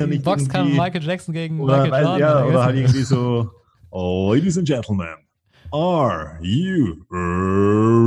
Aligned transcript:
ja 0.00 0.06
nicht 0.06 0.24
Boxkampf 0.24 0.72
Michael 0.72 1.02
Jackson 1.02 1.32
gegen 1.34 1.60
oder, 1.60 1.82
Michael 1.82 2.04
Jordan. 2.04 2.18
Ja, 2.18 2.44
oder 2.44 2.64
halt 2.64 2.76
irgendwie 2.76 3.02
so, 3.02 3.50
oh, 3.90 4.32
Ladies 4.34 4.58
and 4.58 4.66
Gentlemen, 4.66 5.16
are 5.72 6.38
you 6.42 7.04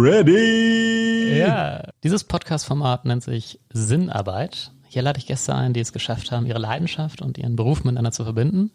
ready? 0.02 1.38
Ja, 1.38 1.84
dieses 2.04 2.24
Podcast-Format 2.24 3.06
nennt 3.06 3.24
sich 3.24 3.60
Sinnarbeit. 3.72 4.72
Hier 4.88 5.02
lade 5.02 5.20
ich 5.20 5.26
Gäste 5.26 5.56
ein, 5.56 5.74
die 5.74 5.80
es 5.80 5.94
geschafft 5.94 6.32
haben, 6.32 6.46
ihre 6.46 6.60
Leidenschaft 6.60 7.22
und 7.22 7.38
ihren 7.38 7.56
Beruf 7.56 7.84
miteinander 7.84 8.12
zu 8.12 8.24
verbinden 8.24 8.72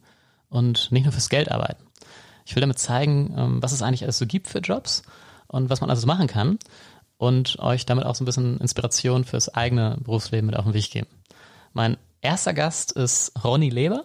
und 0.48 0.90
nicht 0.90 1.04
nur 1.04 1.12
fürs 1.12 1.28
Geld 1.28 1.50
arbeiten. 1.50 1.84
Ich 2.44 2.56
will 2.56 2.60
damit 2.60 2.78
zeigen, 2.78 3.34
ähm, 3.36 3.62
was 3.62 3.72
es 3.72 3.82
eigentlich 3.82 4.04
alles 4.04 4.18
so 4.18 4.26
gibt 4.26 4.48
für 4.48 4.60
Jobs 4.60 5.02
und 5.48 5.70
was 5.70 5.80
man 5.80 5.90
also 5.90 6.06
machen 6.06 6.26
kann 6.26 6.58
und 7.18 7.58
euch 7.58 7.84
damit 7.84 8.06
auch 8.06 8.14
so 8.14 8.24
ein 8.24 8.26
bisschen 8.26 8.58
Inspiration 8.58 9.24
fürs 9.24 9.52
eigene 9.54 9.98
Berufsleben 10.00 10.46
mit 10.46 10.56
auf 10.56 10.64
den 10.64 10.74
Weg 10.74 10.90
geben. 10.90 11.08
Mein 11.72 11.98
erster 12.20 12.54
Gast 12.54 12.92
ist 12.92 13.32
Ronny 13.44 13.70
Leber. 13.70 14.04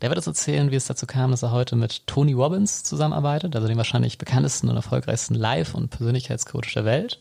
Der 0.00 0.10
wird 0.10 0.18
uns 0.18 0.26
erzählen, 0.26 0.70
wie 0.70 0.76
es 0.76 0.86
dazu 0.86 1.06
kam, 1.06 1.30
dass 1.30 1.42
er 1.42 1.50
heute 1.50 1.76
mit 1.76 2.06
Tony 2.06 2.32
Robbins 2.32 2.82
zusammenarbeitet, 2.82 3.54
also 3.54 3.68
dem 3.68 3.76
wahrscheinlich 3.76 4.18
bekanntesten 4.18 4.68
und 4.68 4.76
erfolgreichsten 4.76 5.34
Live- 5.34 5.74
und 5.74 5.90
Persönlichkeitscoach 5.90 6.72
der 6.74 6.84
Welt. 6.84 7.20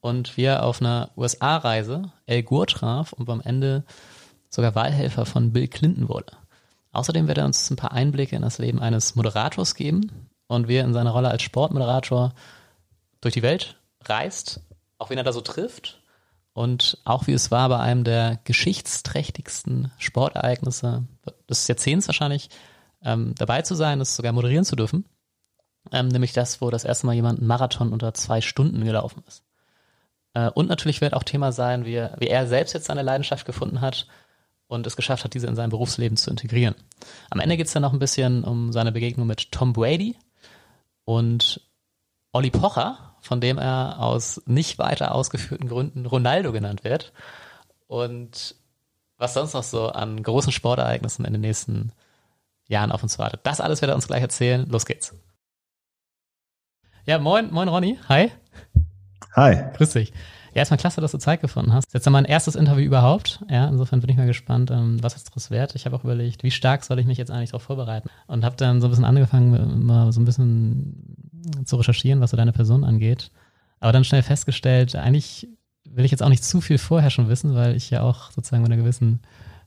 Und 0.00 0.36
wie 0.36 0.44
er 0.44 0.64
auf 0.64 0.80
einer 0.80 1.10
USA-Reise 1.16 2.10
El 2.26 2.42
Gore 2.42 2.66
traf 2.66 3.12
und 3.12 3.28
am 3.28 3.40
Ende 3.40 3.84
sogar 4.48 4.74
Wahlhelfer 4.74 5.26
von 5.26 5.52
Bill 5.52 5.68
Clinton 5.68 6.08
wurde. 6.08 6.32
Außerdem 6.92 7.28
wird 7.28 7.38
er 7.38 7.44
uns 7.44 7.70
ein 7.70 7.76
paar 7.76 7.92
Einblicke 7.92 8.34
in 8.34 8.42
das 8.42 8.58
Leben 8.58 8.80
eines 8.80 9.14
Moderators 9.14 9.74
geben 9.74 10.28
und 10.48 10.68
wie 10.68 10.76
er 10.76 10.84
in 10.84 10.92
seiner 10.92 11.10
Rolle 11.10 11.30
als 11.30 11.42
Sportmoderator 11.42 12.32
durch 13.20 13.34
die 13.34 13.42
Welt 13.42 13.76
reist, 14.04 14.60
auch 14.98 15.10
wen 15.10 15.18
er 15.18 15.24
da 15.24 15.32
so 15.32 15.40
trifft 15.40 15.99
und 16.60 16.98
auch 17.06 17.26
wie 17.26 17.32
es 17.32 17.50
war 17.50 17.70
bei 17.70 17.78
einem 17.78 18.04
der 18.04 18.38
geschichtsträchtigsten 18.44 19.90
Sportereignisse 19.96 21.04
des 21.48 21.66
Jahrzehnts 21.66 22.06
wahrscheinlich 22.06 22.50
ähm, 23.02 23.34
dabei 23.38 23.62
zu 23.62 23.74
sein, 23.74 23.98
es 24.02 24.14
sogar 24.14 24.32
moderieren 24.32 24.66
zu 24.66 24.76
dürfen, 24.76 25.06
ähm, 25.90 26.08
nämlich 26.08 26.34
das, 26.34 26.60
wo 26.60 26.68
das 26.68 26.84
erste 26.84 27.06
Mal 27.06 27.14
jemand 27.14 27.38
einen 27.38 27.48
Marathon 27.48 27.94
unter 27.94 28.12
zwei 28.12 28.42
Stunden 28.42 28.84
gelaufen 28.84 29.22
ist. 29.26 29.42
Äh, 30.34 30.50
und 30.50 30.68
natürlich 30.68 31.00
wird 31.00 31.14
auch 31.14 31.22
Thema 31.22 31.50
sein, 31.50 31.86
wie, 31.86 32.06
wie 32.18 32.28
er 32.28 32.46
selbst 32.46 32.74
jetzt 32.74 32.88
seine 32.88 33.00
Leidenschaft 33.00 33.46
gefunden 33.46 33.80
hat 33.80 34.06
und 34.66 34.86
es 34.86 34.96
geschafft 34.96 35.24
hat, 35.24 35.32
diese 35.32 35.46
in 35.46 35.56
sein 35.56 35.70
Berufsleben 35.70 36.18
zu 36.18 36.28
integrieren. 36.28 36.74
Am 37.30 37.40
Ende 37.40 37.56
geht 37.56 37.68
es 37.68 37.72
dann 37.72 37.80
noch 37.80 37.94
ein 37.94 37.98
bisschen 37.98 38.44
um 38.44 38.70
seine 38.70 38.92
Begegnung 38.92 39.26
mit 39.26 39.50
Tom 39.50 39.72
Brady 39.72 40.14
und 41.06 41.62
Olli 42.32 42.50
Pocher, 42.50 43.09
von 43.20 43.40
dem 43.40 43.58
er 43.58 43.98
aus 43.98 44.42
nicht 44.46 44.78
weiter 44.78 45.14
ausgeführten 45.14 45.68
Gründen 45.68 46.06
Ronaldo 46.06 46.52
genannt 46.52 46.84
wird. 46.84 47.12
Und 47.86 48.54
was 49.18 49.34
sonst 49.34 49.54
noch 49.54 49.62
so 49.62 49.88
an 49.88 50.22
großen 50.22 50.52
Sportereignissen 50.52 51.24
in 51.24 51.32
den 51.32 51.42
nächsten 51.42 51.92
Jahren 52.68 52.92
auf 52.92 53.02
uns 53.02 53.18
wartet. 53.18 53.40
Das 53.44 53.60
alles 53.60 53.82
wird 53.82 53.90
er 53.90 53.94
uns 53.94 54.06
gleich 54.06 54.22
erzählen. 54.22 54.66
Los 54.68 54.86
geht's. 54.86 55.14
Ja, 57.04 57.18
moin, 57.18 57.52
moin 57.52 57.68
Ronny. 57.68 57.98
Hi. 58.08 58.30
Hi. 59.34 59.64
Grüß 59.74 59.90
dich. 59.90 60.12
Ja, 60.52 60.60
erstmal 60.60 60.78
klasse, 60.78 61.00
dass 61.00 61.12
du 61.12 61.18
Zeit 61.18 61.40
gefunden 61.40 61.72
hast. 61.72 61.92
Jetzt 61.94 62.06
ist 62.06 62.12
mein 62.12 62.24
erstes 62.24 62.56
Interview 62.56 62.84
überhaupt. 62.84 63.40
Ja, 63.48 63.68
insofern 63.68 64.00
bin 64.00 64.10
ich 64.10 64.16
mal 64.16 64.26
gespannt, 64.26 64.70
ähm, 64.70 65.02
was 65.02 65.16
es 65.16 65.24
daraus 65.24 65.50
wert. 65.50 65.74
Ich 65.74 65.86
habe 65.86 65.96
auch 65.96 66.04
überlegt, 66.04 66.42
wie 66.42 66.50
stark 66.50 66.84
soll 66.84 66.98
ich 66.98 67.06
mich 67.06 67.18
jetzt 67.18 67.30
eigentlich 67.30 67.50
darauf 67.50 67.62
vorbereiten? 67.62 68.08
Und 68.26 68.44
habe 68.44 68.56
dann 68.56 68.80
so 68.80 68.88
ein 68.88 68.90
bisschen 68.90 69.04
angefangen, 69.04 69.84
mal 69.84 70.12
so 70.12 70.20
ein 70.20 70.24
bisschen 70.24 71.29
zu 71.64 71.76
recherchieren, 71.76 72.20
was 72.20 72.30
so 72.30 72.36
deine 72.36 72.52
Person 72.52 72.84
angeht. 72.84 73.30
Aber 73.80 73.92
dann 73.92 74.04
schnell 74.04 74.22
festgestellt, 74.22 74.94
eigentlich 74.94 75.48
will 75.88 76.04
ich 76.04 76.10
jetzt 76.10 76.22
auch 76.22 76.28
nicht 76.28 76.44
zu 76.44 76.60
viel 76.60 76.78
vorher 76.78 77.10
schon 77.10 77.28
wissen, 77.28 77.54
weil 77.54 77.74
ich 77.74 77.90
ja 77.90 78.02
auch 78.02 78.30
sozusagen 78.30 78.62
mit 78.62 78.70
einer 78.70 78.80
gewissen 78.80 79.20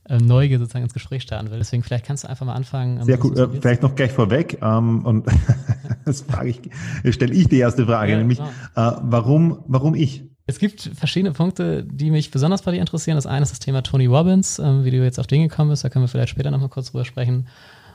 äh, 0.10 0.18
Neugier 0.18 0.60
sozusagen 0.60 0.84
ins 0.84 0.94
Gespräch 0.94 1.24
starten 1.24 1.50
will. 1.50 1.58
Deswegen 1.58 1.84
vielleicht 1.84 2.06
kannst 2.06 2.24
du 2.24 2.30
einfach 2.30 2.46
mal 2.46 2.54
anfangen. 2.54 3.04
Sehr 3.04 3.18
gut. 3.18 3.38
Äh, 3.38 3.48
vielleicht 3.50 3.82
noch 3.82 3.96
gleich 3.96 4.12
vorweg. 4.12 4.60
Ähm, 4.62 5.06
und 5.06 5.28
das 6.06 6.22
frage 6.22 6.50
ich, 6.50 7.14
stelle 7.14 7.34
ich 7.34 7.48
die 7.48 7.58
erste 7.58 7.86
Frage, 7.86 8.12
ja, 8.12 8.18
nämlich 8.18 8.40
genau. 8.40 8.50
äh, 8.76 8.98
warum, 9.02 9.64
warum 9.68 9.96
ich? 9.96 10.24
Es 10.46 10.60
gibt 10.60 10.92
verschiedene 10.94 11.32
Punkte, 11.32 11.86
die 11.86 12.12
mich 12.12 12.30
besonders 12.30 12.64
bei 12.64 12.72
dir 12.72 12.82
interessieren. 12.82 13.16
Das 13.16 13.26
eine 13.26 13.44
ist 13.44 13.52
das 13.52 13.60
Thema 13.60 13.82
Tony 13.82 14.08
Robbins, 14.08 14.60
ähm, 14.60 14.84
wie 14.84 14.92
du 14.92 15.02
jetzt 15.04 15.20
auf 15.20 15.28
den 15.28 15.48
gekommen 15.48 15.70
bist. 15.70 15.86
Da 15.86 15.90
können 15.90 16.04
wir 16.04 16.10
vielleicht 16.10 16.30
später 16.30 16.52
nochmal 16.52 16.70
kurz 16.70 16.92
drüber 16.92 17.06
sprechen. 17.06 17.48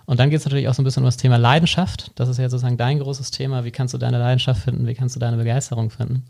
Und 0.09 0.19
dann 0.19 0.31
geht 0.31 0.39
es 0.39 0.47
natürlich 0.47 0.69
auch 0.69 0.75
so 0.75 0.81
ein 0.81 0.87
bisschen 0.87 1.03
um 1.03 1.07
das 1.07 1.19
Thema 1.19 1.37
Leidenschaft. 1.37 2.13
Das 2.15 2.31
ist 2.31 2.39
ja 2.39 2.49
sozusagen 2.49 2.79
dein 2.79 2.99
großes 2.99 3.31
Thema. 3.31 3.65
Wie 3.65 3.71
kannst 3.71 3.93
du 3.93 3.99
deine 3.99 4.19
Leidenschaft 4.19 4.63
finden? 4.63 4.87
Wie 4.87 4.95
kannst 4.95 5.15
du 5.15 5.21
deine 5.21 5.37
Begeisterung 5.37 5.91
finden? 5.91 6.25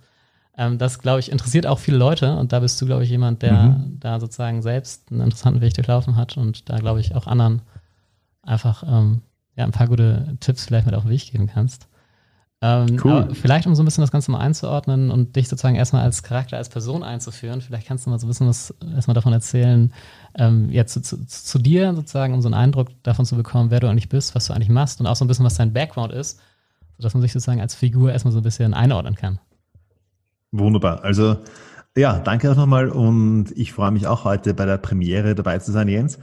Ähm, 0.56 0.78
das, 0.78 0.98
glaube 0.98 1.20
ich, 1.20 1.30
interessiert 1.30 1.64
auch 1.64 1.78
viele 1.78 1.96
Leute. 1.96 2.36
Und 2.38 2.52
da 2.52 2.58
bist 2.58 2.80
du, 2.80 2.86
glaube 2.86 3.04
ich, 3.04 3.10
jemand, 3.10 3.42
der 3.42 3.52
mhm. 3.52 4.00
da 4.00 4.18
sozusagen 4.18 4.62
selbst 4.62 5.12
einen 5.12 5.20
interessanten 5.20 5.60
Weg 5.60 5.74
durchlaufen 5.74 6.16
hat 6.16 6.36
und 6.36 6.68
da, 6.68 6.78
glaube 6.78 6.98
ich, 6.98 7.14
auch 7.14 7.28
anderen 7.28 7.62
einfach 8.42 8.82
ähm, 8.82 9.20
ja, 9.54 9.64
ein 9.64 9.70
paar 9.70 9.86
gute 9.86 10.36
Tipps 10.40 10.66
vielleicht 10.66 10.86
mit 10.86 10.96
auf 10.96 11.04
den 11.04 11.12
Weg 11.12 11.30
geben 11.30 11.46
kannst. 11.46 11.86
Ähm, 12.60 13.00
cool. 13.04 13.28
Vielleicht, 13.34 13.68
um 13.68 13.74
so 13.76 13.82
ein 13.82 13.84
bisschen 13.84 14.02
das 14.02 14.10
Ganze 14.10 14.32
mal 14.32 14.40
einzuordnen 14.40 15.12
und 15.12 15.36
dich 15.36 15.48
sozusagen 15.48 15.76
erstmal 15.76 16.02
als 16.02 16.24
Charakter, 16.24 16.56
als 16.56 16.68
Person 16.68 17.04
einzuführen, 17.04 17.60
vielleicht 17.60 17.86
kannst 17.86 18.04
du 18.04 18.10
mal 18.10 18.18
so 18.18 18.26
ein 18.26 18.28
bisschen 18.28 18.48
was 18.48 18.74
erstmal 18.94 19.14
davon 19.14 19.32
erzählen, 19.32 19.92
ähm, 20.34 20.68
ja, 20.70 20.84
zu, 20.84 21.00
zu, 21.00 21.24
zu, 21.24 21.58
dir 21.60 21.94
sozusagen, 21.94 22.34
um 22.34 22.42
so 22.42 22.48
einen 22.48 22.54
Eindruck 22.54 22.88
davon 23.04 23.24
zu 23.26 23.36
bekommen, 23.36 23.70
wer 23.70 23.78
du 23.78 23.86
eigentlich 23.86 24.08
bist, 24.08 24.34
was 24.34 24.46
du 24.46 24.54
eigentlich 24.54 24.70
machst 24.70 24.98
und 24.98 25.06
auch 25.06 25.14
so 25.14 25.24
ein 25.24 25.28
bisschen, 25.28 25.44
was 25.44 25.54
dein 25.54 25.72
Background 25.72 26.12
ist, 26.12 26.40
sodass 26.96 27.14
man 27.14 27.22
sich 27.22 27.32
sozusagen 27.32 27.60
als 27.60 27.76
Figur 27.76 28.10
erstmal 28.10 28.32
so 28.32 28.40
ein 28.40 28.44
bisschen 28.44 28.74
einordnen 28.74 29.14
kann. 29.14 29.38
Wunderbar. 30.50 31.04
Also, 31.04 31.36
ja, 31.96 32.18
danke 32.18 32.50
auch 32.50 32.56
nochmal 32.56 32.88
und 32.88 33.52
ich 33.56 33.72
freue 33.72 33.92
mich 33.92 34.08
auch 34.08 34.24
heute 34.24 34.52
bei 34.52 34.66
der 34.66 34.78
Premiere 34.78 35.36
dabei 35.36 35.58
zu 35.58 35.70
sein, 35.70 35.86
Jens. 35.86 36.18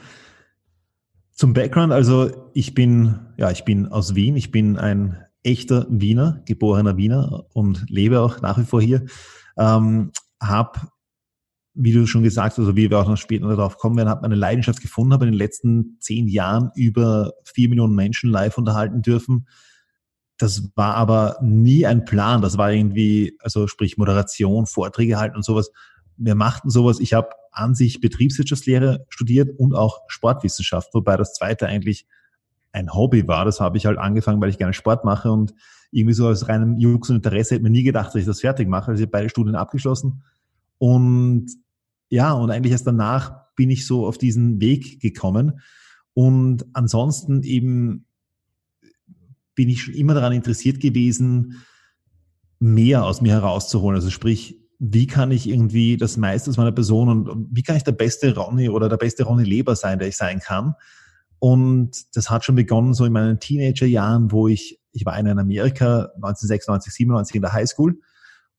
Zum 1.32 1.54
Background, 1.54 1.94
also 1.94 2.30
ich 2.54 2.74
bin, 2.74 3.20
ja, 3.38 3.52
ich 3.52 3.64
bin 3.64 3.88
aus 3.88 4.16
Wien, 4.16 4.36
ich 4.36 4.52
bin 4.52 4.78
ein 4.78 5.18
echter 5.46 5.86
Wiener, 5.90 6.42
geborener 6.46 6.98
Wiener 6.98 7.46
und 7.54 7.86
lebe 7.90 8.20
auch 8.22 8.42
nach 8.42 8.58
wie 8.58 8.64
vor 8.64 8.82
hier. 8.82 9.06
Ähm, 9.58 10.12
habe, 10.42 10.80
wie 11.74 11.94
du 11.94 12.08
schon 12.08 12.24
gesagt 12.24 12.54
hast, 12.54 12.60
also 12.60 12.76
wie 12.76 12.90
wir 12.90 13.00
auch 13.00 13.08
noch 13.08 13.18
später 13.18 13.48
darauf 13.48 13.78
kommen 13.78 13.98
werden, 13.98 14.10
habe 14.10 14.22
meine 14.22 14.36
Leidenschaft 14.36 14.82
gefunden, 14.82 15.14
habe 15.14 15.26
in 15.26 15.32
den 15.32 15.38
letzten 15.38 15.98
zehn 16.00 16.28
Jahren 16.28 16.72
über 16.76 17.34
vier 17.44 17.70
Millionen 17.70 17.96
Menschen 17.96 18.32
live 18.32 18.58
unterhalten 18.58 19.02
dürfen. 19.02 19.48
Das 20.38 20.70
war 20.76 20.96
aber 20.96 21.38
nie 21.42 21.86
ein 21.86 22.04
Plan. 22.04 22.42
Das 22.42 22.58
war 22.58 22.72
irgendwie, 22.72 23.38
also 23.40 23.68
sprich 23.68 23.98
Moderation, 23.98 24.66
Vorträge 24.66 25.18
halten 25.18 25.38
und 25.38 25.46
sowas. 25.46 25.72
Wir 26.18 26.36
machten 26.36 26.70
sowas. 26.70 27.00
Ich 27.00 27.14
habe 27.14 27.30
an 27.52 27.76
sich 27.76 28.02
Betriebswirtschaftslehre 28.02 29.06
studiert 29.10 29.58
und 29.58 29.74
auch 29.74 30.02
Sportwissenschaft, 30.08 30.94
wobei 30.94 31.16
das 31.16 31.34
zweite 31.34 31.68
eigentlich 31.68 32.06
ein 32.76 32.94
Hobby 32.94 33.28
war. 33.28 33.46
Das 33.46 33.60
habe 33.60 33.78
ich 33.78 33.86
halt 33.86 33.98
angefangen, 33.98 34.42
weil 34.42 34.50
ich 34.50 34.58
gerne 34.58 34.74
Sport 34.74 35.06
mache 35.06 35.32
und 35.32 35.54
irgendwie 35.92 36.14
so 36.14 36.28
aus 36.28 36.48
reinem 36.48 36.78
Jux 36.78 37.10
und 37.10 37.18
Interesse 37.18 37.56
hätte 37.56 37.64
mir 37.64 37.70
nie 37.70 37.84
gedacht, 37.84 38.08
dass 38.08 38.16
ich 38.16 38.26
das 38.26 38.42
fertig 38.42 38.68
mache. 38.68 38.92
Also 38.92 39.02
ich 39.02 39.08
habe 39.08 39.12
beide 39.12 39.30
Studien 39.30 39.56
abgeschlossen 39.56 40.24
und 40.78 41.48
ja, 42.10 42.34
und 42.34 42.52
eigentlich 42.52 42.74
erst 42.74 42.86
danach 42.86 43.54
bin 43.56 43.70
ich 43.70 43.88
so 43.88 44.06
auf 44.06 44.18
diesen 44.18 44.60
Weg 44.60 45.00
gekommen 45.00 45.62
und 46.14 46.66
ansonsten 46.74 47.44
eben 47.44 48.06
bin 49.56 49.70
ich 49.70 49.84
schon 49.84 49.94
immer 49.94 50.14
daran 50.14 50.34
interessiert 50.34 50.82
gewesen, 50.82 51.66
mehr 52.60 53.06
aus 53.06 53.22
mir 53.22 53.32
herauszuholen. 53.32 53.96
Also 53.96 54.10
sprich, 54.10 54.60
wie 54.80 55.08
kann 55.08 55.32
ich 55.32 55.48
irgendwie 55.48 55.96
das 55.96 56.18
meiste 56.18 56.50
aus 56.50 56.58
meiner 56.58 56.74
Person 56.74 57.08
und 57.08 57.48
wie 57.52 57.64
kann 57.64 57.78
ich 57.78 57.84
der 57.84 57.94
beste 57.94 58.36
Ronny 58.36 58.70
oder 58.70 58.90
der 58.90 58.98
beste 58.98 59.24
Ronny 59.24 59.44
Leber 59.44 59.76
sein, 59.76 60.00
der 60.00 60.10
ich 60.10 60.18
sein 60.18 60.40
kann? 60.40 60.76
Und 61.40 62.16
das 62.16 62.30
hat 62.30 62.46
schon 62.46 62.56
begonnen 62.56 62.94
so 62.94 63.06
in 63.06 63.14
meinen 63.14 63.40
Teenagerjahren, 63.40 64.32
wo 64.32 64.48
ich, 64.48 64.80
ich 64.92 65.06
war 65.06 65.18
in 65.20 65.28
Amerika 65.28 66.10
1996, 66.16 66.94
97 66.94 67.36
in 67.36 67.42
der 67.42 67.54
Highschool 67.54 68.00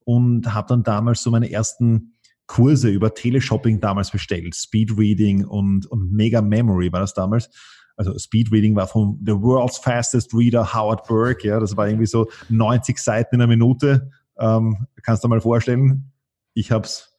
und 0.04 0.54
habe 0.54 0.68
dann 0.68 0.82
damals 0.82 1.22
so 1.22 1.30
meine 1.30 1.50
ersten 1.50 2.16
Kurse 2.46 2.88
über 2.88 3.12
Teleshopping 3.12 3.80
damals 3.80 4.10
bestellt, 4.10 4.54
Speedreading 4.54 5.44
und, 5.44 5.86
und 5.86 6.12
Mega 6.12 6.40
Memory 6.40 6.92
war 6.92 7.00
das 7.00 7.12
damals. 7.12 7.50
Also 7.96 8.16
Speedreading 8.16 8.76
war 8.76 8.86
von 8.86 9.18
The 9.26 9.32
World's 9.32 9.78
Fastest 9.78 10.32
Reader 10.32 10.74
Howard 10.74 11.08
Burke, 11.08 11.48
ja, 11.48 11.58
das 11.58 11.76
war 11.76 11.88
irgendwie 11.88 12.06
so 12.06 12.28
90 12.50 12.98
Seiten 12.98 13.34
in 13.36 13.40
einer 13.40 13.48
Minute. 13.48 14.10
Ähm, 14.38 14.86
kannst 15.02 15.24
du 15.24 15.28
dir 15.28 15.34
mal 15.34 15.40
vorstellen, 15.40 16.12
ich 16.54 16.70
habe 16.70 16.86
es 16.86 17.15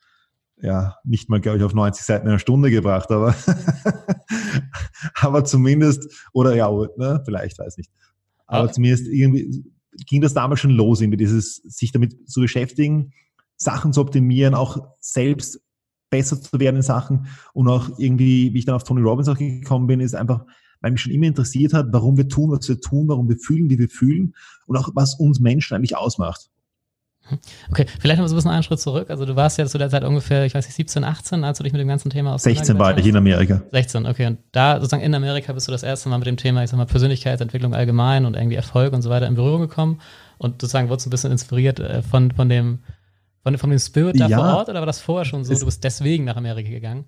ja, 0.61 0.95
nicht 1.03 1.29
mal, 1.29 1.39
glaube 1.39 1.57
ich, 1.59 1.63
auf 1.63 1.73
90 1.73 2.05
Seiten 2.05 2.25
in 2.25 2.29
einer 2.29 2.39
Stunde 2.39 2.71
gebracht, 2.71 3.11
aber, 3.11 3.35
aber 5.15 5.45
zumindest, 5.45 6.11
oder 6.33 6.55
ja, 6.55 6.69
ne, 6.97 7.21
vielleicht, 7.25 7.59
weiß 7.59 7.77
nicht. 7.77 7.91
Aber 8.47 8.65
okay. 8.65 8.73
zumindest 8.73 9.07
irgendwie 9.07 9.65
ging 10.05 10.21
das 10.21 10.33
damals 10.33 10.59
schon 10.59 10.71
los, 10.71 11.01
irgendwie 11.01 11.17
dieses, 11.17 11.57
sich 11.57 11.91
damit 11.91 12.29
zu 12.29 12.41
beschäftigen, 12.41 13.13
Sachen 13.55 13.93
zu 13.93 14.01
optimieren, 14.01 14.53
auch 14.53 14.77
selbst 14.99 15.61
besser 16.09 16.41
zu 16.41 16.59
werden 16.59 16.77
in 16.77 16.81
Sachen 16.81 17.27
und 17.53 17.67
auch 17.67 17.99
irgendwie, 17.99 18.53
wie 18.53 18.59
ich 18.59 18.65
dann 18.65 18.75
auf 18.75 18.83
Tony 18.83 19.01
Robbins 19.01 19.27
auch 19.27 19.37
gekommen 19.37 19.87
bin, 19.87 19.99
ist 19.99 20.15
einfach, 20.15 20.45
weil 20.79 20.91
mich 20.91 21.01
schon 21.01 21.11
immer 21.11 21.25
interessiert 21.25 21.73
hat, 21.73 21.87
warum 21.91 22.17
wir 22.17 22.29
tun, 22.29 22.51
was 22.51 22.67
wir 22.69 22.79
tun, 22.79 23.07
warum 23.07 23.27
wir 23.27 23.37
fühlen, 23.37 23.69
wie 23.69 23.79
wir 23.79 23.89
fühlen 23.89 24.33
und 24.67 24.77
auch 24.77 24.89
was 24.93 25.15
uns 25.19 25.39
Menschen 25.39 25.75
eigentlich 25.75 25.97
ausmacht. 25.97 26.49
Okay, 27.71 27.85
vielleicht 27.99 28.19
noch 28.19 28.27
so 28.27 28.33
ein 28.33 28.37
bisschen 28.37 28.51
einen 28.51 28.63
Schritt 28.63 28.79
zurück. 28.79 29.09
Also 29.09 29.25
du 29.25 29.35
warst 29.35 29.57
ja 29.57 29.65
zu 29.65 29.77
der 29.77 29.89
Zeit 29.89 30.03
ungefähr, 30.03 30.45
ich 30.45 30.53
weiß 30.53 30.65
nicht, 30.65 30.75
17, 30.75 31.03
18, 31.03 31.43
als 31.43 31.57
du 31.57 31.63
dich 31.63 31.73
mit 31.73 31.79
dem 31.79 31.87
ganzen 31.87 32.09
Thema 32.09 32.37
16 32.37 32.77
war 32.79 32.97
ich 32.97 33.05
in 33.05 33.15
Amerika. 33.15 33.61
16, 33.71 34.05
okay. 34.05 34.27
Und 34.27 34.39
da 34.51 34.75
sozusagen 34.75 35.03
in 35.03 35.13
Amerika 35.13 35.53
bist 35.53 35.67
du 35.67 35.71
das 35.71 35.83
erste 35.83 36.09
Mal 36.09 36.17
mit 36.17 36.27
dem 36.27 36.37
Thema, 36.37 36.63
ich 36.63 36.69
sag 36.69 36.77
mal, 36.77 36.85
Persönlichkeitsentwicklung 36.85 37.73
allgemein 37.73 38.25
und 38.25 38.35
irgendwie 38.35 38.55
Erfolg 38.55 38.93
und 38.93 39.01
so 39.01 39.09
weiter 39.09 39.27
in 39.27 39.35
Berührung 39.35 39.61
gekommen. 39.61 40.01
Und 40.37 40.61
sozusagen 40.61 40.89
wurdest 40.89 41.05
du 41.05 41.09
ein 41.09 41.11
bisschen 41.11 41.31
inspiriert 41.31 41.79
äh, 41.79 42.01
von, 42.01 42.31
von 42.31 42.49
dem, 42.49 42.79
von, 43.43 43.57
von 43.57 43.69
dem 43.69 43.79
Spirit 43.79 44.19
da 44.19 44.27
ja. 44.27 44.37
vor 44.37 44.57
Ort 44.57 44.69
oder 44.69 44.79
war 44.79 44.85
das 44.85 45.01
vorher 45.01 45.25
schon 45.25 45.43
so, 45.43 45.53
du 45.53 45.65
bist 45.65 45.83
deswegen 45.83 46.25
nach 46.25 46.37
Amerika 46.37 46.69
gegangen? 46.69 47.05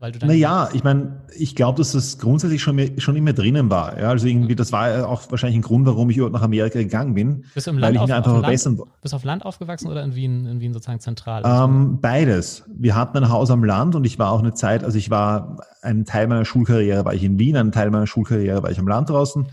Weil 0.00 0.12
du 0.12 0.18
dann 0.18 0.30
naja, 0.30 0.70
ich 0.72 0.82
meine, 0.82 1.20
ich 1.36 1.54
glaube, 1.54 1.76
dass 1.76 1.92
das 1.92 2.16
grundsätzlich 2.16 2.62
schon, 2.62 2.98
schon 2.98 3.16
immer 3.16 3.34
drinnen 3.34 3.68
war. 3.68 4.00
Ja, 4.00 4.08
also 4.08 4.26
irgendwie, 4.26 4.56
das 4.56 4.72
war 4.72 5.06
auch 5.06 5.30
wahrscheinlich 5.30 5.58
ein 5.58 5.62
Grund, 5.62 5.84
warum 5.84 6.08
ich 6.08 6.16
überhaupt 6.16 6.32
nach 6.32 6.40
Amerika 6.40 6.78
gegangen 6.78 7.12
bin. 7.12 7.44
Bist 7.52 7.66
du 7.66 7.72
im 7.72 7.78
Land 7.78 7.96
weil 7.96 8.02
ich 8.02 8.08
mir 8.08 8.16
einfach 8.16 8.32
verbessern 8.32 8.78
wollte. 8.78 8.92
Bist 9.02 9.12
du 9.12 9.16
auf 9.16 9.24
Land 9.24 9.44
aufgewachsen 9.44 9.88
oder 9.88 10.02
in 10.02 10.14
Wien, 10.14 10.46
in 10.46 10.60
Wien 10.60 10.72
sozusagen 10.72 11.00
zentral? 11.00 11.42
Ähm, 11.44 11.98
beides. 12.00 12.64
Wir 12.74 12.96
hatten 12.96 13.18
ein 13.18 13.28
Haus 13.28 13.50
am 13.50 13.62
Land 13.62 13.94
und 13.94 14.06
ich 14.06 14.18
war 14.18 14.30
auch 14.30 14.38
eine 14.38 14.54
Zeit, 14.54 14.84
also 14.84 14.96
ich 14.96 15.10
war, 15.10 15.58
einen 15.82 16.06
Teil 16.06 16.28
meiner 16.28 16.46
Schulkarriere 16.46 17.04
war 17.04 17.12
ich 17.12 17.22
in 17.22 17.38
Wien, 17.38 17.58
einen 17.58 17.70
Teil 17.70 17.90
meiner 17.90 18.06
Schulkarriere 18.06 18.62
war 18.62 18.70
ich 18.70 18.78
am 18.78 18.88
Land 18.88 19.10
draußen. 19.10 19.48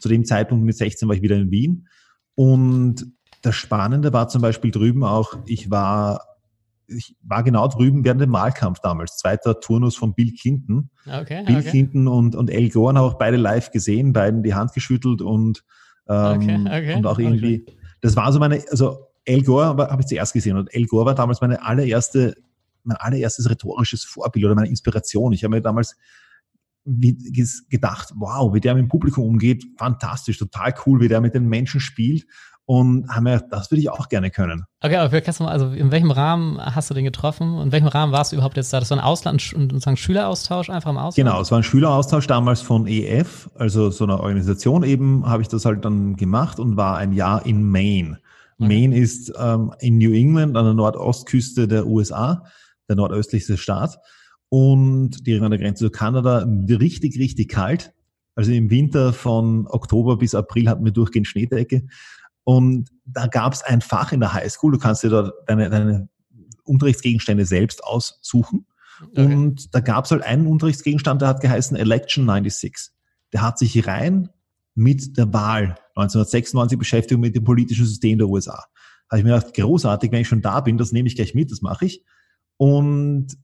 Zu 0.00 0.08
dem 0.08 0.24
Zeitpunkt 0.24 0.64
mit 0.64 0.76
16 0.76 1.08
war 1.08 1.14
ich 1.14 1.22
wieder 1.22 1.36
in 1.36 1.52
Wien. 1.52 1.86
Und 2.34 3.06
das 3.42 3.54
Spannende 3.54 4.12
war 4.12 4.26
zum 4.26 4.42
Beispiel 4.42 4.72
drüben 4.72 5.04
auch, 5.04 5.38
ich 5.46 5.70
war 5.70 6.31
ich 6.96 7.16
war 7.22 7.42
genau 7.42 7.68
drüben 7.68 8.04
während 8.04 8.20
dem 8.20 8.32
Wahlkampf 8.32 8.80
damals, 8.80 9.16
zweiter 9.16 9.60
Turnus 9.60 9.96
von 9.96 10.14
Bill 10.14 10.32
Clinton. 10.32 10.90
Okay, 11.06 11.44
Bill 11.44 11.58
okay. 11.58 11.70
Clinton 11.70 12.08
und, 12.08 12.34
und 12.34 12.50
Al 12.50 12.68
Gore 12.68 12.94
haben 12.94 13.04
auch 13.04 13.18
beide 13.18 13.36
live 13.36 13.70
gesehen, 13.70 14.12
beiden 14.12 14.42
die 14.42 14.54
Hand 14.54 14.72
geschüttelt 14.72 15.22
und, 15.22 15.64
ähm, 16.08 16.66
okay, 16.66 16.94
und 16.94 17.06
auch 17.06 17.18
irgendwie, 17.18 17.66
das 18.00 18.16
war 18.16 18.32
so 18.32 18.38
meine, 18.38 18.62
also 18.70 19.06
Al 19.26 19.42
Gore 19.42 19.66
habe 19.66 20.00
ich 20.00 20.06
zuerst 20.06 20.32
gesehen 20.32 20.56
und 20.56 20.74
Al 20.74 20.84
Gore 20.84 21.06
war 21.06 21.14
damals 21.14 21.40
meine 21.40 21.64
allererste, 21.64 22.34
mein 22.84 22.96
allererstes 22.96 23.48
rhetorisches 23.48 24.04
Vorbild 24.04 24.44
oder 24.44 24.54
meine 24.54 24.68
Inspiration. 24.68 25.32
Ich 25.32 25.44
habe 25.44 25.54
mir 25.54 25.62
damals 25.62 25.96
gedacht, 26.84 28.12
wow, 28.16 28.52
wie 28.52 28.60
der 28.60 28.74
mit 28.74 28.82
dem 28.82 28.88
Publikum 28.88 29.24
umgeht, 29.24 29.64
fantastisch, 29.78 30.38
total 30.38 30.74
cool, 30.84 31.00
wie 31.00 31.08
der 31.08 31.20
mit 31.20 31.34
den 31.34 31.48
Menschen 31.48 31.78
spielt 31.78 32.26
und 32.72 33.06
haben 33.10 33.24
mir 33.24 33.38
das 33.50 33.70
würde 33.70 33.82
ich 33.82 33.90
auch 33.90 34.08
gerne 34.08 34.30
können. 34.30 34.64
Okay, 34.80 34.96
aber 34.96 35.20
kannst 35.20 35.40
du 35.40 35.44
mal, 35.44 35.50
also 35.50 35.68
in 35.72 35.90
welchem 35.90 36.10
Rahmen 36.10 36.58
hast 36.58 36.88
du 36.88 36.94
den 36.94 37.04
getroffen 37.04 37.56
und 37.56 37.66
in 37.66 37.72
welchem 37.72 37.88
Rahmen 37.88 38.12
warst 38.12 38.32
du 38.32 38.36
überhaupt 38.36 38.56
jetzt 38.56 38.72
da? 38.72 38.80
Das 38.80 38.88
war 38.88 38.96
ein 38.96 39.04
Ausland, 39.04 39.42
sozusagen 39.42 39.98
Schüleraustausch 39.98 40.70
einfach 40.70 40.88
im 40.88 40.96
Ausland? 40.96 41.16
Genau, 41.16 41.38
es 41.42 41.50
war 41.50 41.58
ein 41.58 41.64
Schüleraustausch 41.64 42.26
damals 42.26 42.62
von 42.62 42.86
EF, 42.86 43.50
also 43.56 43.90
so 43.90 44.04
einer 44.04 44.20
Organisation 44.20 44.84
eben, 44.84 45.26
habe 45.26 45.42
ich 45.42 45.48
das 45.48 45.66
halt 45.66 45.84
dann 45.84 46.16
gemacht 46.16 46.58
und 46.58 46.78
war 46.78 46.96
ein 46.96 47.12
Jahr 47.12 47.44
in 47.44 47.62
Maine. 47.62 48.20
Okay. 48.58 48.68
Maine 48.68 48.96
ist 48.96 49.30
ähm, 49.38 49.74
in 49.80 49.98
New 49.98 50.14
England 50.14 50.56
an 50.56 50.64
der 50.64 50.72
Nordostküste 50.72 51.68
der 51.68 51.86
USA, 51.86 52.46
der 52.88 52.96
nordöstlichste 52.96 53.58
Staat 53.58 53.98
und 54.48 55.26
direkt 55.26 55.44
an 55.44 55.50
der 55.50 55.60
Grenze 55.60 55.84
zu 55.84 55.90
Kanada, 55.90 56.46
richtig, 56.70 57.18
richtig 57.18 57.50
kalt. 57.50 57.92
Also 58.34 58.50
im 58.50 58.70
Winter 58.70 59.12
von 59.12 59.66
Oktober 59.66 60.16
bis 60.16 60.34
April 60.34 60.70
hatten 60.70 60.86
wir 60.86 60.92
durchgehend 60.92 61.26
Schneedecke. 61.26 61.82
Und 62.44 62.90
da 63.04 63.26
gab 63.26 63.52
es 63.52 63.62
ein 63.62 63.80
Fach 63.80 64.12
in 64.12 64.20
der 64.20 64.32
Highschool, 64.32 64.72
du 64.72 64.78
kannst 64.78 65.02
dir 65.02 65.10
da 65.10 65.30
deine, 65.46 65.70
deine 65.70 66.08
Unterrichtsgegenstände 66.64 67.46
selbst 67.46 67.84
aussuchen. 67.84 68.66
Okay. 69.02 69.34
Und 69.34 69.74
da 69.74 69.80
gab 69.80 70.04
es 70.04 70.10
halt 70.10 70.22
einen 70.22 70.46
Unterrichtsgegenstand, 70.46 71.22
der 71.22 71.28
hat 71.28 71.40
geheißen 71.40 71.76
Election 71.76 72.26
96. 72.26 72.90
Der 73.32 73.42
hat 73.42 73.58
sich 73.58 73.86
rein 73.86 74.28
mit 74.74 75.16
der 75.16 75.32
Wahl 75.32 75.76
1996 75.94 76.78
beschäftigt 76.78 77.20
mit 77.20 77.34
dem 77.34 77.44
politischen 77.44 77.86
System 77.86 78.18
der 78.18 78.28
USA. 78.28 78.64
Habe 79.10 79.18
ich 79.18 79.24
mir 79.24 79.34
gedacht, 79.34 79.54
großartig, 79.54 80.10
wenn 80.12 80.22
ich 80.22 80.28
schon 80.28 80.40
da 80.40 80.60
bin, 80.60 80.78
das 80.78 80.92
nehme 80.92 81.08
ich 81.08 81.16
gleich 81.16 81.34
mit, 81.34 81.50
das 81.50 81.60
mache 81.60 81.84
ich. 81.84 82.04
Und 82.56 83.36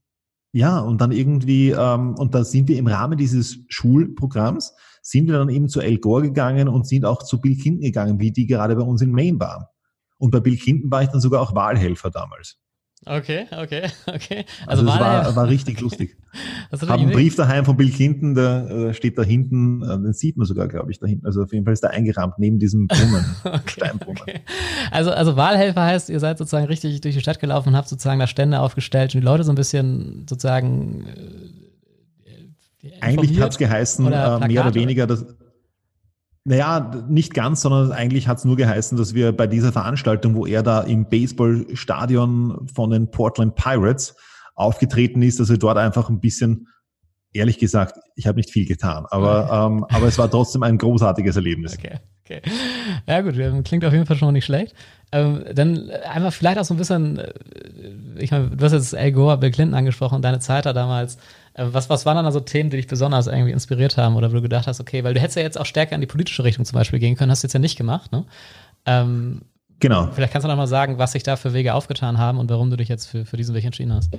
ja, 0.53 0.79
und 0.79 1.01
dann 1.01 1.13
irgendwie, 1.13 1.71
ähm, 1.71 2.15
und 2.15 2.35
da 2.35 2.45
sind 2.45 2.69
wir 2.69 2.79
im 2.79 2.87
Rahmen 2.87 3.19
dieses 3.19 3.59
Schulprogramms 3.69 4.75
sind 5.09 5.27
wir 5.27 5.39
dann 5.39 5.49
eben 5.49 5.69
zu 5.69 5.81
Al 5.81 5.97
Gore 5.99 6.23
gegangen 6.23 6.69
und 6.69 6.87
sind 6.87 7.05
auch 7.05 7.23
zu 7.23 7.41
Bill 7.41 7.57
Clinton 7.57 7.81
gegangen, 7.81 8.21
wie 8.21 8.31
die 8.31 8.47
gerade 8.47 8.77
bei 8.77 8.83
uns 8.83 9.01
in 9.01 9.11
Maine 9.11 9.41
waren. 9.41 9.65
Und 10.19 10.33
bei 10.33 10.41
Bill 10.41 10.57
Clinton 10.57 10.91
war 10.91 11.03
ich 11.03 11.09
dann 11.09 11.21
sogar 11.21 11.41
auch 11.41 11.55
Wahlhelfer 11.55 12.11
damals. 12.11 12.59
Okay, 13.07 13.47
okay, 13.53 13.85
okay. 14.07 14.45
Also, 14.67 14.83
also 14.83 14.87
das 14.87 15.01
war, 15.01 15.37
war 15.37 15.49
richtig 15.49 15.81
lustig. 15.81 16.17
Ich 16.71 16.83
habe 16.83 17.01
einen 17.01 17.13
Brief 17.13 17.35
daheim 17.35 17.65
von 17.65 17.79
Bill 17.79 17.91
Clinton, 17.91 18.35
der 18.35 18.69
äh, 18.69 18.95
steht 18.95 19.17
da 19.17 19.23
hinten, 19.23 19.83
äh, 19.83 19.99
den 19.99 20.13
sieht 20.13 20.37
man 20.37 20.47
sogar, 20.47 20.69
glaube 20.69 20.91
ich, 20.91 20.99
da 20.99 21.07
hinten. 21.07 21.25
Also 21.25 21.43
auf 21.43 21.53
jeden 21.53 21.65
Fall 21.65 21.73
ist 21.73 21.83
der 21.83 21.91
eingerahmt 21.91 22.39
neben 22.39 22.59
diesem 22.59 22.87
Brunnen, 22.87 23.25
okay, 23.45 23.61
Steinbrunnen. 23.67 24.21
Okay. 24.21 24.41
Also, 24.91 25.11
also 25.11 25.37
Wahlhelfer 25.37 25.83
heißt, 25.83 26.11
ihr 26.11 26.21
seid 26.21 26.37
sozusagen 26.37 26.67
richtig 26.67 27.01
durch 27.01 27.15
die 27.15 27.21
Stadt 27.23 27.41
gelaufen 27.41 27.71
und 27.71 27.77
habt 27.77 27.89
sozusagen 27.89 28.21
da 28.21 28.27
Stände 28.27 28.61
aufgestellt 28.61 29.15
und 29.15 29.23
die 29.23 29.25
Leute 29.25 29.43
so 29.45 29.53
ein 29.53 29.55
bisschen 29.55 30.27
sozusagen 30.29 31.07
äh, 31.07 31.68
eigentlich 33.01 33.41
hat 33.41 33.53
es 33.53 33.59
geheißen, 33.59 34.07
oder 34.07 34.41
äh, 34.43 34.49
mehr 34.49 34.63
oder 34.63 34.75
weniger, 34.75 35.07
dass, 35.07 35.27
naja, 36.45 37.05
nicht 37.09 37.35
ganz, 37.35 37.61
sondern 37.61 37.93
eigentlich 37.93 38.29
hat 38.29 38.39
es 38.39 38.45
nur 38.45 38.57
geheißen, 38.57 38.97
dass 38.97 39.15
wir 39.15 39.33
bei 39.33 39.47
dieser 39.47 39.73
Veranstaltung, 39.73 40.35
wo 40.35 40.47
er 40.47 40.63
da 40.63 40.81
im 40.81 41.09
Baseballstadion 41.09 42.69
von 42.73 42.91
den 42.91 43.11
Portland 43.11 43.55
Pirates 43.55 44.17
aufgetreten 44.55 45.23
ist, 45.23 45.41
dass 45.41 45.51
wir 45.51 45.59
dort 45.59 45.77
einfach 45.79 46.09
ein 46.09 46.21
bisschen, 46.21 46.69
ehrlich 47.33 47.59
gesagt, 47.59 47.99
ich 48.17 48.27
habe 48.27 48.37
nicht 48.37 48.51
viel 48.51 48.67
getan, 48.67 49.05
aber, 49.11 49.51
ähm, 49.53 49.85
aber 49.91 50.07
es 50.07 50.19
war 50.19 50.31
trotzdem 50.31 50.63
ein 50.63 50.79
großartiges 50.79 51.37
Erlebnis. 51.37 51.77
Okay, 51.79 51.99
okay. 52.25 52.43
Ja 53.07 53.21
gut, 53.21 53.35
klingt 53.65 53.85
auf 53.85 53.93
jeden 53.93 54.07
Fall 54.07 54.17
schon 54.17 54.29
mal 54.29 54.33
nicht 54.33 54.47
schlecht. 54.47 54.75
Ähm, 55.11 55.45
dann 55.55 55.91
einfach 55.91 56.33
vielleicht 56.33 56.59
auch 56.59 56.65
so 56.65 56.75
ein 56.75 56.77
bisschen, 56.77 57.19
äh, 57.19 57.33
ich 58.19 58.31
meine, 58.31 58.51
du 58.51 58.65
hast 58.65 58.73
jetzt 58.73 58.95
Al 58.95 59.13
Gore, 59.13 59.39
Bill 59.39 59.51
Clinton 59.51 59.75
angesprochen, 59.75 60.23
deine 60.23 60.39
Zeit 60.39 60.67
da 60.67 60.73
damals. 60.73 61.19
Äh, 61.59 61.75
was, 61.75 61.91
was 61.91 62.07
waren 62.07 62.17
dann 62.17 62.25
also 62.25 62.41
Themen, 62.41 62.71
die 62.71 62.77
dich 62.77 62.87
besonders 62.87 63.27
irgendwie 63.27 63.51
inspiriert 63.51 63.97
haben 63.97 64.17
oder 64.17 64.31
wo 64.31 64.37
du 64.37 64.43
gedacht 64.43 64.67
hast, 64.67 64.81
okay, 64.81 65.05
weil 65.05 65.15
du 65.15 65.21
hättest 65.21 65.37
ja 65.37 65.43
jetzt 65.43 65.61
auch 65.61 65.67
stärker 65.67 65.95
in 65.95 66.01
die 66.01 66.07
politische 66.07 66.45
Richtung 66.45 66.65
zum 66.65 66.77
Beispiel 66.77 66.99
gehen 66.99 67.17
können, 67.17 67.31
hast 67.31 67.43
du 67.43 67.47
jetzt 67.47 67.55
ja 67.55 67.61
nicht 67.61 67.77
gemacht, 67.77 68.13
ne? 68.13 68.25
Ähm, 68.87 69.43
genau. 69.81 70.09
Vielleicht 70.13 70.33
kannst 70.33 70.45
du 70.45 70.49
noch 70.49 70.57
mal 70.57 70.69
sagen, 70.69 70.99
was 70.99 71.13
sich 71.13 71.25
da 71.25 71.37
für 71.37 71.53
Wege 71.53 71.75
aufgetan 71.75 72.19
haben 72.19 72.39
und 72.39 72.49
warum 72.49 72.71
du 72.71 72.77
dich 72.77 72.89
jetzt 72.89 73.07
für, 73.07 73.27
für 73.27 73.37
diesen 73.37 73.55
Weg 73.55 73.65
entschieden 73.65 73.93
hast. 73.93 74.17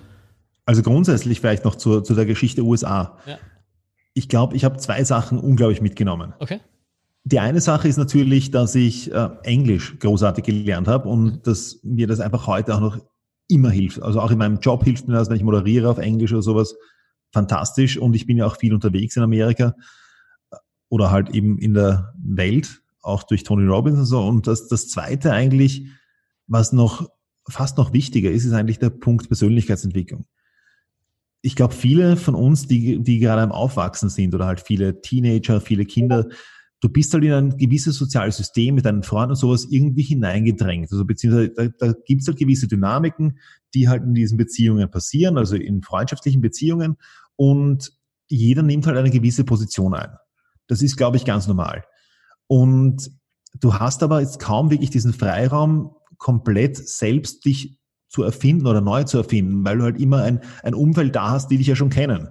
Also 0.65 0.83
grundsätzlich 0.83 1.39
vielleicht 1.39 1.65
noch 1.65 1.75
zu, 1.75 2.01
zu 2.01 2.13
der 2.13 2.25
Geschichte 2.25 2.61
USA. 2.61 3.17
Ja. 3.25 3.37
Ich 4.13 4.27
glaube, 4.27 4.55
ich 4.55 4.65
habe 4.65 4.77
zwei 4.77 5.03
Sachen 5.03 5.39
unglaublich 5.39 5.81
mitgenommen. 5.81 6.33
Okay. 6.39 6.59
Die 7.23 7.39
eine 7.39 7.61
Sache 7.61 7.87
ist 7.87 7.97
natürlich, 7.97 8.51
dass 8.51 8.75
ich 8.75 9.11
äh, 9.13 9.29
Englisch 9.43 9.97
großartig 9.99 10.43
gelernt 10.43 10.87
habe 10.87 11.07
und 11.07 11.23
mhm. 11.23 11.41
dass 11.43 11.79
mir 11.83 12.07
das 12.07 12.19
einfach 12.19 12.47
heute 12.47 12.75
auch 12.75 12.79
noch 12.79 12.97
immer 13.47 13.71
hilft. 13.71 14.01
Also 14.01 14.19
auch 14.19 14.31
in 14.31 14.37
meinem 14.37 14.59
Job 14.59 14.83
hilft 14.83 15.07
mir 15.07 15.15
das, 15.15 15.29
wenn 15.29 15.37
ich 15.37 15.43
moderiere 15.43 15.89
auf 15.89 15.97
Englisch 15.97 16.33
oder 16.33 16.41
sowas, 16.41 16.75
fantastisch. 17.31 17.97
Und 17.97 18.15
ich 18.15 18.25
bin 18.25 18.37
ja 18.37 18.45
auch 18.45 18.57
viel 18.57 18.73
unterwegs 18.73 19.15
in 19.15 19.23
Amerika 19.23 19.75
oder 20.89 21.11
halt 21.11 21.29
eben 21.29 21.57
in 21.59 21.73
der 21.73 22.13
Welt, 22.17 22.81
auch 23.01 23.23
durch 23.23 23.43
Tony 23.43 23.65
Robbins 23.65 23.99
und 23.99 24.05
so. 24.05 24.25
Und 24.25 24.47
das, 24.47 24.67
das 24.67 24.89
Zweite 24.89 25.31
eigentlich, 25.31 25.87
was 26.47 26.73
noch 26.73 27.09
fast 27.47 27.77
noch 27.77 27.93
wichtiger 27.93 28.31
ist, 28.31 28.45
ist 28.45 28.53
eigentlich 28.53 28.79
der 28.79 28.89
Punkt 28.89 29.27
Persönlichkeitsentwicklung. 29.27 30.25
Ich 31.41 31.55
glaube, 31.55 31.73
viele 31.73 32.17
von 32.17 32.35
uns, 32.35 32.67
die, 32.67 33.01
die 33.01 33.19
gerade 33.19 33.41
am 33.41 33.51
Aufwachsen 33.51 34.09
sind 34.09 34.35
oder 34.35 34.45
halt 34.45 34.59
viele 34.59 35.01
Teenager, 35.01 35.61
viele 35.61 35.85
Kinder, 35.85 36.27
du 36.81 36.89
bist 36.89 37.13
halt 37.13 37.23
in 37.23 37.33
ein 37.33 37.57
gewisses 37.57 37.97
soziales 37.97 38.37
System 38.37 38.75
mit 38.75 38.85
deinen 38.85 39.03
Freunden 39.03 39.31
und 39.31 39.35
sowas 39.35 39.67
irgendwie 39.69 40.03
hineingedrängt. 40.03 40.91
Also 40.91 41.05
beziehungsweise 41.05 41.51
da, 41.55 41.67
da 41.77 41.93
gibt 42.05 42.21
es 42.21 42.27
halt 42.27 42.37
gewisse 42.37 42.67
Dynamiken, 42.67 43.39
die 43.73 43.89
halt 43.89 44.03
in 44.03 44.13
diesen 44.13 44.37
Beziehungen 44.37 44.89
passieren, 44.89 45.37
also 45.37 45.55
in 45.55 45.81
freundschaftlichen 45.81 46.41
Beziehungen 46.41 46.97
und 47.35 47.91
jeder 48.27 48.61
nimmt 48.61 48.85
halt 48.87 48.97
eine 48.97 49.09
gewisse 49.09 49.43
Position 49.43 49.93
ein. 49.93 50.11
Das 50.67 50.81
ist, 50.81 50.97
glaube 50.97 51.17
ich, 51.17 51.25
ganz 51.25 51.47
normal. 51.47 51.83
Und 52.47 53.11
du 53.59 53.73
hast 53.73 54.03
aber 54.03 54.21
jetzt 54.21 54.39
kaum 54.39 54.69
wirklich 54.69 54.91
diesen 54.91 55.13
Freiraum, 55.13 55.95
komplett 56.17 56.77
selbst 56.77 57.45
dich 57.45 57.79
zu 58.07 58.23
erfinden 58.23 58.67
oder 58.67 58.81
neu 58.81 59.03
zu 59.03 59.17
erfinden, 59.17 59.63
weil 59.65 59.77
du 59.77 59.83
halt 59.83 59.99
immer 59.99 60.23
ein, 60.23 60.41
ein 60.63 60.73
Umfeld 60.73 61.15
da 61.15 61.31
hast, 61.31 61.49
die 61.49 61.57
dich 61.57 61.67
ja 61.67 61.75
schon 61.75 61.89
kennen 61.89 62.29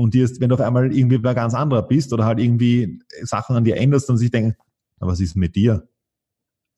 und 0.00 0.14
ist, 0.14 0.40
wenn 0.40 0.48
du 0.48 0.54
auf 0.54 0.60
einmal 0.62 0.96
irgendwie 0.96 1.22
wer 1.22 1.34
ganz 1.34 1.52
anderer 1.52 1.82
bist 1.82 2.12
oder 2.12 2.24
halt 2.24 2.38
irgendwie 2.38 3.00
Sachen 3.22 3.54
an 3.54 3.64
dir 3.64 3.76
änderst 3.76 4.08
und 4.08 4.16
sich 4.16 4.30
denken, 4.30 4.56
was 4.98 5.20
ist 5.20 5.36
mit 5.36 5.56
dir? 5.56 5.88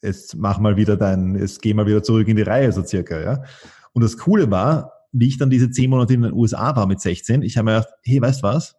Jetzt 0.03 0.37
mach 0.37 0.59
mal 0.59 0.77
wieder 0.77 0.97
dein, 0.97 1.37
jetzt 1.37 1.63
geh 1.63 1.73
mal 1.73 1.87
wieder 1.87 2.03
zurück 2.03 2.27
in 2.27 2.37
die 2.37 2.43
Reihe, 2.43 2.73
so 2.73 2.85
circa, 2.85 3.21
ja. 3.21 3.45
Und 3.93 4.03
das 4.03 4.19
Coole 4.19 4.51
war, 4.51 4.93
wie 5.13 5.29
ich 5.29 5.39
dann 5.39 5.51
diese 5.51 5.71
zehn 5.71 5.91
Monate 5.91 6.15
in 6.15 6.23
den 6.23 6.33
USA 6.33 6.75
war 6.75 6.87
mit 6.87 7.01
16, 7.01 7.43
ich 7.43 7.57
habe 7.57 7.67
mir 7.67 7.79
gedacht, 7.79 7.95
hey, 8.03 8.21
weißt 8.21 8.43
was? 8.43 8.75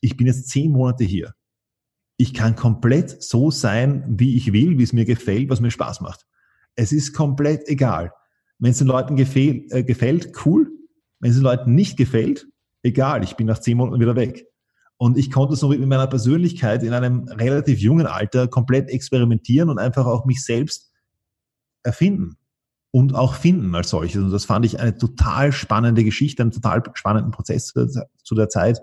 Ich 0.00 0.18
bin 0.18 0.26
jetzt 0.26 0.48
zehn 0.50 0.70
Monate 0.70 1.04
hier. 1.04 1.34
Ich 2.18 2.34
kann 2.34 2.56
komplett 2.56 3.22
so 3.22 3.50
sein, 3.50 4.04
wie 4.06 4.36
ich 4.36 4.52
will, 4.52 4.78
wie 4.78 4.82
es 4.82 4.92
mir 4.92 5.06
gefällt, 5.06 5.48
was 5.48 5.60
mir 5.60 5.70
Spaß 5.70 6.02
macht. 6.02 6.26
Es 6.74 6.92
ist 6.92 7.14
komplett 7.14 7.68
egal. 7.68 8.12
Wenn 8.58 8.72
es 8.72 8.78
den 8.78 8.86
Leuten 8.86 9.16
gefällt, 9.16 9.72
äh, 9.72 9.82
gefällt 9.82 10.32
cool. 10.44 10.70
Wenn 11.20 11.30
es 11.30 11.36
den 11.36 11.44
Leuten 11.44 11.74
nicht 11.74 11.96
gefällt, 11.96 12.46
egal, 12.86 13.22
ich 13.24 13.36
bin 13.36 13.46
nach 13.46 13.58
zehn 13.58 13.76
Monaten 13.76 14.00
wieder 14.00 14.16
weg. 14.16 14.46
Und 14.98 15.18
ich 15.18 15.30
konnte 15.30 15.56
so 15.56 15.68
mit 15.68 15.80
meiner 15.80 16.06
Persönlichkeit 16.06 16.82
in 16.82 16.94
einem 16.94 17.28
relativ 17.28 17.80
jungen 17.80 18.06
Alter 18.06 18.48
komplett 18.48 18.88
experimentieren 18.88 19.68
und 19.68 19.78
einfach 19.78 20.06
auch 20.06 20.24
mich 20.24 20.42
selbst 20.42 20.90
erfinden 21.82 22.38
und 22.92 23.14
auch 23.14 23.34
finden 23.34 23.74
als 23.74 23.90
solches. 23.90 24.22
Und 24.22 24.30
das 24.30 24.46
fand 24.46 24.64
ich 24.64 24.80
eine 24.80 24.96
total 24.96 25.52
spannende 25.52 26.02
Geschichte, 26.02 26.42
einen 26.42 26.52
total 26.52 26.82
spannenden 26.94 27.30
Prozess 27.30 27.66
zu 27.66 28.34
der, 28.34 28.48
Zeit. 28.48 28.80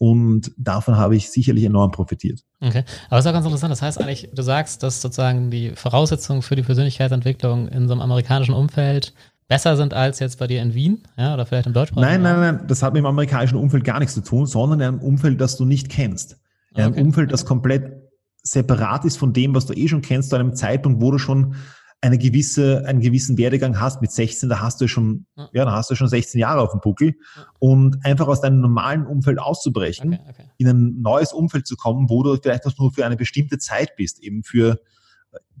Und 0.00 0.52
davon 0.56 0.96
habe 0.96 1.16
ich 1.16 1.28
sicherlich 1.28 1.64
enorm 1.64 1.90
profitiert. 1.90 2.44
Okay, 2.60 2.84
aber 3.08 3.18
es 3.18 3.24
ist 3.24 3.28
auch 3.28 3.34
ganz 3.34 3.46
interessant. 3.46 3.72
Das 3.72 3.82
heißt 3.82 4.00
eigentlich, 4.00 4.30
du 4.32 4.42
sagst, 4.42 4.84
dass 4.84 5.02
sozusagen 5.02 5.50
die 5.50 5.72
Voraussetzungen 5.74 6.42
für 6.42 6.54
die 6.54 6.62
Persönlichkeitsentwicklung 6.62 7.66
in 7.66 7.88
so 7.88 7.94
einem 7.94 8.02
amerikanischen 8.02 8.54
Umfeld 8.54 9.12
besser 9.48 9.76
sind 9.76 9.94
als 9.94 10.18
jetzt 10.18 10.38
bei 10.38 10.46
dir 10.46 10.62
in 10.62 10.74
Wien, 10.74 11.02
ja, 11.16 11.34
oder 11.34 11.46
vielleicht 11.46 11.66
im 11.66 11.72
deutschsprachigen 11.72 12.22
Nein, 12.22 12.22
nein, 12.22 12.56
nein, 12.56 12.66
das 12.68 12.82
hat 12.82 12.92
mit 12.92 13.00
dem 13.00 13.06
amerikanischen 13.06 13.56
Umfeld 13.56 13.82
gar 13.82 13.98
nichts 13.98 14.14
zu 14.14 14.22
tun, 14.22 14.46
sondern 14.46 14.80
in 14.80 14.86
einem 14.86 15.00
Umfeld, 15.00 15.40
das 15.40 15.56
du 15.56 15.64
nicht 15.64 15.88
kennst. 15.88 16.38
In 16.74 16.82
einem 16.82 16.92
okay. 16.92 17.02
Umfeld, 17.02 17.32
das 17.32 17.46
komplett 17.46 18.02
separat 18.42 19.04
ist 19.04 19.16
von 19.16 19.32
dem, 19.32 19.54
was 19.54 19.66
du 19.66 19.72
eh 19.72 19.88
schon 19.88 20.02
kennst, 20.02 20.30
zu 20.30 20.36
einem 20.36 20.54
Zeitpunkt, 20.54 21.00
wo 21.00 21.10
du 21.10 21.18
schon 21.18 21.56
eine 22.00 22.18
gewisse, 22.18 22.84
einen 22.86 23.00
gewissen 23.00 23.38
Werdegang 23.38 23.80
hast. 23.80 24.00
Mit 24.00 24.12
16, 24.12 24.48
da 24.48 24.60
hast 24.60 24.80
du 24.80 24.86
schon, 24.86 25.26
ja, 25.36 25.48
ja 25.52 25.64
da 25.64 25.72
hast 25.72 25.90
du 25.90 25.96
schon 25.96 26.08
16 26.08 26.40
Jahre 26.40 26.60
auf 26.60 26.70
dem 26.70 26.80
Buckel. 26.80 27.14
Ja. 27.36 27.46
Und 27.58 28.04
einfach 28.04 28.28
aus 28.28 28.40
deinem 28.40 28.60
normalen 28.60 29.06
Umfeld 29.06 29.40
auszubrechen, 29.40 30.14
okay, 30.14 30.22
okay. 30.28 30.50
in 30.58 30.68
ein 30.68 31.00
neues 31.00 31.32
Umfeld 31.32 31.66
zu 31.66 31.76
kommen, 31.76 32.08
wo 32.08 32.22
du 32.22 32.36
vielleicht 32.36 32.66
auch 32.66 32.78
nur 32.78 32.92
für 32.92 33.04
eine 33.04 33.16
bestimmte 33.16 33.58
Zeit 33.58 33.96
bist, 33.96 34.22
eben 34.22 34.44
für 34.44 34.78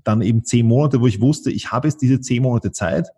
dann 0.04 0.22
eben 0.22 0.44
zehn 0.44 0.66
Monate, 0.66 1.00
wo 1.00 1.06
ich 1.06 1.20
wusste, 1.20 1.50
ich 1.50 1.72
habe 1.72 1.88
jetzt 1.88 2.00
diese 2.00 2.20
zehn 2.20 2.42
Monate 2.42 2.70
Zeit, 2.70 3.08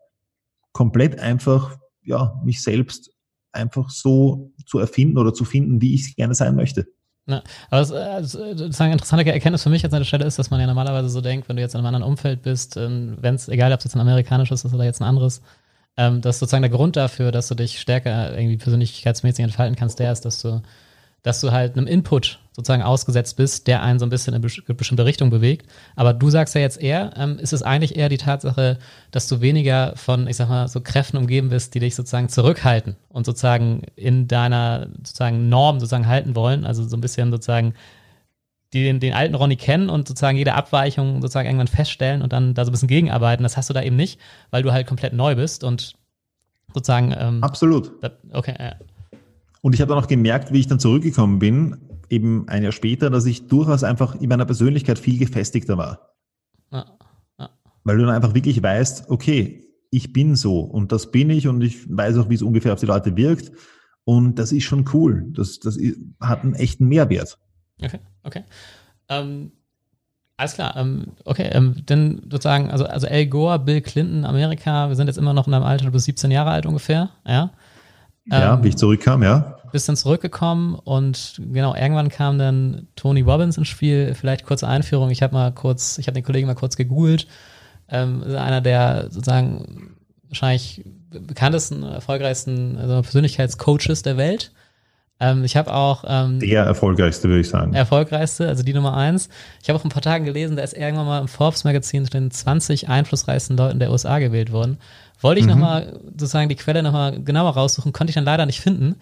komplett 0.72 1.18
einfach, 1.18 1.78
ja, 2.02 2.40
mich 2.44 2.62
selbst 2.62 3.10
einfach 3.52 3.90
so 3.90 4.52
zu 4.66 4.78
erfinden 4.78 5.18
oder 5.18 5.34
zu 5.34 5.44
finden, 5.44 5.80
wie 5.80 5.94
ich 5.94 6.02
es 6.02 6.16
gerne 6.16 6.34
sein 6.34 6.54
möchte. 6.54 6.86
Ja, 7.26 7.42
aber 7.70 7.80
es, 7.82 7.92
also, 7.92 8.38
sozusagen 8.56 8.86
eine 8.86 8.92
interessante 8.94 9.30
Erkenntnis 9.30 9.62
für 9.62 9.70
mich 9.70 9.82
jetzt 9.82 9.92
an 9.92 10.00
der 10.00 10.06
Stelle 10.06 10.24
ist, 10.24 10.38
dass 10.38 10.50
man 10.50 10.60
ja 10.60 10.66
normalerweise 10.66 11.08
so 11.08 11.20
denkt, 11.20 11.48
wenn 11.48 11.56
du 11.56 11.62
jetzt 11.62 11.74
in 11.74 11.78
einem 11.78 11.86
anderen 11.86 12.04
Umfeld 12.04 12.42
bist, 12.42 12.76
ähm, 12.76 13.18
wenn 13.20 13.34
es, 13.34 13.48
egal 13.48 13.72
ob 13.72 13.78
es 13.78 13.84
jetzt 13.84 13.94
ein 13.94 14.00
amerikanisches 14.00 14.64
ist 14.64 14.74
oder 14.74 14.84
jetzt 14.84 15.00
ein 15.00 15.08
anderes, 15.08 15.42
ähm, 15.96 16.20
dass 16.20 16.38
sozusagen 16.38 16.62
der 16.62 16.70
Grund 16.70 16.96
dafür, 16.96 17.30
dass 17.30 17.48
du 17.48 17.54
dich 17.54 17.80
stärker 17.80 18.36
irgendwie 18.36 18.56
persönlichkeitsmäßig 18.56 19.44
entfalten 19.44 19.76
kannst, 19.76 19.98
der 19.98 20.12
ist, 20.12 20.24
dass 20.24 20.40
du 20.40 20.62
dass 21.22 21.40
du 21.40 21.52
halt 21.52 21.76
einem 21.76 21.86
Input 21.86 22.38
sozusagen 22.60 22.82
ausgesetzt 22.82 23.36
bist, 23.36 23.66
der 23.66 23.82
einen 23.82 23.98
so 23.98 24.06
ein 24.06 24.10
bisschen 24.10 24.34
in 24.34 24.42
eine 24.42 24.74
bestimmte 24.74 25.04
Richtung 25.04 25.30
bewegt. 25.30 25.66
Aber 25.96 26.12
du 26.12 26.30
sagst 26.30 26.54
ja 26.54 26.60
jetzt 26.60 26.80
eher, 26.80 27.12
ähm, 27.16 27.38
ist 27.38 27.52
es 27.52 27.62
eigentlich 27.62 27.96
eher 27.96 28.08
die 28.08 28.18
Tatsache, 28.18 28.78
dass 29.10 29.26
du 29.26 29.40
weniger 29.40 29.94
von, 29.96 30.26
ich 30.26 30.36
sag 30.36 30.48
mal, 30.48 30.68
so 30.68 30.80
Kräften 30.80 31.16
umgeben 31.16 31.48
bist, 31.48 31.74
die 31.74 31.80
dich 31.80 31.94
sozusagen 31.94 32.28
zurückhalten 32.28 32.96
und 33.08 33.26
sozusagen 33.26 33.82
in 33.96 34.28
deiner 34.28 34.88
sozusagen 34.98 35.48
Norm 35.48 35.80
sozusagen 35.80 36.06
halten 36.06 36.36
wollen. 36.36 36.64
Also 36.64 36.86
so 36.86 36.96
ein 36.96 37.00
bisschen 37.00 37.30
sozusagen 37.30 37.74
die 38.72 38.84
den, 38.84 39.00
den 39.00 39.14
alten 39.14 39.34
Ronny 39.34 39.56
kennen 39.56 39.90
und 39.90 40.06
sozusagen 40.06 40.38
jede 40.38 40.54
Abweichung 40.54 41.20
sozusagen 41.22 41.46
irgendwann 41.46 41.66
feststellen 41.66 42.22
und 42.22 42.32
dann 42.32 42.54
da 42.54 42.64
so 42.64 42.70
ein 42.70 42.72
bisschen 42.72 42.88
gegenarbeiten. 42.88 43.42
Das 43.42 43.56
hast 43.56 43.68
du 43.68 43.74
da 43.74 43.82
eben 43.82 43.96
nicht, 43.96 44.20
weil 44.50 44.62
du 44.62 44.72
halt 44.72 44.86
komplett 44.86 45.12
neu 45.12 45.34
bist 45.34 45.64
und 45.64 45.94
sozusagen. 46.72 47.12
Ähm, 47.18 47.42
Absolut. 47.42 47.90
Das, 48.00 48.12
okay, 48.32 48.54
ja. 48.58 48.74
Und 49.62 49.74
ich 49.74 49.80
habe 49.80 49.92
dann 49.92 50.02
auch 50.02 50.08
gemerkt, 50.08 50.52
wie 50.52 50.60
ich 50.60 50.68
dann 50.68 50.78
zurückgekommen 50.78 51.38
bin, 51.38 51.76
eben 52.10 52.48
ein 52.48 52.62
Jahr 52.62 52.72
später, 52.72 53.08
dass 53.08 53.24
ich 53.24 53.46
durchaus 53.46 53.84
einfach 53.84 54.14
in 54.16 54.28
meiner 54.28 54.44
Persönlichkeit 54.44 54.98
viel 54.98 55.18
gefestigter 55.18 55.78
war. 55.78 56.14
Ja, 56.70 56.86
ja. 57.38 57.50
Weil 57.84 57.96
du 57.96 58.04
dann 58.04 58.14
einfach 58.14 58.34
wirklich 58.34 58.62
weißt, 58.62 59.08
okay, 59.08 59.64
ich 59.90 60.12
bin 60.12 60.36
so 60.36 60.60
und 60.60 60.92
das 60.92 61.10
bin 61.10 61.30
ich 61.30 61.48
und 61.48 61.62
ich 61.62 61.88
weiß 61.88 62.18
auch, 62.18 62.28
wie 62.28 62.34
es 62.34 62.42
ungefähr 62.42 62.72
auf 62.72 62.80
die 62.80 62.86
Leute 62.86 63.16
wirkt. 63.16 63.52
Und 64.04 64.38
das 64.38 64.52
ist 64.52 64.64
schon 64.64 64.88
cool. 64.92 65.26
Das, 65.30 65.60
das 65.60 65.78
hat 66.20 66.42
einen 66.42 66.54
echten 66.54 66.86
Mehrwert. 66.86 67.38
Okay, 67.82 68.00
okay. 68.24 68.44
Ähm, 69.08 69.52
alles 70.36 70.54
klar. 70.54 70.74
Ähm, 70.76 71.08
okay, 71.24 71.50
ähm, 71.52 71.76
dann 71.86 72.22
sozusagen, 72.30 72.70
also, 72.70 72.86
also 72.86 73.06
Al 73.06 73.26
Gore, 73.26 73.58
Bill 73.58 73.82
Clinton, 73.82 74.24
Amerika, 74.24 74.88
wir 74.88 74.96
sind 74.96 75.06
jetzt 75.06 75.18
immer 75.18 75.34
noch 75.34 75.46
in 75.46 75.54
einem 75.54 75.64
Alter, 75.64 75.86
du 75.86 75.92
bist 75.92 76.06
17 76.06 76.30
Jahre 76.30 76.50
alt 76.50 76.66
ungefähr, 76.66 77.10
ja. 77.26 77.50
Ja, 78.26 78.54
ähm, 78.54 78.64
wie 78.64 78.68
ich 78.68 78.76
zurückkam, 78.76 79.22
ja. 79.22 79.59
Bist 79.72 79.88
dann 79.88 79.96
zurückgekommen 79.96 80.74
und 80.74 81.40
genau, 81.52 81.74
irgendwann 81.74 82.08
kam 82.08 82.38
dann 82.38 82.88
Tony 82.96 83.20
Robbins 83.22 83.58
ins 83.58 83.68
Spiel. 83.68 84.14
Vielleicht 84.14 84.44
kurze 84.44 84.68
Einführung. 84.68 85.10
Ich 85.10 85.22
habe 85.22 85.34
mal 85.34 85.52
kurz, 85.52 85.98
ich 85.98 86.06
habe 86.06 86.14
den 86.14 86.24
Kollegen 86.24 86.46
mal 86.46 86.54
kurz 86.54 86.76
gegoogelt. 86.76 87.26
Ähm, 87.88 88.22
einer 88.22 88.60
der 88.60 89.08
sozusagen 89.10 89.96
wahrscheinlich 90.28 90.84
bekanntesten, 91.10 91.82
erfolgreichsten 91.82 92.78
also 92.78 93.02
Persönlichkeitscoaches 93.02 94.02
der 94.02 94.16
Welt. 94.16 94.52
Ähm, 95.20 95.44
ich 95.44 95.56
habe 95.56 95.72
auch 95.72 96.04
ähm, 96.06 96.40
der 96.40 96.64
erfolgreichste, 96.64 97.28
würde 97.28 97.40
ich 97.40 97.48
sagen. 97.48 97.74
Erfolgreichste, 97.74 98.48
also 98.48 98.62
die 98.62 98.72
Nummer 98.72 98.96
eins. 98.96 99.28
Ich 99.62 99.68
habe 99.68 99.78
auch 99.78 99.84
ein 99.84 99.90
paar 99.90 100.02
Tagen 100.02 100.24
gelesen, 100.24 100.56
da 100.56 100.62
ist 100.62 100.72
irgendwann 100.72 101.06
mal 101.06 101.20
im 101.20 101.28
Forbes 101.28 101.64
Magazin 101.64 102.04
zu 102.06 102.10
den 102.10 102.30
20 102.30 102.88
einflussreichsten 102.88 103.56
Leuten 103.56 103.78
der 103.78 103.90
USA 103.90 104.18
gewählt 104.18 104.50
worden. 104.50 104.78
Wollte 105.20 105.40
ich 105.40 105.46
mhm. 105.46 105.52
nochmal 105.52 106.00
sozusagen 106.16 106.48
die 106.48 106.56
Quelle 106.56 106.82
nochmal 106.82 107.22
genauer 107.22 107.50
raussuchen, 107.50 107.92
konnte 107.92 108.10
ich 108.10 108.14
dann 108.14 108.24
leider 108.24 108.46
nicht 108.46 108.60
finden. 108.60 108.96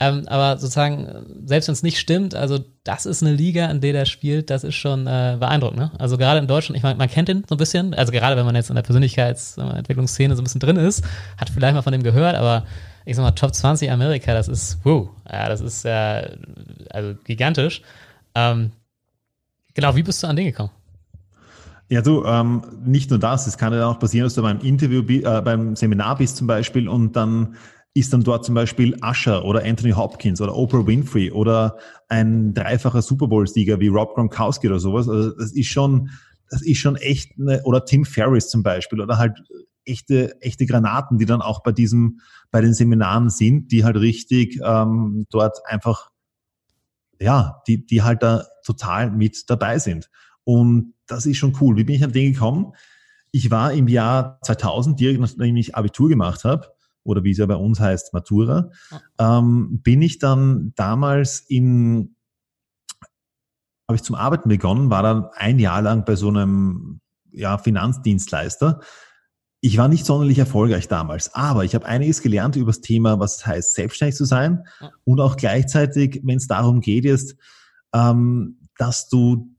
Ähm, 0.00 0.28
aber 0.28 0.58
sozusagen, 0.58 1.26
selbst 1.44 1.66
wenn 1.66 1.72
es 1.72 1.82
nicht 1.82 1.98
stimmt, 1.98 2.34
also 2.34 2.60
das 2.84 3.04
ist 3.04 3.22
eine 3.22 3.32
Liga, 3.32 3.66
in 3.66 3.80
der 3.80 3.92
der 3.92 4.04
spielt, 4.04 4.48
das 4.48 4.62
ist 4.62 4.76
schon 4.76 5.08
äh, 5.08 5.36
beeindruckend. 5.40 5.78
Ne? 5.78 5.90
Also 5.98 6.16
gerade 6.16 6.38
in 6.38 6.46
Deutschland, 6.46 6.76
ich 6.76 6.84
meine, 6.84 6.96
man 6.96 7.08
kennt 7.08 7.28
ihn 7.28 7.44
so 7.48 7.56
ein 7.56 7.58
bisschen, 7.58 7.94
also 7.94 8.12
gerade 8.12 8.36
wenn 8.36 8.46
man 8.46 8.54
jetzt 8.54 8.70
in 8.70 8.76
der 8.76 8.82
Persönlichkeitsentwicklungsszene 8.82 10.36
so 10.36 10.42
ein 10.42 10.44
bisschen 10.44 10.60
drin 10.60 10.76
ist, 10.76 11.04
hat 11.36 11.50
vielleicht 11.50 11.74
mal 11.74 11.82
von 11.82 11.92
dem 11.92 12.04
gehört, 12.04 12.36
aber 12.36 12.64
ich 13.06 13.16
sag 13.16 13.22
mal, 13.24 13.32
Top 13.32 13.52
20 13.54 13.90
Amerika, 13.90 14.34
das 14.34 14.46
ist, 14.46 14.78
wow, 14.84 15.08
ja, 15.28 15.48
das 15.48 15.60
ist 15.60 15.84
ja, 15.84 16.20
äh, 16.20 16.36
also 16.90 17.14
gigantisch. 17.24 17.82
Ähm, 18.36 18.70
genau, 19.74 19.96
wie 19.96 20.04
bist 20.04 20.22
du 20.22 20.28
an 20.28 20.36
den 20.36 20.46
gekommen? 20.46 20.70
Ja, 21.88 22.02
du, 22.02 22.24
ähm, 22.24 22.62
nicht 22.84 23.10
nur 23.10 23.18
das, 23.18 23.46
es 23.46 23.56
kann 23.56 23.72
ja 23.72 23.86
auch 23.86 23.98
passieren, 23.98 24.26
dass 24.26 24.34
du 24.34 24.42
beim 24.42 24.60
Interview, 24.60 25.00
äh, 25.00 25.40
beim 25.40 25.74
Seminar 25.74 26.18
bist 26.18 26.36
zum 26.36 26.46
Beispiel 26.46 26.86
und 26.86 27.16
dann 27.16 27.56
ist 27.98 28.12
dann 28.12 28.22
dort 28.22 28.44
zum 28.44 28.54
Beispiel 28.54 28.96
Usher 29.02 29.44
oder 29.44 29.64
Anthony 29.64 29.92
Hopkins 29.92 30.40
oder 30.40 30.54
Oprah 30.54 30.86
Winfrey 30.86 31.30
oder 31.30 31.78
ein 32.08 32.54
dreifacher 32.54 33.02
Super 33.02 33.26
Bowl-Sieger 33.26 33.80
wie 33.80 33.88
Rob 33.88 34.14
Gronkowski 34.14 34.68
oder 34.68 34.78
sowas. 34.78 35.08
Also 35.08 35.30
das 35.30 35.52
ist 35.52 35.66
schon, 35.66 36.10
das 36.50 36.62
ist 36.62 36.78
schon 36.78 36.96
echt 36.96 37.32
eine, 37.38 37.62
oder 37.64 37.84
Tim 37.84 38.04
Ferriss 38.04 38.48
zum 38.48 38.62
Beispiel 38.62 39.00
oder 39.00 39.18
halt 39.18 39.42
echte, 39.84 40.40
echte 40.40 40.66
Granaten, 40.66 41.18
die 41.18 41.26
dann 41.26 41.42
auch 41.42 41.62
bei 41.62 41.72
diesem, 41.72 42.20
bei 42.50 42.60
den 42.60 42.74
Seminaren 42.74 43.30
sind, 43.30 43.72
die 43.72 43.84
halt 43.84 43.96
richtig 43.96 44.60
ähm, 44.62 45.26
dort 45.30 45.58
einfach, 45.66 46.10
ja, 47.20 47.62
die, 47.66 47.84
die 47.84 48.02
halt 48.02 48.22
da 48.22 48.46
total 48.64 49.10
mit 49.10 49.50
dabei 49.50 49.78
sind. 49.78 50.10
Und 50.44 50.94
das 51.06 51.26
ist 51.26 51.38
schon 51.38 51.56
cool. 51.60 51.76
Wie 51.76 51.84
bin 51.84 51.96
ich 51.96 52.04
an 52.04 52.12
den 52.12 52.32
gekommen? 52.32 52.74
Ich 53.30 53.50
war 53.50 53.72
im 53.72 53.88
Jahr 53.88 54.38
2000, 54.42 55.00
direkt 55.00 55.20
nachdem 55.20 55.56
ich 55.56 55.74
Abitur 55.74 56.08
gemacht 56.08 56.44
habe, 56.44 56.68
oder 57.08 57.24
wie 57.24 57.30
es 57.30 57.38
ja 57.38 57.46
bei 57.46 57.56
uns 57.56 57.80
heißt, 57.80 58.12
Matura, 58.12 58.70
ähm, 59.18 59.80
bin 59.82 60.02
ich 60.02 60.18
dann 60.18 60.72
damals 60.76 61.40
in, 61.40 62.16
habe 63.88 63.96
ich 63.96 64.02
zum 64.02 64.14
Arbeiten 64.14 64.48
begonnen, 64.48 64.90
war 64.90 65.02
dann 65.02 65.26
ein 65.34 65.58
Jahr 65.58 65.80
lang 65.80 66.04
bei 66.04 66.16
so 66.16 66.28
einem 66.28 67.00
ja, 67.32 67.56
Finanzdienstleister. 67.56 68.80
Ich 69.60 69.78
war 69.78 69.88
nicht 69.88 70.04
sonderlich 70.04 70.38
erfolgreich 70.38 70.86
damals, 70.86 71.34
aber 71.34 71.64
ich 71.64 71.74
habe 71.74 71.86
einiges 71.86 72.22
gelernt 72.22 72.56
über 72.56 72.70
das 72.70 72.80
Thema, 72.80 73.18
was 73.18 73.38
es 73.38 73.46
heißt, 73.46 73.74
selbstständig 73.74 74.14
zu 74.14 74.24
sein 74.24 74.64
und 75.04 75.20
auch 75.20 75.36
gleichzeitig, 75.36 76.20
wenn 76.24 76.36
es 76.36 76.46
darum 76.46 76.80
geht, 76.80 77.06
ist, 77.06 77.36
ähm, 77.92 78.60
dass 78.76 79.08
du 79.08 79.50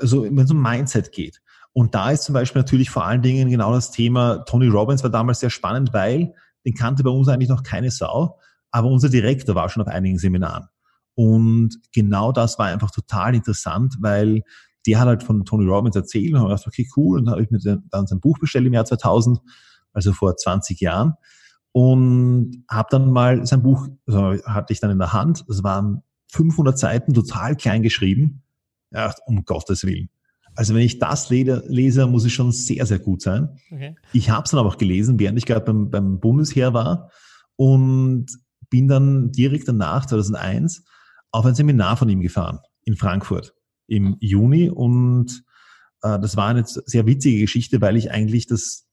also 0.00 0.24
wenn 0.24 0.38
es 0.38 0.50
um 0.50 0.62
Mindset 0.62 1.12
geht. 1.12 1.42
Und 1.72 1.94
da 1.94 2.10
ist 2.10 2.24
zum 2.24 2.32
Beispiel 2.32 2.60
natürlich 2.60 2.90
vor 2.90 3.04
allen 3.04 3.22
Dingen 3.22 3.48
genau 3.48 3.72
das 3.72 3.90
Thema, 3.90 4.38
Tony 4.44 4.66
Robbins 4.66 5.02
war 5.02 5.10
damals 5.10 5.40
sehr 5.40 5.50
spannend, 5.50 5.92
weil 5.92 6.34
den 6.64 6.74
kannte 6.74 7.02
bei 7.02 7.10
uns 7.10 7.28
eigentlich 7.28 7.48
noch 7.48 7.62
keine 7.62 7.90
Sau, 7.90 8.38
aber 8.70 8.88
unser 8.88 9.08
Direktor 9.08 9.54
war 9.54 9.68
schon 9.68 9.82
auf 9.82 9.88
einigen 9.88 10.18
Seminaren. 10.18 10.66
Und 11.14 11.76
genau 11.92 12.32
das 12.32 12.58
war 12.58 12.66
einfach 12.66 12.90
total 12.90 13.34
interessant, 13.34 13.96
weil 14.00 14.42
der 14.86 15.00
hat 15.00 15.06
halt 15.06 15.22
von 15.22 15.44
Tony 15.44 15.66
Robbins 15.66 15.96
erzählt 15.96 16.34
und 16.34 16.42
gedacht, 16.42 16.66
okay, 16.66 16.88
cool. 16.96 17.18
Und 17.18 17.26
dann 17.26 17.32
habe 17.32 17.42
ich 17.42 17.50
mir 17.50 17.58
dann 17.90 18.06
sein 18.06 18.20
Buch 18.20 18.38
bestellt 18.38 18.66
im 18.66 18.72
Jahr 18.72 18.84
2000, 18.84 19.38
also 19.92 20.12
vor 20.12 20.36
20 20.36 20.80
Jahren. 20.80 21.14
Und 21.72 22.64
habe 22.68 22.88
dann 22.90 23.10
mal 23.10 23.46
sein 23.46 23.62
Buch, 23.62 23.86
also 24.06 24.42
hatte 24.44 24.72
ich 24.72 24.80
dann 24.80 24.90
in 24.90 24.98
der 24.98 25.12
Hand. 25.12 25.44
Es 25.48 25.62
waren 25.62 26.02
500 26.32 26.78
Seiten, 26.78 27.12
total 27.12 27.56
klein 27.56 27.82
geschrieben. 27.82 28.42
Ja, 28.90 29.14
um 29.26 29.44
Gottes 29.44 29.84
Willen. 29.84 30.08
Also 30.54 30.74
wenn 30.74 30.82
ich 30.82 30.98
das 30.98 31.30
lese, 31.30 32.06
muss 32.06 32.24
es 32.24 32.32
schon 32.32 32.52
sehr, 32.52 32.84
sehr 32.86 32.98
gut 32.98 33.22
sein. 33.22 33.48
Okay. 33.70 33.96
Ich 34.12 34.30
habe 34.30 34.44
es 34.44 34.50
dann 34.50 34.60
aber 34.60 34.68
auch 34.68 34.78
gelesen, 34.78 35.18
während 35.18 35.38
ich 35.38 35.46
gerade 35.46 35.64
beim, 35.64 35.90
beim 35.90 36.20
Bundesheer 36.20 36.74
war 36.74 37.10
und 37.56 38.26
bin 38.68 38.88
dann 38.88 39.32
direkt 39.32 39.68
danach, 39.68 40.06
2001, 40.06 40.84
auf 41.32 41.46
ein 41.46 41.54
Seminar 41.54 41.96
von 41.96 42.08
ihm 42.08 42.20
gefahren 42.20 42.58
in 42.84 42.96
Frankfurt 42.96 43.54
im 43.86 44.16
Juni 44.20 44.70
und 44.70 45.42
äh, 46.02 46.18
das 46.18 46.36
war 46.36 46.48
eine 46.48 46.64
sehr 46.66 47.06
witzige 47.06 47.40
Geschichte, 47.40 47.80
weil 47.80 47.96
ich 47.96 48.10
eigentlich 48.10 48.46
das 48.46 48.86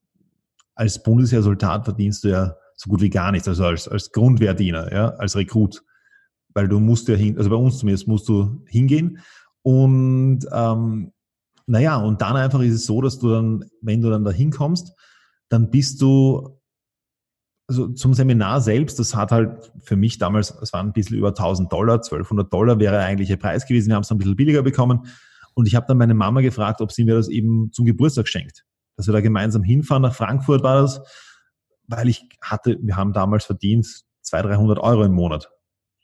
als 0.75 1.01
Bundesheersoldat 1.01 1.85
verdienst 1.85 2.23
du 2.23 2.29
ja 2.29 2.55
so 2.75 2.89
gut 2.89 3.01
wie 3.01 3.09
gar 3.09 3.31
nichts, 3.31 3.47
also 3.47 3.65
als, 3.65 3.87
als 3.87 4.11
Grundwehrdiener, 4.11 4.93
ja, 4.93 5.09
als 5.15 5.35
Rekrut, 5.35 5.83
weil 6.53 6.67
du 6.67 6.79
musst 6.79 7.07
ja 7.07 7.15
hin, 7.15 7.37
also 7.37 7.49
bei 7.49 7.55
uns 7.55 7.79
zumindest 7.79 8.07
musst 8.07 8.29
du 8.29 8.63
hingehen 8.67 9.19
und 9.63 10.41
ähm, 10.51 11.13
naja, 11.67 11.97
und 11.97 12.21
dann 12.21 12.35
einfach 12.37 12.61
ist 12.61 12.73
es 12.73 12.85
so, 12.85 13.01
dass 13.01 13.19
du 13.19 13.29
dann, 13.29 13.65
wenn 13.81 14.01
du 14.01 14.09
dann 14.09 14.23
da 14.23 14.31
hinkommst, 14.31 14.93
dann 15.49 15.69
bist 15.69 16.01
du, 16.01 16.59
also 17.67 17.89
zum 17.89 18.13
Seminar 18.13 18.61
selbst, 18.61 18.97
das 18.99 19.15
hat 19.15 19.31
halt 19.31 19.71
für 19.83 19.97
mich 19.97 20.17
damals, 20.17 20.55
es 20.61 20.71
waren 20.71 20.87
ein 20.87 20.93
bisschen 20.93 21.17
über 21.17 21.29
1000 21.29 21.71
Dollar, 21.71 21.95
1200 21.95 22.51
Dollar 22.51 22.79
wäre 22.79 22.99
eigentlich 22.99 23.27
der 23.27 23.35
Preis 23.35 23.65
gewesen, 23.67 23.89
wir 23.89 23.95
haben 23.95 24.03
es 24.03 24.11
ein 24.11 24.17
bisschen 24.17 24.37
billiger 24.37 24.63
bekommen. 24.63 25.07
Und 25.53 25.67
ich 25.67 25.75
habe 25.75 25.85
dann 25.87 25.97
meine 25.97 26.13
Mama 26.13 26.41
gefragt, 26.41 26.81
ob 26.81 26.91
sie 26.91 27.03
mir 27.03 27.15
das 27.15 27.27
eben 27.27 27.71
zum 27.73 27.85
Geburtstag 27.85 28.27
schenkt. 28.27 28.63
Dass 28.95 29.07
wir 29.07 29.13
da 29.13 29.21
gemeinsam 29.21 29.63
hinfahren, 29.63 30.03
nach 30.03 30.15
Frankfurt 30.15 30.63
war 30.63 30.81
das, 30.81 31.01
weil 31.87 32.07
ich 32.07 32.29
hatte, 32.41 32.77
wir 32.81 32.95
haben 32.95 33.11
damals 33.11 33.45
verdient 33.45 33.87
200, 34.21 34.51
300 34.51 34.79
Euro 34.79 35.03
im 35.03 35.13
Monat. 35.13 35.49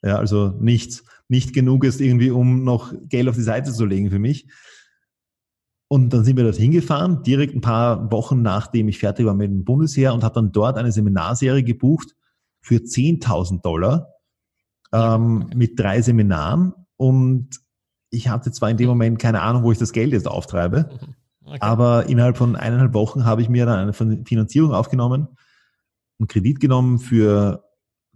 Ja, 0.01 0.17
also 0.17 0.49
nichts, 0.59 1.05
nicht 1.29 1.53
genug 1.53 1.85
ist 1.85 2.01
irgendwie, 2.01 2.31
um 2.31 2.63
noch 2.65 2.93
Geld 3.07 3.29
auf 3.29 3.35
die 3.35 3.41
Seite 3.41 3.71
zu 3.71 3.85
legen 3.85 4.09
für 4.09 4.19
mich. 4.19 4.47
Und 5.93 6.11
dann 6.11 6.23
sind 6.23 6.37
wir 6.37 6.43
dort 6.43 6.55
hingefahren, 6.55 7.21
direkt 7.21 7.53
ein 7.53 7.61
paar 7.61 8.11
Wochen 8.11 8.41
nachdem 8.41 8.87
ich 8.87 8.97
fertig 8.97 9.27
war 9.27 9.35
mit 9.35 9.51
dem 9.51 9.63
Bundesheer 9.63 10.15
und 10.15 10.23
habe 10.23 10.33
dann 10.33 10.51
dort 10.51 10.75
eine 10.75 10.91
Seminarserie 10.91 11.61
gebucht 11.61 12.15
für 12.61 12.77
10.000 12.77 13.61
Dollar 13.61 14.07
ähm, 14.91 15.51
mit 15.53 15.79
drei 15.79 16.01
Seminaren. 16.01 16.73
Und 16.97 17.59
ich 18.09 18.27
hatte 18.27 18.51
zwar 18.51 18.71
in 18.71 18.77
dem 18.77 18.87
Moment 18.87 19.19
keine 19.19 19.41
Ahnung, 19.41 19.61
wo 19.61 19.71
ich 19.71 19.77
das 19.77 19.91
Geld 19.91 20.13
jetzt 20.13 20.27
auftreibe, 20.27 20.89
mhm. 20.89 21.13
okay. 21.45 21.57
aber 21.61 22.09
innerhalb 22.09 22.37
von 22.37 22.55
eineinhalb 22.55 22.95
Wochen 22.95 23.23
habe 23.23 23.43
ich 23.43 23.49
mir 23.49 23.67
dann 23.67 23.77
eine 23.77 23.93
Finanzierung 23.93 24.73
aufgenommen, 24.73 25.27
einen 26.17 26.27
Kredit 26.27 26.59
genommen 26.59 26.97
für 26.97 27.65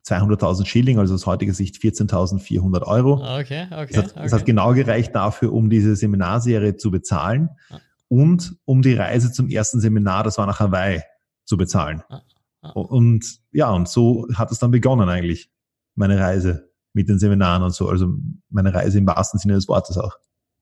200.000 0.07 0.65
Schilling, 0.65 0.99
also 0.99 1.13
aus 1.13 1.25
heutiger 1.25 1.53
Sicht 1.53 1.77
14.400 1.77 2.83
Euro. 2.83 3.13
Okay, 3.39 3.67
okay. 3.71 3.87
Das 3.89 3.97
hat, 3.97 4.11
okay. 4.11 4.23
das 4.23 4.33
hat, 4.33 4.45
genau 4.45 4.73
gereicht 4.73 5.13
dafür, 5.13 5.53
um 5.53 5.69
diese 5.69 5.95
Seminarserie 5.95 6.77
zu 6.77 6.91
bezahlen 6.91 7.49
ah. 7.69 7.79
und 8.07 8.55
um 8.65 8.81
die 8.81 8.93
Reise 8.93 9.31
zum 9.31 9.49
ersten 9.49 9.79
Seminar, 9.81 10.23
das 10.23 10.37
war 10.37 10.45
nach 10.45 10.59
Hawaii, 10.59 11.01
zu 11.45 11.57
bezahlen. 11.57 12.03
Ah. 12.09 12.21
Ah. 12.61 12.69
Und 12.71 13.39
ja, 13.51 13.69
und 13.71 13.89
so 13.89 14.27
hat 14.33 14.51
es 14.51 14.59
dann 14.59 14.71
begonnen 14.71 15.09
eigentlich, 15.09 15.49
meine 15.95 16.19
Reise 16.19 16.69
mit 16.93 17.09
den 17.09 17.19
Seminaren 17.19 17.63
und 17.63 17.73
so, 17.73 17.89
also 17.89 18.07
meine 18.49 18.73
Reise 18.73 18.97
im 18.97 19.07
wahrsten 19.07 19.39
Sinne 19.39 19.55
des 19.55 19.67
Wortes 19.67 19.97
auch. 19.97 20.17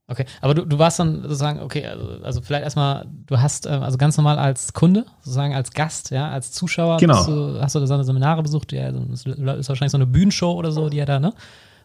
Okay, 0.08 0.26
aber 0.42 0.54
du, 0.54 0.66
du 0.66 0.78
warst 0.78 1.00
dann 1.00 1.24
sozusagen, 1.24 1.62
okay, 1.62 1.88
also, 1.88 2.24
also 2.24 2.42
vielleicht 2.42 2.64
erstmal, 2.64 3.08
du 3.26 3.40
hast 3.40 3.66
äh, 3.66 3.70
also 3.70 3.98
ganz 3.98 4.16
normal 4.18 4.38
als 4.38 4.74
Kunde, 4.74 5.06
sozusagen 5.22 5.56
als 5.56 5.72
Gast, 5.72 6.12
ja, 6.12 6.30
als 6.30 6.52
Zuschauer, 6.52 6.98
genau. 6.98 7.26
du, 7.26 7.60
hast 7.60 7.74
du 7.74 7.84
so 7.86 7.94
eine 7.94 8.04
Seminare 8.04 8.44
besucht, 8.44 8.72
ja, 8.72 8.92
das 8.92 9.26
ist 9.26 9.70
wahrscheinlich 9.70 9.92
so 9.92 9.98
eine 9.98 10.06
Bühnenshow 10.06 10.54
oder 10.54 10.72
so, 10.72 10.90
die 10.90 11.00
er 11.00 11.08
da, 11.08 11.20
ne? 11.20 11.34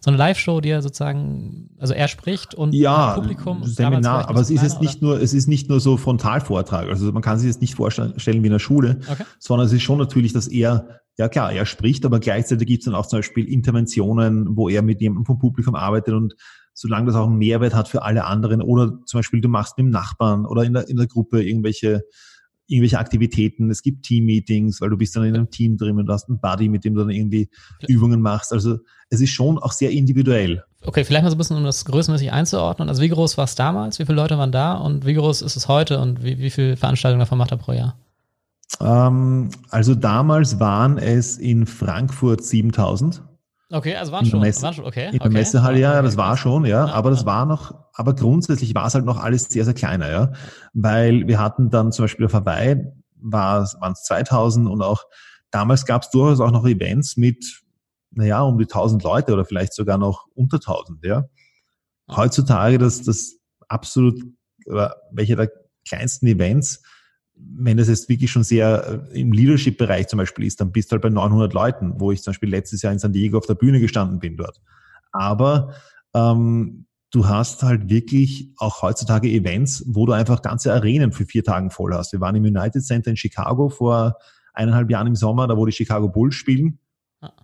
So 0.03 0.11
eine 0.11 0.17
Live-Show, 0.17 0.63
die 0.63 0.71
er 0.71 0.81
sozusagen, 0.81 1.71
also 1.79 1.93
er 1.93 2.09
spricht 2.09 2.55
und 2.55 2.75
ja, 2.75 3.13
Publikum. 3.15 3.65
Seminar, 3.65 4.31
aber 4.31 4.41
es 4.41 4.49
ist 4.49 4.63
jetzt 4.63 4.81
nicht 4.81 5.03
nur, 5.03 5.21
es 5.21 5.35
ist 5.35 5.47
nicht 5.47 5.69
nur 5.69 5.79
so 5.79 5.99
Frontalvortrag. 5.99 6.89
Also 6.89 7.13
man 7.13 7.21
kann 7.21 7.39
sich 7.39 7.49
jetzt 7.49 7.61
nicht 7.61 7.75
vorstellen 7.75 8.15
wie 8.17 8.47
in 8.47 8.53
der 8.53 8.59
Schule, 8.59 9.01
okay. 9.11 9.25
sondern 9.39 9.67
es 9.67 9.75
ist 9.75 9.83
schon 9.83 9.99
natürlich, 9.99 10.33
dass 10.33 10.49
er 10.49 11.01
ja 11.19 11.29
klar, 11.29 11.53
er 11.53 11.67
spricht, 11.67 12.07
aber 12.07 12.19
gleichzeitig 12.19 12.67
gibt 12.67 12.81
es 12.81 12.85
dann 12.87 12.95
auch 12.95 13.05
zum 13.05 13.19
Beispiel 13.19 13.45
Interventionen, 13.45 14.57
wo 14.57 14.71
er 14.71 14.81
mit 14.81 15.03
jemandem 15.03 15.27
vom 15.27 15.39
Publikum 15.39 15.75
arbeitet 15.75 16.15
und 16.15 16.35
solange 16.81 17.07
das 17.07 17.15
auch 17.15 17.27
einen 17.27 17.37
Mehrwert 17.37 17.75
hat 17.75 17.89
für 17.89 18.03
alle 18.03 18.25
anderen 18.25 18.63
oder 18.63 18.99
zum 19.05 19.19
Beispiel 19.19 19.43
du 19.43 19.49
machst 19.49 19.77
mit 19.77 19.87
dem 19.87 19.91
Nachbarn 19.91 20.47
oder 20.47 20.65
in 20.65 20.73
der, 20.73 20.89
in 20.89 20.97
der 20.97 21.07
Gruppe 21.07 21.43
irgendwelche 21.43 22.03
irgendwelche 22.67 23.01
Aktivitäten, 23.01 23.69
es 23.69 23.83
gibt 23.83 24.05
Team-Meetings, 24.05 24.81
weil 24.81 24.91
du 24.91 24.97
bist 24.97 25.17
dann 25.17 25.25
in 25.25 25.35
einem 25.35 25.51
Team 25.51 25.77
drin 25.77 25.99
und 25.99 26.09
hast 26.09 26.29
einen 26.29 26.39
Buddy, 26.39 26.69
mit 26.69 26.85
dem 26.85 26.95
du 26.95 27.01
dann 27.01 27.11
irgendwie 27.11 27.51
Übungen 27.89 28.21
machst. 28.21 28.53
Also 28.53 28.79
es 29.09 29.21
ist 29.21 29.31
schon 29.31 29.59
auch 29.59 29.73
sehr 29.73 29.91
individuell. 29.91 30.63
Okay, 30.85 31.05
vielleicht 31.05 31.25
mal 31.25 31.31
so 31.31 31.35
ein 31.35 31.39
bisschen, 31.39 31.57
um 31.57 31.65
das 31.65 31.85
größenmäßig 31.85 32.31
einzuordnen. 32.31 32.89
Also 32.89 33.03
wie 33.03 33.09
groß 33.09 33.37
war 33.37 33.45
es 33.45 33.57
damals? 33.57 33.99
Wie 33.99 34.07
viele 34.07 34.15
Leute 34.15 34.39
waren 34.39 34.53
da? 34.53 34.75
Und 34.75 35.05
wie 35.05 35.15
groß 35.15 35.43
ist 35.43 35.57
es 35.57 35.67
heute? 35.67 35.99
Und 35.99 36.23
wie, 36.23 36.39
wie 36.39 36.51
viele 36.51 36.77
Veranstaltungen 36.77 37.19
davon 37.19 37.39
macht 37.39 37.51
er 37.51 37.57
pro 37.57 37.73
Jahr? 37.73 37.97
Ähm, 38.81 39.49
also 39.71 39.97
damals 39.97 40.61
waren 40.61 40.97
es 40.97 41.39
in 41.39 41.67
Frankfurt 41.67 42.45
7000. 42.45 43.21
Okay, 43.73 43.95
also 43.95 44.11
waren 44.11 44.27
schon, 44.27 44.41
Messe, 44.41 44.63
waren 44.63 44.75
schon, 44.75 44.85
okay. 44.85 45.07
In 45.07 45.13
der 45.13 45.21
okay. 45.23 45.31
Messehalle, 45.31 45.79
ja, 45.79 46.03
das 46.03 46.17
war 46.17 46.37
schon, 46.37 46.65
ja, 46.65 46.87
aber 46.87 47.11
das 47.11 47.25
war 47.25 47.47
noch, 47.47 47.73
aber 47.93 48.15
grundsätzlich 48.15 48.75
war 48.75 48.87
es 48.87 48.95
halt 48.95 49.05
noch 49.05 49.19
alles 49.19 49.45
sehr, 49.45 49.65
sehr 49.65 49.75
kleiner, 49.75 50.11
ja, 50.11 50.33
weil 50.73 51.29
wir 51.29 51.39
hatten 51.39 51.71
dann 51.71 51.93
zum 51.93 52.05
Beispiel 52.05 52.27
auf 52.27 52.35
Hawaii, 52.35 52.85
war 53.15 53.71
waren 53.81 53.93
es 53.93 54.03
2000 54.03 54.69
und 54.69 54.83
auch 54.83 55.05
damals 55.53 55.87
gab 55.87 56.03
es 56.03 56.11
durchaus 56.11 56.41
auch 56.41 56.51
noch 56.51 56.67
Events 56.67 57.17
mit, 57.17 57.63
naja, 58.11 58.43
um 58.43 58.59
die 58.59 58.65
1000 58.65 59.05
Leute 59.05 59.33
oder 59.33 59.45
vielleicht 59.45 59.73
sogar 59.73 59.99
noch 59.99 60.27
unter 60.35 60.57
1000, 60.57 61.05
ja. 61.05 61.25
Heutzutage 62.11 62.79
das, 62.79 63.03
das 63.03 63.37
absolut, 63.69 64.21
oder 64.67 64.97
welche 65.13 65.37
der 65.37 65.49
kleinsten 65.89 66.27
Events 66.27 66.83
wenn 67.57 67.79
es 67.79 67.89
jetzt 67.89 68.09
wirklich 68.09 68.31
schon 68.31 68.43
sehr 68.43 69.03
äh, 69.13 69.21
im 69.21 69.33
Leadership-Bereich 69.33 70.09
zum 70.09 70.19
Beispiel 70.19 70.47
ist, 70.47 70.61
dann 70.61 70.73
bist 70.73 70.91
du 70.91 70.93
halt 70.93 71.03
bei 71.03 71.11
900 71.11 71.53
Leuten, 71.53 71.95
wo 71.97 72.13
ich 72.13 72.23
zum 72.23 72.33
Beispiel 72.33 72.51
letztes 72.51 72.83
Jahr 72.83 72.93
in 72.93 72.99
San 72.99 73.13
Diego 73.13 73.39
auf 73.39 73.47
der 73.47 73.55
Bühne 73.55 73.81
gestanden 73.81 74.19
bin 74.19 74.37
dort. 74.37 74.61
Aber 75.13 75.75
ähm, 76.15 76.87
du 77.11 77.27
hast 77.27 77.63
halt 77.63 77.89
wirklich 77.89 78.53
auch 78.57 78.83
heutzutage 78.83 79.29
Events, 79.29 79.85
wo 79.87 80.07
du 80.07 80.13
einfach 80.13 80.43
ganze 80.43 80.73
Arenen 80.73 81.13
für 81.13 81.25
vier 81.25 81.45
Tagen 81.45 81.71
voll 81.71 81.95
hast. 81.95 82.13
Wir 82.13 82.21
waren 82.21 82.37
im 82.37 82.45
United 82.45 82.85
Center 82.85 83.11
in 83.11 83.17
Chicago 83.17 83.69
vor 83.69 84.17
eineinhalb 84.55 84.91
Jahren 84.91 85.09
im 85.09 85.17
Sommer, 85.17 85.47
da 85.47 85.57
wo 85.57 85.67
die 85.67 85.73
Chicago 85.73 86.09
Bulls 86.09 86.35
spielen. 86.35 86.79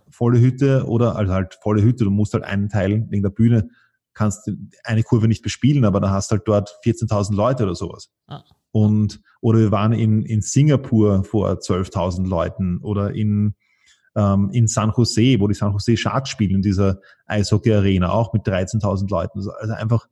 Volle 0.09 0.39
Hütte 0.39 0.85
oder 0.87 1.15
also 1.15 1.33
halt 1.33 1.57
volle 1.61 1.83
Hütte. 1.83 2.03
Du 2.03 2.09
musst 2.09 2.33
halt 2.33 2.43
einen 2.43 2.69
Teil 2.69 3.05
wegen 3.09 3.23
der 3.23 3.29
Bühne 3.29 3.69
kannst 4.17 4.51
eine 4.83 5.03
Kurve 5.03 5.27
nicht 5.27 5.43
bespielen, 5.43 5.85
aber 5.85 5.99
da 6.01 6.09
hast 6.09 6.31
halt 6.31 6.41
dort 6.45 6.75
14.000 6.83 7.35
Leute 7.35 7.63
oder 7.63 7.75
sowas. 7.75 8.09
Ah. 8.25 8.43
Und, 8.71 9.21
oder 9.41 9.59
wir 9.59 9.71
waren 9.71 9.93
in, 9.93 10.23
in 10.23 10.41
Singapur 10.41 11.23
vor 11.23 11.51
12.000 11.51 12.27
Leuten 12.27 12.79
oder 12.79 13.13
in, 13.13 13.55
ähm, 14.15 14.49
in 14.51 14.67
San 14.67 14.91
Jose, 14.95 15.39
wo 15.39 15.47
die 15.47 15.53
San 15.53 15.71
Jose 15.71 15.97
Sharks 15.97 16.29
spielen, 16.29 16.55
in 16.55 16.61
dieser 16.61 16.99
Eishockey-Arena, 17.25 18.09
auch 18.09 18.33
mit 18.33 18.45
13.000 18.45 19.09
Leuten. 19.09 19.39
Also, 19.39 19.51
also 19.51 19.73
einfach 19.73 20.07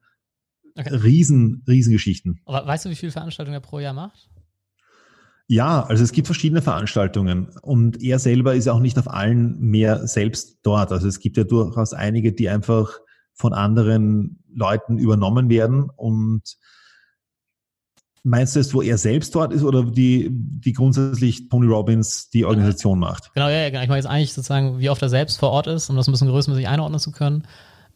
okay. 0.78 0.96
riesen, 0.96 1.64
riesen 1.68 1.92
Geschichten. 1.92 2.40
Aber 2.46 2.66
weißt 2.66 2.86
du, 2.86 2.90
wie 2.90 2.96
viele 2.96 3.12
Veranstaltungen 3.12 3.56
er 3.56 3.62
pro 3.62 3.80
Jahr 3.80 3.94
macht? 3.94 4.30
Ja, 5.48 5.84
also 5.84 6.04
es 6.04 6.12
gibt 6.12 6.28
verschiedene 6.28 6.64
Veranstaltungen 6.64 7.50
und 7.62 8.02
er 8.02 8.18
selber 8.18 8.56
ist 8.56 8.68
auch 8.68 8.80
nicht 8.80 8.98
auf 8.98 9.08
allen 9.08 9.60
mehr 9.60 10.08
selbst 10.08 10.60
dort. 10.64 10.92
Also 10.92 11.08
es 11.08 11.20
gibt 11.20 11.38
ja 11.38 11.44
durchaus 11.44 11.94
einige, 11.94 12.34
die 12.34 12.50
einfach 12.50 13.00
von 13.34 13.54
anderen 13.54 14.44
Leuten 14.52 14.98
übernommen 14.98 15.50
werden 15.50 15.92
und 15.96 16.58
Meinst 18.28 18.56
du 18.56 18.60
es, 18.60 18.74
wo 18.74 18.82
er 18.82 18.98
selbst 18.98 19.36
dort 19.36 19.54
ist 19.54 19.64
oder 19.64 19.84
die, 19.84 20.30
die 20.32 20.74
grundsätzlich 20.74 21.48
Tony 21.48 21.68
Robbins 21.68 22.30
die 22.32 22.44
Organisation 22.44 22.98
macht? 22.98 23.32
Genau, 23.36 23.48
ja, 23.48 23.70
genau. 23.70 23.84
Ich 23.84 23.88
meine 23.88 24.00
jetzt 24.00 24.10
eigentlich 24.10 24.34
sozusagen, 24.34 24.80
wie 24.80 24.90
oft 24.90 25.02
er 25.02 25.10
selbst 25.10 25.38
vor 25.38 25.52
Ort 25.52 25.68
ist, 25.68 25.92
um 25.92 25.96
das 25.96 26.08
ein 26.08 26.12
bisschen 26.12 26.30
größermäßig 26.30 26.68
einordnen 26.68 27.00
zu 27.00 27.12
können. 27.12 27.44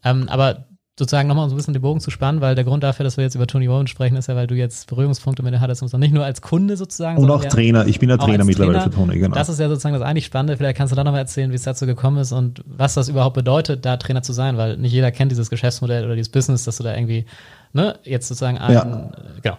Ähm, 0.03 0.29
aber 0.29 0.67
sozusagen 0.99 1.27
nochmal 1.27 1.49
so 1.49 1.55
ein 1.55 1.57
bisschen 1.57 1.73
den 1.73 1.81
Bogen 1.81 1.99
zu 1.99 2.11
spannen, 2.11 2.41
weil 2.41 2.53
der 2.53 2.65
Grund 2.65 2.83
dafür, 2.83 3.05
dass 3.05 3.17
wir 3.17 3.23
jetzt 3.23 3.33
über 3.33 3.47
Tony 3.47 3.65
Robbins 3.65 3.89
sprechen, 3.89 4.17
ist 4.17 4.27
ja, 4.27 4.35
weil 4.35 4.45
du 4.45 4.53
jetzt 4.53 4.87
Berührungspunkte 4.87 5.41
mit 5.41 5.53
ihm 5.53 5.61
hattest, 5.61 5.81
und 5.81 5.99
nicht 5.99 6.13
nur 6.13 6.25
als 6.25 6.41
Kunde 6.41 6.77
sozusagen. 6.77 7.17
Und 7.17 7.31
auch 7.31 7.43
Trainer. 7.45 7.87
Ich 7.87 7.99
bin 7.99 8.09
der 8.09 8.19
Trainer 8.19 8.43
mittlerweile 8.43 8.79
Trainer. 8.79 8.91
für 8.91 8.97
Tony, 8.97 9.17
genau. 9.17 9.33
Das 9.33 9.49
ist 9.49 9.59
ja 9.59 9.67
sozusagen 9.67 9.93
das 9.93 10.03
eigentlich 10.03 10.25
Spannende. 10.25 10.57
Vielleicht 10.57 10.77
kannst 10.77 10.91
du 10.91 10.95
da 10.95 11.03
nochmal 11.03 11.21
erzählen, 11.21 11.49
wie 11.51 11.55
es 11.55 11.63
dazu 11.63 11.85
gekommen 11.87 12.17
ist 12.17 12.33
und 12.33 12.63
was 12.67 12.93
das 12.93 13.09
überhaupt 13.09 13.35
bedeutet, 13.35 13.85
da 13.85 13.97
Trainer 13.97 14.21
zu 14.21 14.33
sein, 14.33 14.57
weil 14.57 14.77
nicht 14.77 14.91
jeder 14.91 15.11
kennt 15.11 15.31
dieses 15.31 15.49
Geschäftsmodell 15.49 16.05
oder 16.05 16.15
dieses 16.15 16.31
Business, 16.31 16.65
dass 16.65 16.77
du 16.77 16.83
da 16.83 16.93
irgendwie, 16.93 17.25
ne, 17.73 17.97
jetzt 18.03 18.27
sozusagen 18.27 18.57
einen, 18.57 18.75
ja. 18.75 19.11
genau, 19.41 19.57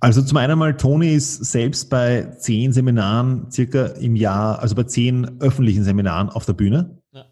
also 0.00 0.22
zum 0.22 0.36
einen 0.36 0.58
mal, 0.58 0.76
Toni 0.76 1.14
ist 1.14 1.44
selbst 1.44 1.90
bei 1.90 2.22
zehn 2.38 2.72
Seminaren 2.72 3.50
circa 3.50 3.86
im 3.86 4.16
Jahr, 4.16 4.60
also 4.60 4.74
bei 4.74 4.84
zehn 4.84 5.40
öffentlichen 5.40 5.84
Seminaren 5.84 6.28
auf 6.28 6.46
der 6.46 6.52
Bühne. 6.52 6.98
Ja. 7.12 7.24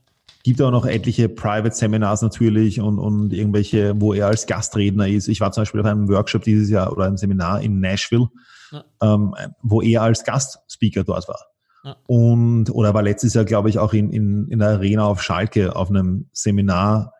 Gibt 0.42 0.60
auch 0.60 0.70
noch 0.70 0.86
etliche 0.86 1.28
Private 1.28 1.74
Seminars 1.74 2.22
natürlich 2.22 2.80
und, 2.80 2.98
und 2.98 3.32
irgendwelche, 3.32 4.00
wo 4.00 4.14
er 4.14 4.28
als 4.28 4.46
Gastredner 4.46 5.08
ist. 5.08 5.28
Ich 5.28 5.40
war 5.40 5.52
zum 5.52 5.62
Beispiel 5.62 5.80
auf 5.80 5.86
einem 5.86 6.08
Workshop 6.08 6.42
dieses 6.42 6.70
Jahr 6.70 6.92
oder 6.92 7.04
einem 7.04 7.16
Seminar 7.16 7.60
in 7.60 7.80
Nashville, 7.80 8.28
ja. 8.70 8.84
ähm, 9.02 9.34
wo 9.62 9.80
er 9.80 10.02
als 10.02 10.24
Gastspeaker 10.24 11.04
dort 11.04 11.28
war. 11.28 11.40
Ja. 11.84 11.96
Und, 12.06 12.70
oder 12.70 12.94
war 12.94 13.02
letztes 13.02 13.34
Jahr, 13.34 13.44
glaube 13.44 13.68
ich, 13.68 13.78
auch 13.78 13.92
in, 13.92 14.10
in, 14.10 14.48
in 14.48 14.58
der 14.58 14.68
Arena 14.68 15.04
auf 15.04 15.22
Schalke 15.22 15.76
auf 15.76 15.90
einem 15.90 16.28
Seminar 16.32 17.13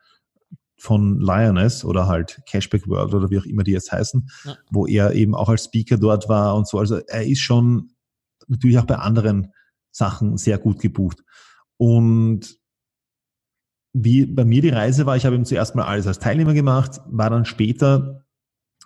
von 0.84 1.18
Lioness 1.18 1.82
oder 1.82 2.06
halt 2.06 2.42
Cashback 2.46 2.86
World 2.86 3.14
oder 3.14 3.30
wie 3.30 3.38
auch 3.38 3.46
immer 3.46 3.62
die 3.64 3.72
jetzt 3.72 3.90
heißen, 3.90 4.28
ja. 4.44 4.56
wo 4.70 4.86
er 4.86 5.14
eben 5.14 5.34
auch 5.34 5.48
als 5.48 5.64
Speaker 5.64 5.96
dort 5.96 6.28
war 6.28 6.54
und 6.54 6.68
so. 6.68 6.78
Also 6.78 6.96
er 6.96 7.26
ist 7.26 7.40
schon 7.40 7.94
natürlich 8.48 8.78
auch 8.78 8.84
bei 8.84 8.96
anderen 8.96 9.48
Sachen 9.90 10.36
sehr 10.36 10.58
gut 10.58 10.80
gebucht. 10.80 11.24
Und 11.78 12.58
wie 13.94 14.26
bei 14.26 14.44
mir 14.44 14.60
die 14.60 14.68
Reise 14.68 15.06
war, 15.06 15.16
ich 15.16 15.24
habe 15.24 15.36
ihm 15.36 15.46
zuerst 15.46 15.74
mal 15.74 15.84
alles 15.84 16.06
als 16.06 16.18
Teilnehmer 16.18 16.52
gemacht, 16.52 17.00
war 17.06 17.30
dann 17.30 17.46
später, 17.46 18.26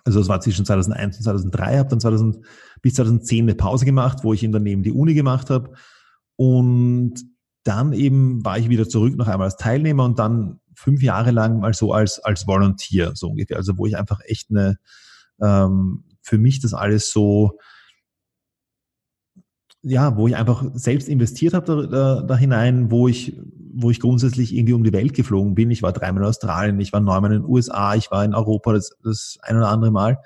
also 0.05 0.21
es 0.21 0.29
war 0.29 0.39
zwischen 0.39 0.65
2001 0.65 1.17
und 1.17 1.23
2003, 1.23 1.79
habe 1.79 1.89
dann 1.89 1.99
2000, 1.99 2.45
bis 2.81 2.93
2010 2.93 3.43
eine 3.43 3.55
Pause 3.55 3.83
gemacht, 3.83 4.19
wo 4.23 4.33
ich 4.33 4.43
ihn 4.43 4.53
dann 4.53 4.63
neben 4.63 4.83
die 4.83 4.93
Uni 4.93 5.15
gemacht 5.15 5.49
habe. 5.49 5.73
Und 6.37 7.15
dann 7.63 7.91
eben 7.91 8.45
war 8.45 8.57
ich 8.57 8.69
wieder 8.69 8.87
zurück 8.87 9.17
noch 9.17 9.27
einmal 9.27 9.47
als 9.47 9.57
Teilnehmer 9.57 10.05
und 10.05 10.17
dann 10.17 10.58
fünf 10.79 11.03
Jahre 11.03 11.31
lang 11.31 11.59
mal 11.59 11.73
so 11.73 11.93
als, 11.93 12.19
als 12.19 12.47
Volunteer, 12.47 13.11
so 13.13 13.29
ungefähr. 13.29 13.57
Also 13.57 13.77
wo 13.77 13.85
ich 13.85 13.97
einfach 13.97 14.21
echt 14.25 14.49
eine, 14.49 14.77
ähm, 15.41 16.05
für 16.21 16.37
mich 16.37 16.61
das 16.61 16.73
alles 16.73 17.11
so, 17.11 17.59
ja, 19.81 20.15
wo 20.15 20.27
ich 20.27 20.35
einfach 20.35 20.63
selbst 20.73 21.09
investiert 21.09 21.53
habe 21.53 21.65
da, 21.65 21.87
da, 21.87 22.21
da 22.21 22.37
hinein, 22.37 22.91
wo 22.91 23.07
ich, 23.07 23.37
wo 23.73 23.91
ich 23.91 23.99
grundsätzlich 23.99 24.55
irgendwie 24.55 24.73
um 24.73 24.83
die 24.83 24.93
Welt 24.93 25.13
geflogen 25.13 25.53
bin. 25.53 25.69
Ich 25.69 25.83
war 25.83 25.91
dreimal 25.91 26.23
in 26.23 26.29
Australien, 26.29 26.79
ich 26.79 26.93
war 26.93 27.01
neunmal 27.01 27.33
in 27.33 27.41
den 27.41 27.49
USA, 27.49 27.95
ich 27.95 28.09
war 28.09 28.23
in 28.23 28.33
Europa 28.33 28.73
das, 28.73 28.91
das 29.03 29.37
ein 29.41 29.57
oder 29.57 29.69
andere 29.69 29.91
Mal 29.91 30.19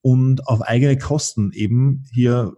und 0.00 0.48
auf 0.48 0.62
eigene 0.62 0.98
Kosten 0.98 1.52
eben 1.52 2.04
hier 2.12 2.56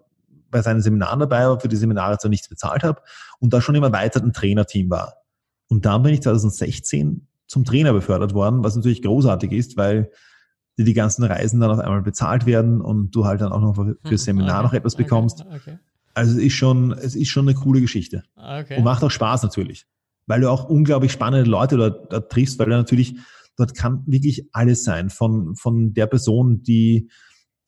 bei 0.51 0.63
seinen 0.63 0.81
Seminaren 0.81 1.21
dabei 1.21 1.47
war, 1.47 1.61
für 1.61 1.69
die 1.69 1.77
Seminare 1.77 2.17
zwar 2.19 2.31
nichts 2.31 2.49
bezahlt 2.49 2.85
habe 2.85 3.03
und 3.39 3.53
da 3.53 3.61
schon 3.61 3.75
im 3.75 3.83
erweiterten 3.83 4.33
Trainerteam 4.33 4.89
war. 4.89 5.17
Und 5.69 5.85
dann 5.85 6.03
bin 6.03 6.15
ich 6.15 6.23
2016 6.23 7.27
zum 7.55 7.65
Trainer 7.65 7.93
befördert 7.93 8.35
worden, 8.35 8.65
was 8.65 8.75
natürlich 8.75 9.01
großartig 9.01 9.53
ist, 9.53 9.77
weil 9.77 10.11
dir 10.77 10.85
die 10.85 10.93
ganzen 10.93 11.23
Reisen 11.23 11.61
dann 11.61 11.71
auf 11.71 11.79
einmal 11.79 12.03
bezahlt 12.03 12.47
werden 12.47 12.81
und 12.81 13.15
du 13.15 13.25
halt 13.25 13.41
dann 13.41 13.53
auch 13.53 13.61
noch 13.61 13.77
für, 13.77 13.97
hm, 14.03 14.17
Seminar 14.17 14.59
okay, 14.59 14.65
noch 14.65 14.73
etwas 14.75 14.97
bekommst. 14.97 15.43
Okay, 15.43 15.57
okay. 15.57 15.79
Also 16.15 16.33
es 16.33 16.39
ist 16.39 16.55
schon, 16.55 16.91
es 16.93 17.15
ist 17.15 17.29
schon 17.29 17.49
eine 17.49 17.57
coole 17.57 17.81
Geschichte. 17.81 18.25
Und 18.79 18.85
macht 18.85 19.05
auch 19.05 19.11
Spaß 19.11 19.45
natürlich. 19.45 19.87
Weil 20.27 20.41
du 20.41 20.51
auch 20.51 20.69
unglaublich 20.69 21.13
spannende 21.13 21.49
Leute 21.49 21.77
dort, 21.77 22.13
dort 22.13 22.33
triffst, 22.33 22.59
weil 22.59 22.67
du 22.67 22.73
natürlich, 22.73 23.17
dort 23.57 23.75
kann 23.75 24.03
wirklich 24.07 24.49
alles 24.53 24.83
sein. 24.83 25.11
Von, 25.11 25.55
von 25.55 25.95
der 25.95 26.07
Person, 26.07 26.63
die, 26.63 27.09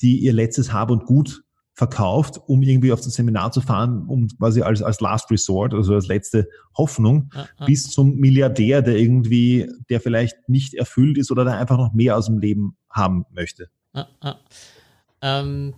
die 0.03 0.19
ihr 0.19 0.33
letztes 0.33 0.73
Hab 0.73 0.91
und 0.91 1.05
Gut 1.05 1.45
verkauft, 1.77 2.41
um 2.47 2.63
irgendwie 2.63 2.91
auf 2.91 3.01
das 3.01 3.15
Seminar 3.15 3.53
zu 3.53 3.61
fahren, 3.61 4.07
um 4.09 4.29
quasi 4.29 4.63
als, 4.63 4.83
als 4.83 5.01
Last 5.01 5.31
Resort, 5.31 5.75
also 5.75 5.95
als 5.95 6.09
letzte 6.09 6.49
Hoffnung, 6.77 7.31
ja. 7.35 7.67
bis 7.67 7.91
zum 7.91 8.17
Milliardär, 8.17 8.83
der 8.83 8.97
irgendwie, 8.97 9.71
der 9.91 10.01
vielleicht 10.01 10.49
nicht 10.49 10.75
erfüllt 10.75 11.19
ist 11.19 11.31
oder 11.31 11.45
der 11.45 11.59
einfach 11.59 11.77
noch 11.77 11.93
mehr 11.93 12.17
aus 12.17 12.27
dem 12.27 12.39
Leben 12.39 12.77
haben 12.91 13.27
möchte. 13.31 13.69
Ähm, 15.23 15.75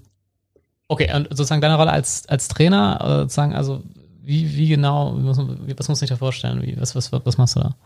Okay, 0.90 1.14
und 1.14 1.28
sozusagen 1.28 1.60
deine 1.60 1.76
Rolle 1.76 1.92
als, 1.92 2.26
als 2.28 2.48
Trainer, 2.48 2.98
äh, 3.02 3.20
sozusagen, 3.20 3.54
also 3.54 3.82
wie, 4.22 4.56
wie 4.56 4.68
genau, 4.68 5.14
was 5.18 5.88
muss 5.88 6.02
ich 6.02 6.08
da 6.08 6.16
vorstellen? 6.16 6.62
Wie, 6.62 6.80
was, 6.80 6.96
was, 6.96 7.12
was 7.12 7.36
machst 7.36 7.56
du 7.56 7.60
da? 7.60 7.76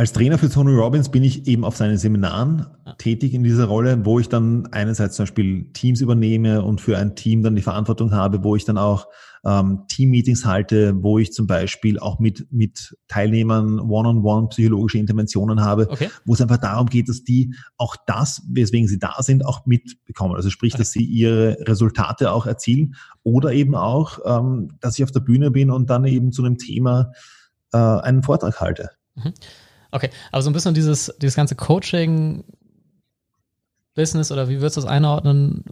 Als 0.00 0.14
Trainer 0.14 0.38
für 0.38 0.48
Tony 0.48 0.74
Robbins 0.74 1.10
bin 1.10 1.22
ich 1.22 1.46
eben 1.46 1.62
auf 1.62 1.76
seinen 1.76 1.98
Seminaren 1.98 2.64
tätig 2.96 3.34
in 3.34 3.42
dieser 3.42 3.66
Rolle, 3.66 4.06
wo 4.06 4.18
ich 4.18 4.30
dann 4.30 4.66
einerseits 4.72 5.16
zum 5.16 5.24
Beispiel 5.24 5.70
Teams 5.74 6.00
übernehme 6.00 6.62
und 6.62 6.80
für 6.80 6.96
ein 6.96 7.16
Team 7.16 7.42
dann 7.42 7.54
die 7.54 7.60
Verantwortung 7.60 8.10
habe, 8.12 8.42
wo 8.42 8.56
ich 8.56 8.64
dann 8.64 8.78
auch 8.78 9.08
ähm, 9.44 9.82
Team-Meetings 9.88 10.46
halte, 10.46 10.94
wo 11.02 11.18
ich 11.18 11.34
zum 11.34 11.46
Beispiel 11.46 11.98
auch 11.98 12.18
mit, 12.18 12.50
mit 12.50 12.96
Teilnehmern 13.08 13.78
one-on-one 13.78 14.48
psychologische 14.48 14.96
Interventionen 14.96 15.60
habe, 15.60 15.86
okay. 15.90 16.08
wo 16.24 16.32
es 16.32 16.40
einfach 16.40 16.56
darum 16.56 16.86
geht, 16.86 17.10
dass 17.10 17.22
die 17.22 17.54
auch 17.76 17.94
das, 18.06 18.40
weswegen 18.48 18.88
sie 18.88 18.98
da 18.98 19.16
sind, 19.18 19.44
auch 19.44 19.66
mitbekommen. 19.66 20.34
Also 20.34 20.48
sprich, 20.48 20.72
okay. 20.72 20.80
dass 20.80 20.92
sie 20.92 21.04
ihre 21.04 21.58
Resultate 21.68 22.32
auch 22.32 22.46
erzielen 22.46 22.94
oder 23.22 23.52
eben 23.52 23.74
auch, 23.74 24.18
ähm, 24.24 24.70
dass 24.80 24.98
ich 24.98 25.04
auf 25.04 25.12
der 25.12 25.20
Bühne 25.20 25.50
bin 25.50 25.70
und 25.70 25.90
dann 25.90 26.06
eben 26.06 26.32
zu 26.32 26.42
einem 26.42 26.56
Thema 26.56 27.12
äh, 27.74 27.76
einen 27.76 28.22
Vortrag 28.22 28.62
halte. 28.62 28.92
Mhm. 29.14 29.34
Okay, 29.90 30.10
aber 30.32 30.42
so 30.42 30.50
ein 30.50 30.52
bisschen 30.52 30.74
dieses, 30.74 31.14
dieses 31.20 31.36
ganze 31.36 31.54
Coaching, 31.54 32.44
Business 33.94 34.30
oder 34.30 34.48
wie 34.48 34.60
würdest 34.60 34.76
du 34.76 34.82
das 34.82 34.90
einordnen, 34.90 35.64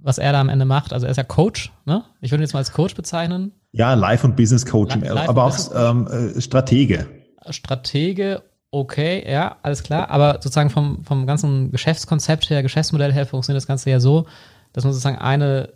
was 0.00 0.18
er 0.18 0.32
da 0.32 0.40
am 0.40 0.48
Ende 0.48 0.64
macht? 0.64 0.92
Also 0.92 1.06
er 1.06 1.10
ist 1.10 1.16
ja 1.16 1.24
Coach, 1.24 1.72
ne? 1.84 2.04
Ich 2.20 2.30
würde 2.30 2.42
ihn 2.42 2.44
jetzt 2.44 2.52
mal 2.52 2.60
als 2.60 2.72
Coach 2.72 2.94
bezeichnen. 2.94 3.52
Ja, 3.72 3.94
Life- 3.94 4.26
und 4.26 4.36
Business 4.36 4.64
Coaching, 4.64 5.02
Life 5.02 5.28
aber 5.28 5.44
auch 5.44 5.56
ähm, 5.74 6.06
äh, 6.06 6.40
Stratege. 6.40 7.06
Stratege, 7.50 8.42
okay, 8.70 9.24
ja, 9.30 9.56
alles 9.62 9.82
klar. 9.82 10.10
Aber 10.10 10.34
sozusagen 10.34 10.70
vom, 10.70 11.04
vom 11.04 11.26
ganzen 11.26 11.70
Geschäftskonzept 11.72 12.48
her, 12.50 12.62
Geschäftsmodell 12.62 13.12
her 13.12 13.26
funktioniert 13.26 13.60
das 13.60 13.66
Ganze 13.66 13.90
ja 13.90 14.00
so, 14.00 14.26
dass 14.72 14.84
man 14.84 14.92
sozusagen 14.92 15.18
eine 15.18 15.70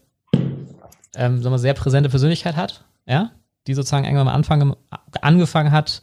ähm, 1.17 1.43
sagen 1.43 1.53
wir, 1.53 1.59
sehr 1.59 1.75
präsente 1.75 2.09
Persönlichkeit 2.09 2.57
hat, 2.57 2.85
ja, 3.07 3.33
die 3.67 3.75
sozusagen 3.75 4.05
irgendwann 4.05 4.29
am 4.29 4.35
Anfang 4.35 4.77
angefangen 5.21 5.73
hat, 5.73 6.03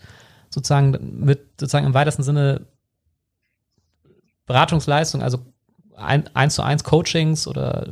sozusagen 0.58 1.20
mit 1.24 1.60
sozusagen 1.60 1.86
im 1.86 1.94
weitesten 1.94 2.24
Sinne 2.24 2.66
Beratungsleistung, 4.48 5.22
also 5.22 5.40
ein, 5.96 6.28
eins 6.36 6.56
zu 6.56 6.64
eins 6.64 6.84
Coachings 6.84 7.48
oder 7.48 7.88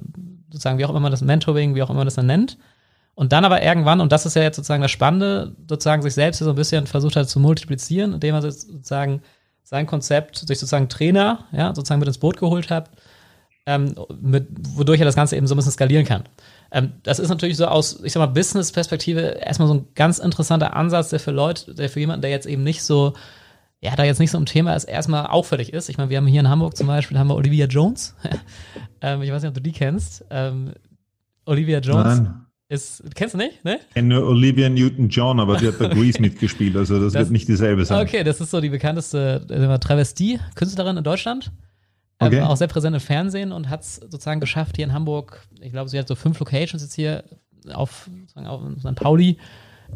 sozusagen 0.49 0.79
wie 0.79 0.85
auch 0.85 0.89
immer 0.89 0.99
man 0.99 1.11
das 1.11 1.21
Mentoring, 1.21 1.75
wie 1.75 1.83
auch 1.83 1.89
immer 1.89 1.99
man 1.99 2.07
das 2.07 2.15
dann 2.15 2.25
nennt. 2.25 2.57
Und 3.13 3.31
dann 3.31 3.45
aber 3.45 3.61
irgendwann, 3.61 4.01
und 4.01 4.11
das 4.11 4.25
ist 4.25 4.35
ja 4.35 4.41
jetzt 4.41 4.55
sozusagen 4.55 4.81
das 4.81 4.91
Spannende, 4.91 5.55
sozusagen 5.69 6.01
sich 6.01 6.13
selbst 6.13 6.39
so 6.39 6.49
ein 6.49 6.55
bisschen 6.55 6.87
versucht 6.87 7.15
hat 7.15 7.29
zu 7.29 7.39
multiplizieren, 7.39 8.13
indem 8.13 8.35
er 8.35 8.41
sozusagen 8.41 9.21
sein 9.63 9.85
Konzept 9.85 10.37
sich 10.37 10.59
sozusagen 10.59 10.89
Trainer, 10.89 11.45
ja, 11.51 11.73
sozusagen 11.73 11.99
mit 11.99 12.07
ins 12.07 12.17
Boot 12.17 12.37
geholt 12.37 12.69
hat, 12.69 12.89
ähm, 13.65 13.95
mit, 14.19 14.47
wodurch 14.75 14.99
er 14.99 15.05
das 15.05 15.15
Ganze 15.15 15.35
eben 15.35 15.47
so 15.47 15.55
ein 15.55 15.57
bisschen 15.57 15.71
skalieren 15.71 16.05
kann. 16.05 16.23
Ähm, 16.75 16.91
das 17.03 17.19
ist 17.19 17.29
natürlich 17.29 17.55
so 17.55 17.67
aus, 17.67 18.01
ich 18.03 18.11
sag 18.11 18.19
mal, 18.19 18.33
Business-Perspektive 18.33 19.21
erstmal 19.21 19.69
so 19.69 19.75
ein 19.75 19.87
ganz 19.95 20.19
interessanter 20.19 20.75
Ansatz, 20.75 21.09
der 21.09 21.21
für 21.21 21.31
Leute, 21.31 21.73
der 21.73 21.89
für 21.89 22.01
jemanden, 22.01 22.21
der 22.21 22.31
jetzt 22.31 22.45
eben 22.45 22.63
nicht 22.63 22.83
so, 22.83 23.13
ja, 23.79 23.95
da 23.95 24.03
jetzt 24.03 24.19
nicht 24.19 24.31
so 24.31 24.37
ein 24.37 24.45
Thema 24.45 24.75
ist, 24.75 24.83
erstmal 24.83 25.27
auffällig 25.27 25.71
ist. 25.71 25.87
Ich 25.87 25.97
meine, 25.97 26.09
wir 26.09 26.17
haben 26.17 26.27
hier 26.27 26.41
in 26.41 26.49
Hamburg 26.49 26.75
zum 26.75 26.87
Beispiel, 26.87 27.17
haben 27.17 27.29
wir 27.29 27.35
Olivia 27.35 27.65
Jones. 27.67 28.13
ähm, 29.01 29.21
ich 29.21 29.31
weiß 29.31 29.41
nicht, 29.41 29.49
ob 29.49 29.55
du 29.55 29.61
die 29.61 29.71
kennst. 29.71 30.25
Ähm, 30.29 30.73
Olivia 31.45 31.79
Jones. 31.79 32.19
Nein. 32.19 32.41
Ist, 32.67 33.03
kennst 33.13 33.35
du 33.35 33.37
nicht, 33.37 33.63
ne? 33.63 33.79
Ich 33.87 33.93
kenne 33.93 34.15
nur 34.15 34.27
Olivia 34.27 34.67
Newton-John, 34.67 35.39
aber 35.39 35.57
die 35.57 35.67
hat 35.67 35.77
bei 35.77 35.87
Grease 35.87 36.19
mitgespielt, 36.19 36.75
also 36.75 36.99
das, 36.99 37.13
das, 37.13 37.21
wird 37.21 37.31
nicht 37.31 37.47
dieselbe 37.47 37.85
sein. 37.85 38.05
Okay, 38.05 38.23
das 38.23 38.41
ist 38.41 38.49
so 38.49 38.59
die 38.59 38.69
bekannteste 38.69 39.45
Travestie-Künstlerin 39.79 40.97
in 40.97 41.03
Deutschland. 41.03 41.51
Ähm, 42.19 42.27
okay. 42.27 42.37
Ähm, 42.37 42.43
auch 42.45 42.57
sehr 42.57 42.67
präsent 42.67 42.95
im 42.95 43.01
Fernsehen 43.01 43.51
und 43.51 43.69
hat 43.69 43.81
es 43.81 43.95
sozusagen 43.95 44.39
geschafft, 44.39 44.77
hier 44.77 44.85
in 44.85 44.93
Hamburg, 44.93 45.41
ich 45.59 45.71
glaube, 45.71 45.89
sie 45.89 45.99
hat 45.99 46.07
so 46.07 46.15
fünf 46.15 46.39
Locations 46.39 46.81
jetzt 46.81 46.93
hier 46.93 47.23
auf, 47.73 48.09
auf 48.35 48.61
St. 48.79 48.95
Pauli 48.95 49.37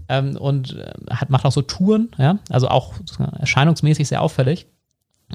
ähm, 0.07 0.35
und 0.37 0.75
äh, 0.75 0.91
hat, 1.11 1.29
macht 1.29 1.45
auch 1.45 1.51
so 1.51 1.61
Touren, 1.61 2.11
ja, 2.17 2.39
also 2.49 2.67
auch 2.67 2.93
erscheinungsmäßig 3.39 4.07
sehr 4.07 4.21
auffällig 4.21 4.67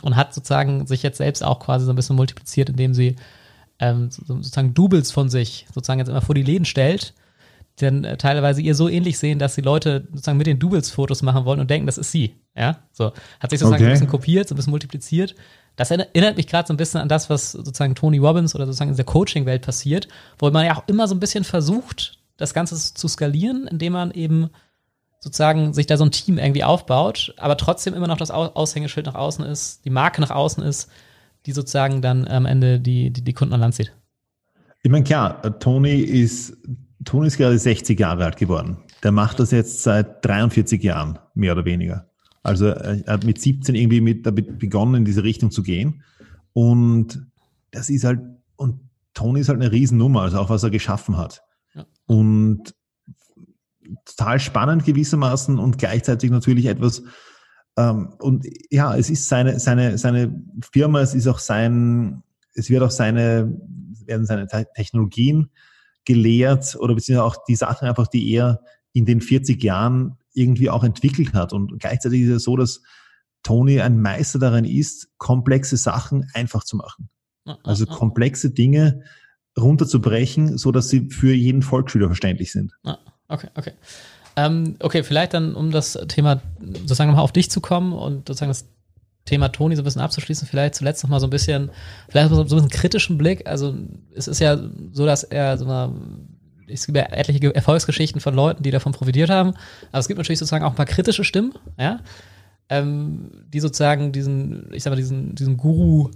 und 0.02 0.16
hat 0.16 0.34
sozusagen 0.34 0.86
sich 0.86 1.02
jetzt 1.02 1.18
selbst 1.18 1.42
auch 1.42 1.60
quasi 1.60 1.86
so 1.86 1.92
ein 1.92 1.96
bisschen 1.96 2.16
multipliziert, 2.16 2.68
indem 2.68 2.94
sie 2.94 3.16
ähm, 3.78 4.10
sozusagen 4.10 4.74
Doubles 4.74 5.10
von 5.10 5.28
sich 5.28 5.66
sozusagen 5.72 5.98
jetzt 6.00 6.08
immer 6.08 6.22
vor 6.22 6.34
die 6.34 6.42
Läden 6.42 6.64
stellt, 6.64 7.14
dann 7.76 8.04
äh, 8.04 8.16
teilweise 8.16 8.60
ihr 8.60 8.74
so 8.74 8.88
ähnlich 8.88 9.18
sehen, 9.18 9.38
dass 9.38 9.54
die 9.54 9.60
Leute 9.62 10.06
sozusagen 10.10 10.38
mit 10.38 10.46
den 10.46 10.58
Doubles 10.58 10.90
Fotos 10.90 11.22
machen 11.22 11.44
wollen 11.44 11.60
und 11.60 11.70
denken, 11.70 11.86
das 11.86 11.98
ist 11.98 12.12
sie, 12.12 12.34
ja, 12.54 12.78
so 12.92 13.12
hat 13.40 13.50
sich 13.50 13.58
sozusagen 13.58 13.82
okay. 13.82 13.86
ein 13.86 13.92
bisschen 13.92 14.08
kopiert, 14.08 14.48
so 14.48 14.54
ein 14.54 14.56
bisschen 14.56 14.70
multipliziert 14.70 15.34
das 15.76 15.90
erinnert 15.90 16.36
mich 16.36 16.46
gerade 16.46 16.66
so 16.68 16.74
ein 16.74 16.76
bisschen 16.76 17.00
an 17.00 17.08
das, 17.08 17.30
was 17.30 17.52
sozusagen 17.52 17.94
Tony 17.94 18.18
Robbins 18.18 18.54
oder 18.54 18.66
sozusagen 18.66 18.90
in 18.90 18.96
der 18.96 19.04
Coaching-Welt 19.04 19.62
passiert, 19.62 20.08
wo 20.38 20.50
man 20.50 20.64
ja 20.64 20.76
auch 20.76 20.84
immer 20.86 21.08
so 21.08 21.14
ein 21.14 21.20
bisschen 21.20 21.44
versucht, 21.44 22.18
das 22.36 22.54
Ganze 22.54 22.76
zu 22.76 23.08
skalieren, 23.08 23.66
indem 23.66 23.94
man 23.94 24.10
eben 24.12 24.50
sozusagen 25.20 25.72
sich 25.72 25.86
da 25.86 25.96
so 25.96 26.04
ein 26.04 26.10
Team 26.10 26.38
irgendwie 26.38 26.64
aufbaut, 26.64 27.34
aber 27.38 27.56
trotzdem 27.56 27.94
immer 27.94 28.06
noch 28.06 28.18
das 28.18 28.30
Aushängeschild 28.30 29.06
nach 29.06 29.14
außen 29.14 29.44
ist, 29.44 29.84
die 29.84 29.90
Marke 29.90 30.20
nach 30.20 30.30
außen 30.30 30.62
ist, 30.62 30.90
die 31.46 31.52
sozusagen 31.52 32.02
dann 32.02 32.28
am 32.28 32.46
Ende 32.46 32.78
die, 32.78 33.10
die, 33.10 33.22
die 33.22 33.32
Kunden 33.32 33.54
an 33.54 33.60
Land 33.60 33.74
zieht. 33.74 33.92
Ich 34.82 34.90
meine, 34.90 35.04
klar, 35.04 35.58
Tony 35.60 35.94
ist, 35.94 36.58
Tony 37.04 37.28
ist 37.28 37.38
gerade 37.38 37.58
60 37.58 37.98
Jahre 37.98 38.24
alt 38.24 38.36
geworden. 38.36 38.76
Der 39.02 39.12
macht 39.12 39.40
das 39.40 39.50
jetzt 39.50 39.82
seit 39.82 40.24
43 40.24 40.82
Jahren, 40.82 41.18
mehr 41.34 41.52
oder 41.52 41.64
weniger. 41.64 42.06
Also 42.44 42.66
er 42.66 43.02
hat 43.06 43.24
mit 43.24 43.40
17 43.40 43.74
irgendwie 43.74 44.00
mit 44.00 44.26
damit 44.26 44.58
begonnen, 44.58 44.94
in 44.96 45.04
diese 45.04 45.24
Richtung 45.24 45.50
zu 45.50 45.62
gehen. 45.62 46.02
Und 46.52 47.26
das 47.72 47.90
ist 47.90 48.04
halt, 48.04 48.20
und 48.56 48.80
Tony 49.14 49.40
ist 49.40 49.48
halt 49.48 49.60
eine 49.60 49.72
Riesennummer, 49.72 50.22
also 50.22 50.38
auch 50.38 50.50
was 50.50 50.62
er 50.62 50.70
geschaffen 50.70 51.16
hat. 51.16 51.42
Ja. 51.74 51.86
Und 52.06 52.74
total 54.04 54.38
spannend 54.38 54.84
gewissermaßen 54.84 55.58
und 55.58 55.78
gleichzeitig 55.78 56.30
natürlich 56.30 56.66
etwas, 56.66 57.02
ähm, 57.76 58.14
und 58.20 58.46
ja, 58.70 58.96
es 58.96 59.10
ist 59.10 59.28
seine, 59.28 59.58
seine, 59.58 59.98
seine 59.98 60.40
Firma, 60.72 61.00
es 61.00 61.14
ist 61.14 61.26
auch 61.26 61.38
sein, 61.38 62.22
es 62.54 62.70
wird 62.70 62.82
auch 62.82 62.90
seine, 62.90 63.52
werden 64.06 64.26
seine 64.26 64.46
Technologien 64.74 65.50
gelehrt 66.04 66.76
oder 66.78 66.94
beziehungsweise 66.94 67.24
auch 67.24 67.44
die 67.48 67.56
Sachen 67.56 67.88
einfach, 67.88 68.06
die 68.06 68.30
er 68.32 68.60
in 68.92 69.06
den 69.06 69.20
40 69.20 69.62
Jahren 69.62 70.18
irgendwie 70.34 70.70
auch 70.70 70.84
entwickelt 70.84 71.32
hat. 71.32 71.52
Und 71.52 71.78
gleichzeitig 71.78 72.22
ist 72.22 72.30
es 72.30 72.44
so, 72.44 72.56
dass 72.56 72.82
Tony 73.42 73.80
ein 73.80 74.00
Meister 74.00 74.38
darin 74.38 74.64
ist, 74.64 75.08
komplexe 75.18 75.76
Sachen 75.76 76.28
einfach 76.34 76.64
zu 76.64 76.76
machen. 76.76 77.08
Also 77.62 77.86
komplexe 77.86 78.50
Dinge 78.50 79.02
runterzubrechen, 79.58 80.56
so 80.58 80.72
dass 80.72 80.88
sie 80.88 81.10
für 81.10 81.34
jeden 81.34 81.62
Volksschüler 81.62 82.06
verständlich 82.06 82.52
sind. 82.52 82.72
Okay, 83.28 83.48
okay. 83.54 83.72
Ähm, 84.36 84.76
okay, 84.80 85.02
vielleicht 85.02 85.34
dann, 85.34 85.54
um 85.54 85.70
das 85.70 85.98
Thema 86.08 86.40
sozusagen 86.60 87.10
nochmal 87.10 87.24
auf 87.24 87.32
dich 87.32 87.50
zu 87.50 87.60
kommen 87.60 87.92
und 87.92 88.26
sozusagen 88.26 88.50
das 88.50 88.66
Thema 89.26 89.48
Toni 89.48 89.76
so 89.76 89.82
ein 89.82 89.84
bisschen 89.84 90.02
abzuschließen, 90.02 90.48
vielleicht 90.48 90.74
zuletzt 90.74 91.02
noch 91.02 91.10
mal 91.10 91.20
so 91.20 91.26
ein 91.26 91.30
bisschen, 91.30 91.70
vielleicht 92.08 92.30
so 92.30 92.40
ein 92.40 92.44
bisschen 92.44 92.68
kritischen 92.68 93.16
Blick. 93.16 93.46
Also 93.46 93.74
es 94.14 94.26
ist 94.26 94.40
ja 94.40 94.58
so, 94.92 95.06
dass 95.06 95.22
er 95.22 95.56
so 95.56 95.66
mal 95.66 95.92
es 96.68 96.86
gibt 96.86 96.96
ja 96.96 97.04
etliche 97.04 97.54
Erfolgsgeschichten 97.54 98.20
von 98.20 98.34
Leuten, 98.34 98.62
die 98.62 98.70
davon 98.70 98.92
profitiert 98.92 99.30
haben. 99.30 99.54
Aber 99.90 99.98
es 99.98 100.08
gibt 100.08 100.18
natürlich 100.18 100.38
sozusagen 100.38 100.64
auch 100.64 100.70
ein 100.70 100.76
paar 100.76 100.86
kritische 100.86 101.24
Stimmen, 101.24 101.52
ja, 101.78 102.00
ähm, 102.68 103.30
die 103.48 103.60
sozusagen 103.60 104.12
diesen, 104.12 104.72
ich 104.72 104.82
sag 104.82 104.90
mal, 104.90 104.96
diesen, 104.96 105.34
diesen 105.34 105.56
Guru, 105.56 106.10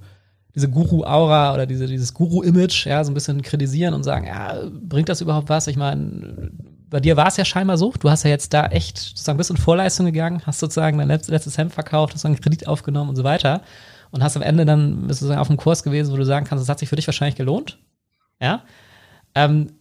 diese 0.54 0.70
Guru-Aura 0.70 1.54
oder 1.54 1.66
diese, 1.66 1.86
dieses 1.86 2.14
Guru-Image, 2.14 2.86
ja, 2.86 3.04
so 3.04 3.10
ein 3.10 3.14
bisschen 3.14 3.42
kritisieren 3.42 3.94
und 3.94 4.02
sagen, 4.02 4.26
ja, 4.26 4.56
bringt 4.70 5.08
das 5.08 5.20
überhaupt 5.20 5.48
was? 5.48 5.66
Ich 5.66 5.76
meine, 5.76 6.50
bei 6.90 7.00
dir 7.00 7.16
war 7.16 7.28
es 7.28 7.36
ja 7.36 7.44
scheinbar 7.44 7.76
so. 7.76 7.92
Du 8.00 8.10
hast 8.10 8.24
ja 8.24 8.30
jetzt 8.30 8.54
da 8.54 8.66
echt 8.66 8.98
sozusagen 8.98 9.36
ein 9.36 9.38
bisschen 9.38 9.56
Vorleistung 9.56 10.06
gegangen, 10.06 10.42
hast 10.46 10.58
sozusagen 10.58 10.98
dein 10.98 11.08
letztes 11.08 11.58
Hemd 11.58 11.72
verkauft, 11.72 12.14
hast 12.14 12.24
einen 12.24 12.40
Kredit 12.40 12.66
aufgenommen 12.66 13.10
und 13.10 13.16
so 13.16 13.24
weiter. 13.24 13.62
Und 14.10 14.22
hast 14.22 14.36
am 14.36 14.42
Ende 14.42 14.64
dann 14.64 15.06
bist 15.06 15.20
du 15.20 15.26
sozusagen 15.26 15.40
auf 15.40 15.50
einem 15.50 15.58
Kurs 15.58 15.82
gewesen, 15.82 16.12
wo 16.12 16.16
du 16.16 16.24
sagen 16.24 16.46
kannst, 16.46 16.62
das 16.62 16.68
hat 16.70 16.78
sich 16.78 16.88
für 16.88 16.96
dich 16.96 17.06
wahrscheinlich 17.06 17.36
gelohnt. 17.36 17.78
Ja. 18.40 18.62
Ähm, 19.34 19.77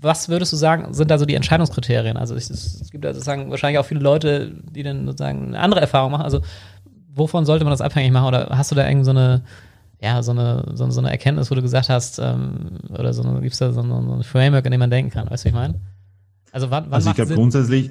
was 0.00 0.28
würdest 0.28 0.52
du 0.52 0.56
sagen, 0.56 0.94
sind 0.94 1.10
da 1.10 1.18
so 1.18 1.26
die 1.26 1.34
Entscheidungskriterien? 1.34 2.16
Also 2.16 2.34
es, 2.34 2.48
es 2.48 2.90
gibt 2.90 3.04
ja 3.04 3.12
sozusagen 3.12 3.50
wahrscheinlich 3.50 3.78
auch 3.78 3.84
viele 3.84 4.00
Leute, 4.00 4.54
die 4.70 4.82
dann 4.82 5.06
sozusagen 5.06 5.48
eine 5.48 5.60
andere 5.60 5.80
Erfahrung 5.80 6.12
machen. 6.12 6.24
Also 6.24 6.40
wovon 7.12 7.44
sollte 7.44 7.64
man 7.64 7.72
das 7.72 7.80
abhängig 7.80 8.12
machen? 8.12 8.28
Oder 8.28 8.48
hast 8.50 8.70
du 8.70 8.74
da 8.74 8.86
irgendwie 8.86 9.04
so 9.04 9.10
eine, 9.10 9.42
ja, 10.00 10.22
so 10.22 10.30
eine, 10.32 10.64
so, 10.74 10.88
so 10.90 11.00
eine 11.00 11.10
Erkenntnis, 11.10 11.50
wo 11.50 11.54
du 11.54 11.62
gesagt 11.62 11.88
hast, 11.88 12.18
ähm, 12.18 12.78
oder 12.88 13.12
so 13.12 13.22
gibt 13.40 13.52
es 13.52 13.58
da 13.58 13.72
so, 13.72 13.82
so 13.82 14.14
ein 14.14 14.22
Framework, 14.22 14.64
in 14.64 14.70
dem 14.70 14.80
man 14.80 14.90
denken 14.90 15.10
kann? 15.10 15.30
Weißt 15.30 15.44
du, 15.44 15.46
wie 15.46 15.50
ich 15.50 15.54
meine? 15.54 15.74
Also 16.52 16.70
wann, 16.70 16.84
wann 16.84 16.94
Also 16.94 17.10
ich 17.10 17.16
glaube 17.16 17.34
grundsätzlich, 17.34 17.90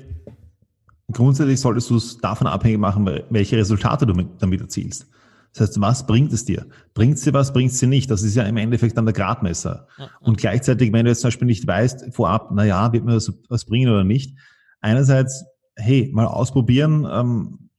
grundsätzlich 1.11 1.59
solltest 1.59 1.89
du 1.89 1.97
es 1.97 2.17
davon 2.17 2.47
abhängig 2.47 2.79
machen, 2.79 3.07
welche 3.29 3.57
Resultate 3.57 4.05
du 4.05 4.13
mit, 4.13 4.27
damit 4.39 4.61
erzielst. 4.61 5.05
Das 5.53 5.69
heißt, 5.69 5.81
was 5.81 6.05
bringt 6.05 6.31
es 6.31 6.45
dir? 6.45 6.67
Bringt 6.93 7.15
es 7.15 7.23
dir 7.23 7.33
was, 7.33 7.53
bringt 7.53 7.71
es 7.71 7.79
dir 7.79 7.87
nicht? 7.87 8.09
Das 8.11 8.21
ist 8.21 8.35
ja 8.35 8.43
im 8.43 8.57
Endeffekt 8.57 8.97
dann 8.97 9.05
der 9.05 9.13
Gradmesser. 9.13 9.87
Ja, 9.97 10.09
Und 10.19 10.37
gleichzeitig, 10.37 10.93
wenn 10.93 11.05
du 11.05 11.11
jetzt 11.11 11.21
zum 11.21 11.29
Beispiel 11.29 11.47
nicht 11.47 11.65
weißt 11.65 12.13
vorab, 12.13 12.49
na 12.53 12.65
ja, 12.65 12.93
wird 12.93 13.03
mir 13.05 13.13
das 13.13 13.33
was 13.49 13.65
bringen 13.65 13.89
oder 13.89 14.03
nicht, 14.03 14.37
einerseits, 14.81 15.45
hey, 15.75 16.09
mal 16.13 16.27
ausprobieren 16.27 17.07
ähm, 17.11 17.69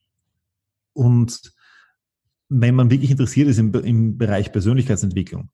und 0.92 1.52
wenn 2.48 2.74
man 2.74 2.90
wirklich 2.90 3.12
interessiert 3.12 3.48
ist 3.48 3.58
im, 3.58 3.72
im 3.72 4.18
Bereich 4.18 4.50
Persönlichkeitsentwicklung, 4.50 5.50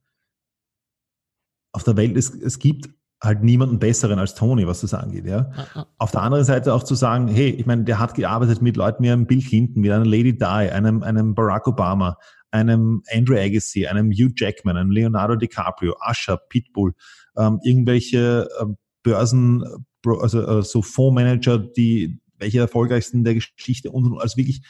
auf 1.73 1.85
der 1.85 1.97
Welt, 1.99 2.17
es, 2.17 2.31
es 2.31 2.59
gibt 2.59 2.89
halt 3.23 3.43
niemanden 3.43 3.79
besseren 3.79 4.19
als 4.19 4.35
Tony, 4.35 4.67
was 4.67 4.83
das 4.83 4.95
angeht. 4.95 5.27
Ja? 5.27 5.51
ja, 5.75 5.87
Auf 5.99 6.11
der 6.11 6.23
anderen 6.23 6.45
Seite 6.45 6.75
auch 6.75 6.83
zu 6.83 6.95
sagen, 6.95 7.29
hey, 7.29 7.51
ich 7.51 7.67
meine, 7.67 7.85
der 7.85 7.99
hat 7.99 8.15
gearbeitet 8.15 8.63
mit 8.63 8.77
Leuten 8.77 9.03
wie 9.03 9.11
einem 9.11 9.27
Bill 9.27 9.43
Clinton, 9.43 9.81
mit 9.81 9.91
einer 9.91 10.05
Lady 10.05 10.37
Di, 10.37 10.45
einem, 10.45 11.03
einem 11.03 11.35
Barack 11.35 11.67
Obama, 11.67 12.19
einem 12.51 13.03
Andrew 13.11 13.37
Agassi, 13.37 13.87
einem 13.87 14.11
Hugh 14.11 14.33
Jackman, 14.37 14.77
einem 14.77 14.91
Leonardo 14.91 15.37
DiCaprio, 15.37 15.95
Usher, 16.09 16.39
Pitbull, 16.49 16.93
ähm, 17.37 17.61
irgendwelche 17.65 18.49
äh, 18.61 18.67
Börsen, 19.03 19.65
also 20.05 20.43
äh, 20.43 20.63
so 20.63 20.83
Fondsmanager, 20.83 21.59
die 21.59 22.21
welche 22.39 22.61
erfolgreichsten 22.61 23.25
der 23.25 23.35
Geschichte 23.35 23.91
und, 23.91 24.21
also 24.21 24.37
wirklich 24.37 24.63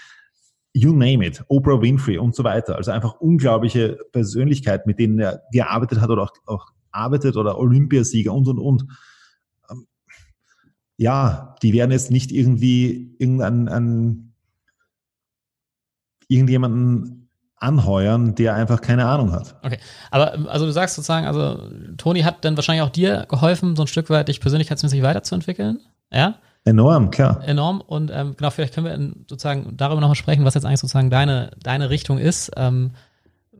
you 0.73 0.93
name 0.93 1.25
it, 1.27 1.43
Oprah 1.49 1.81
Winfrey 1.81 2.19
und 2.19 2.35
so 2.35 2.45
weiter. 2.45 2.77
Also 2.77 2.91
einfach 2.91 3.15
unglaubliche 3.15 3.99
Persönlichkeiten, 4.13 4.87
mit 4.87 4.99
denen 4.99 5.19
er 5.19 5.43
gearbeitet 5.51 6.01
hat 6.01 6.11
oder 6.11 6.23
auch, 6.25 6.33
auch 6.45 6.67
arbeitet 6.97 7.37
oder 7.37 7.59
Olympiasieger 7.59 8.33
und, 8.33 8.49
und, 8.49 8.59
und. 8.59 8.85
Ähm, 9.71 9.87
ja, 10.97 11.55
die 11.63 11.73
werden 11.73 11.91
jetzt 11.91 12.11
nicht 12.11 12.33
irgendwie 12.33 13.15
irgendein, 13.19 13.69
ein, 13.69 14.35
irgendjemanden 16.29 17.27
anheuern, 17.59 18.35
der 18.35 18.55
einfach 18.55 18.81
keine 18.81 19.07
Ahnung 19.07 19.33
hat. 19.33 19.57
Okay, 19.63 19.79
aber 20.11 20.35
ähm, 20.35 20.47
also 20.47 20.67
du 20.67 20.73
sagst 20.73 20.95
sozusagen, 20.95 21.27
also 21.27 21.71
Toni 21.97 22.21
hat 22.21 22.45
dann 22.45 22.57
wahrscheinlich 22.57 22.83
auch 22.83 22.91
dir 22.91 23.27
geholfen, 23.29 23.77
so 23.77 23.85
ein 23.85 23.89
Stück 23.89 24.11
weit 24.11 24.29
dich 24.29 24.41
persönlichkeitsmäßig 24.41 25.03
weiterzuentwickeln, 25.03 25.81
ja? 26.13 26.37
Enorm, 26.65 27.11
klar. 27.11 27.43
Enorm 27.47 27.81
und 27.81 28.11
ähm, 28.13 28.35
genau, 28.37 28.51
vielleicht 28.51 28.75
können 28.75 28.87
wir 28.87 29.25
sozusagen 29.29 29.77
darüber 29.77 30.01
nochmal 30.01 30.17
sprechen, 30.17 30.45
was 30.45 30.55
jetzt 30.55 30.65
eigentlich 30.65 30.81
sozusagen 30.81 31.11
deine, 31.11 31.53
deine 31.63 31.91
Richtung 31.91 32.19
ist. 32.19 32.51
Ähm, 32.57 32.91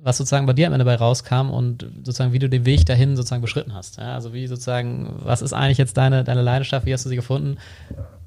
was 0.07 0.19
sozusagen 0.19 0.47
bei 0.47 0.53
dir 0.53 0.69
am 0.69 0.73
Ende 0.73 0.85
dabei 0.85 0.95
rauskam 0.95 1.51
und 1.51 1.85
sozusagen, 1.97 2.33
wie 2.33 2.39
du 2.39 2.49
den 2.49 2.65
Weg 2.65 2.87
dahin 2.87 3.17
sozusagen 3.17 3.43
beschritten 3.43 3.75
hast. 3.75 3.97
Ja, 3.97 4.15
also 4.15 4.33
wie 4.33 4.47
sozusagen, 4.47 5.17
was 5.19 5.43
ist 5.43 5.53
eigentlich 5.53 5.79
jetzt 5.79 5.97
deine, 5.97 6.23
deine 6.23 6.43
Leidenschaft, 6.43 6.87
wie 6.87 6.93
hast 6.93 7.05
du 7.05 7.09
sie 7.09 7.17
gefunden? 7.17 7.57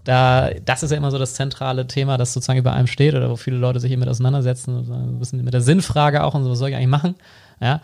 Da, 0.03 0.49
das 0.65 0.83
ist 0.83 0.91
ja 0.91 0.97
immer 0.97 1.09
so 1.09 1.17
das 1.17 1.35
zentrale 1.35 1.87
Thema, 1.87 2.17
das 2.17 2.33
sozusagen 2.33 2.59
über 2.59 2.73
einem 2.73 2.87
steht 2.87 3.15
oder 3.15 3.29
wo 3.29 3.37
viele 3.37 3.55
Leute 3.55 3.79
sich 3.79 3.95
mit 3.95 4.09
auseinandersetzen, 4.09 4.91
ein 4.91 5.19
bisschen 5.19 5.41
mit 5.41 5.53
der 5.53 5.61
Sinnfrage 5.61 6.25
auch 6.25 6.35
und 6.35 6.43
so, 6.43 6.51
was 6.51 6.59
soll 6.59 6.67
ich 6.67 6.75
eigentlich 6.75 6.89
machen? 6.89 7.15
Ja, 7.61 7.79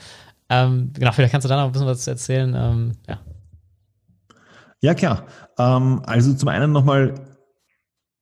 ähm, 0.49 0.91
genau, 0.93 1.13
vielleicht 1.13 1.31
kannst 1.31 1.45
du 1.45 1.49
da 1.49 1.55
noch 1.55 1.67
ein 1.67 1.71
bisschen 1.71 1.88
was 1.88 2.05
erzählen. 2.05 2.53
Ähm, 2.53 2.91
ja. 3.08 3.19
ja, 4.81 4.93
klar. 4.93 5.23
Ähm, 5.58 6.01
also 6.05 6.34
zum 6.34 6.49
einen 6.49 6.73
nochmal, 6.73 7.15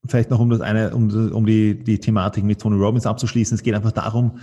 vielleicht 0.05 0.29
noch 0.29 0.39
um 0.39 0.51
das 0.51 0.61
eine, 0.61 0.93
um, 0.93 1.09
um 1.33 1.47
die, 1.47 1.83
die 1.83 1.97
Thematik 1.97 2.43
mit 2.43 2.61
Tony 2.61 2.79
Robbins 2.79 3.07
abzuschließen. 3.07 3.55
Es 3.55 3.63
geht 3.63 3.73
einfach 3.73 3.91
darum, 3.91 4.37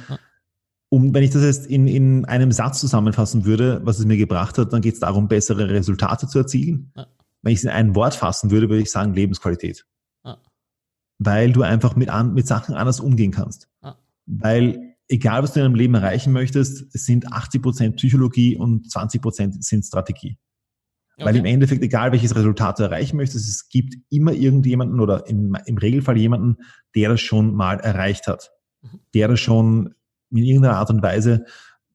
um, 0.90 1.14
wenn 1.14 1.22
ich 1.22 1.30
das 1.30 1.42
jetzt 1.42 1.66
in, 1.66 1.86
in 1.86 2.24
einem 2.26 2.52
Satz 2.52 2.80
zusammenfassen 2.80 3.44
würde, 3.44 3.80
was 3.84 3.98
es 3.98 4.04
mir 4.06 4.16
gebracht 4.16 4.58
hat, 4.58 4.72
dann 4.72 4.82
geht 4.82 4.94
es 4.94 5.00
darum, 5.00 5.28
bessere 5.28 5.70
Resultate 5.70 6.26
zu 6.26 6.38
erzielen. 6.38 6.92
Ja. 6.96 7.06
Wenn 7.42 7.52
ich 7.52 7.60
es 7.60 7.64
in 7.64 7.70
ein 7.70 7.94
Wort 7.94 8.14
fassen 8.14 8.50
würde, 8.50 8.68
würde 8.68 8.82
ich 8.82 8.90
sagen 8.90 9.14
Lebensqualität. 9.14 9.86
Ja. 10.24 10.38
Weil 11.18 11.52
du 11.52 11.62
einfach 11.62 11.94
mit, 11.94 12.08
an, 12.10 12.34
mit 12.34 12.46
Sachen 12.46 12.74
anders 12.74 12.98
umgehen 12.98 13.30
kannst. 13.30 13.68
Ja. 13.82 13.96
Weil 14.26 14.96
egal, 15.06 15.44
was 15.44 15.52
du 15.52 15.60
in 15.60 15.64
deinem 15.64 15.76
Leben 15.76 15.94
erreichen 15.94 16.32
möchtest, 16.32 16.92
es 16.92 17.06
sind 17.06 17.32
80 17.32 17.62
Prozent 17.62 17.96
Psychologie 17.96 18.56
und 18.56 18.90
20 18.90 19.22
Prozent 19.22 19.64
sind 19.64 19.84
Strategie. 19.84 20.38
Okay. 21.16 21.24
Weil 21.24 21.36
im 21.36 21.44
Endeffekt, 21.44 21.84
egal 21.84 22.10
welches 22.10 22.34
Resultat 22.34 22.80
du 22.80 22.82
erreichen 22.82 23.16
möchtest, 23.16 23.48
es 23.48 23.68
gibt 23.68 23.94
immer 24.08 24.32
irgendjemanden 24.32 24.98
oder 24.98 25.28
im, 25.28 25.56
im 25.66 25.78
Regelfall 25.78 26.18
jemanden, 26.18 26.56
der 26.96 27.10
das 27.10 27.20
schon 27.20 27.54
mal 27.54 27.78
erreicht 27.78 28.26
hat. 28.26 28.50
Mhm. 28.82 29.00
Der 29.14 29.28
das 29.28 29.38
schon 29.38 29.94
in 30.30 30.38
irgendeiner 30.38 30.76
Art 30.76 30.90
und 30.90 31.02
Weise, 31.02 31.44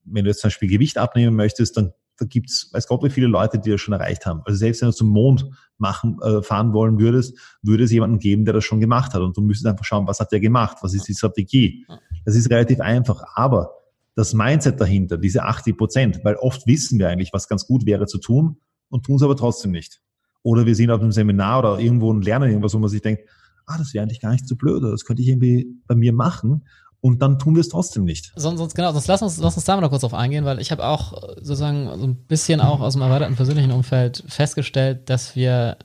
wenn 0.04 0.26
du 0.26 0.30
jetzt 0.30 0.41
zum 0.41 0.50
Beispiel 0.50 0.69
Gewicht 0.69 0.98
abnehmen 0.98 1.36
möchtest, 1.36 1.78
dann 1.78 1.93
da 2.17 2.26
gibt's, 2.26 2.69
weiß 2.71 2.88
Gott, 2.88 3.04
wie 3.04 3.10
viele 3.10 3.28
Leute, 3.28 3.60
die 3.60 3.71
das 3.71 3.82
schon 3.82 3.93
erreicht 3.93 4.26
haben. 4.26 4.41
Also 4.45 4.58
selbst 4.58 4.82
wenn 4.82 4.89
du 4.89 4.95
zum 4.95 5.10
Mond 5.10 5.50
machen, 5.78 6.17
äh, 6.21 6.41
fahren 6.41 6.74
wollen 6.74 7.00
würdest, 7.00 7.38
würde 7.62 7.84
es 7.84 7.91
jemanden 7.91 8.19
geben, 8.19 8.45
der 8.45 8.54
das 8.54 8.63
schon 8.63 8.80
gemacht 8.80 9.13
hat. 9.13 9.21
Und 9.21 9.36
du 9.36 9.41
müsstest 9.41 9.67
einfach 9.67 9.84
schauen, 9.84 10.08
was 10.08 10.19
hat 10.19 10.32
der 10.32 10.39
gemacht? 10.39 10.78
Was 10.82 10.93
ist 10.93 11.08
die 11.08 11.13
Strategie? 11.13 11.86
Das 12.24 12.36
ist 12.36 12.50
relativ 12.50 12.80
einfach. 12.80 13.24
Aber 13.36 13.71
das 14.15 14.34
Mindset 14.34 14.80
dahinter, 14.80 15.17
diese 15.17 15.43
80 15.43 15.78
Prozent, 15.78 16.19
weil 16.24 16.36
oft 16.36 16.65
wissen 16.67 17.00
wir 17.00 17.10
eigentlich, 17.10 17.34
was 17.34 17.50
ganz 17.50 17.67
gut 17.67 17.86
wäre 17.86 18.06
zu 18.06 18.17
tun 18.17 18.58
und 18.89 19.06
tun 19.06 19.17
es 19.17 19.24
aber 19.24 19.36
trotzdem 19.36 19.71
nicht. 19.71 20.02
Oder 20.41 20.65
wir 20.65 20.76
sind 20.76 20.91
auf 20.91 21.02
einem 21.02 21.12
Seminar 21.12 21.60
oder 21.60 21.80
irgendwo 21.80 22.10
und 22.10 22.24
lernen 22.24 22.50
irgendwas, 22.50 22.74
wo 22.74 22.80
man 22.80 22.89
sich 22.89 23.02
denkt, 23.02 23.24
ah, 23.65 23.78
das 23.78 23.93
wäre 23.93 24.04
eigentlich 24.04 24.21
gar 24.21 24.32
nicht 24.32 24.48
so 24.48 24.56
blöd, 24.56 24.84
oder 24.84 24.91
das 24.91 25.06
könnte 25.06 25.21
ich 25.21 25.28
irgendwie 25.28 25.67
bei 25.88 25.95
mir 25.95 26.13
machen 26.13 26.65
und 27.01 27.21
dann 27.21 27.39
tun 27.39 27.55
wir 27.55 27.62
es 27.62 27.69
trotzdem 27.69 28.05
nicht. 28.05 28.31
Sonst, 28.36 28.60
sonst 28.60 28.75
genau, 28.75 28.91
sonst 28.91 29.08
lass 29.08 29.21
uns, 29.21 29.38
lass 29.38 29.55
uns 29.55 29.65
da 29.65 29.75
mal 29.75 29.81
noch 29.81 29.89
kurz 29.89 30.01
drauf 30.01 30.13
eingehen, 30.13 30.45
weil 30.45 30.60
ich 30.60 30.71
habe 30.71 30.86
auch 30.86 31.13
sozusagen 31.36 31.88
so 31.99 32.08
ein 32.08 32.15
bisschen 32.15 32.62
auch 32.62 32.79
aus 32.79 32.93
dem 32.93 33.01
erweiterten 33.01 33.36
persönlichen 33.36 33.71
Umfeld 33.71 34.23
festgestellt, 34.27 35.10
dass 35.10 35.36
wir 35.36 35.77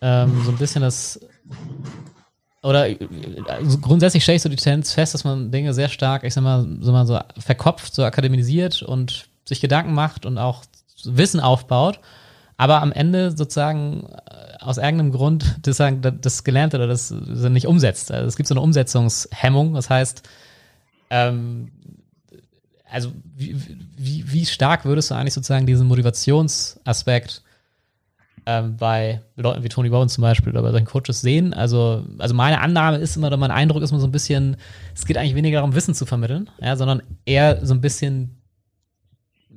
ähm, 0.00 0.42
so 0.44 0.50
ein 0.50 0.58
bisschen 0.58 0.82
das 0.82 1.20
oder 2.62 2.86
also 3.48 3.78
grundsätzlich 3.78 4.22
stelle 4.22 4.36
ich 4.36 4.42
so 4.42 4.48
die 4.48 4.56
Tendenz 4.56 4.92
fest, 4.92 5.14
dass 5.14 5.24
man 5.24 5.50
Dinge 5.50 5.74
sehr 5.74 5.88
stark, 5.88 6.22
ich 6.22 6.32
sag 6.32 6.42
mal, 6.42 6.66
so 6.80 6.92
mal 6.92 7.06
so 7.06 7.18
verkopft, 7.38 7.94
so 7.94 8.04
akademisiert 8.04 8.82
und 8.82 9.26
sich 9.44 9.60
Gedanken 9.60 9.94
macht 9.94 10.24
und 10.26 10.38
auch 10.38 10.62
Wissen 11.04 11.40
aufbaut, 11.40 11.98
aber 12.62 12.80
am 12.80 12.92
Ende 12.92 13.32
sozusagen 13.32 14.06
aus 14.60 14.78
irgendeinem 14.78 15.10
Grund 15.10 15.58
das, 15.62 15.82
das 16.20 16.44
Gelernte 16.44 16.76
oder 16.76 16.86
das, 16.86 17.08
das 17.08 17.50
nicht 17.50 17.66
umsetzt. 17.66 18.12
Also 18.12 18.28
es 18.28 18.36
gibt 18.36 18.48
so 18.48 18.54
eine 18.54 18.60
Umsetzungshemmung. 18.60 19.74
Das 19.74 19.90
heißt, 19.90 20.22
ähm, 21.10 21.72
also 22.88 23.10
wie, 23.34 23.56
wie, 23.96 24.32
wie 24.32 24.46
stark 24.46 24.84
würdest 24.84 25.10
du 25.10 25.16
eigentlich 25.16 25.34
sozusagen 25.34 25.66
diesen 25.66 25.88
Motivationsaspekt 25.88 27.42
ähm, 28.46 28.76
bei 28.76 29.22
Leuten 29.34 29.64
wie 29.64 29.68
Tony 29.68 29.88
Bowen 29.88 30.08
zum 30.08 30.22
Beispiel 30.22 30.52
oder 30.52 30.62
bei 30.62 30.70
solchen 30.70 30.86
Coaches 30.86 31.20
sehen? 31.20 31.54
Also, 31.54 32.04
also 32.18 32.32
meine 32.32 32.60
Annahme 32.60 32.98
ist 32.98 33.16
immer, 33.16 33.26
oder 33.26 33.38
mein 33.38 33.50
Eindruck 33.50 33.82
ist 33.82 33.90
immer 33.90 33.98
so 34.00 34.06
ein 34.06 34.12
bisschen, 34.12 34.56
es 34.94 35.04
geht 35.04 35.18
eigentlich 35.18 35.34
weniger 35.34 35.56
darum, 35.56 35.74
Wissen 35.74 35.94
zu 35.94 36.06
vermitteln, 36.06 36.48
ja, 36.60 36.76
sondern 36.76 37.02
eher 37.24 37.66
so 37.66 37.74
ein 37.74 37.80
bisschen 37.80 38.41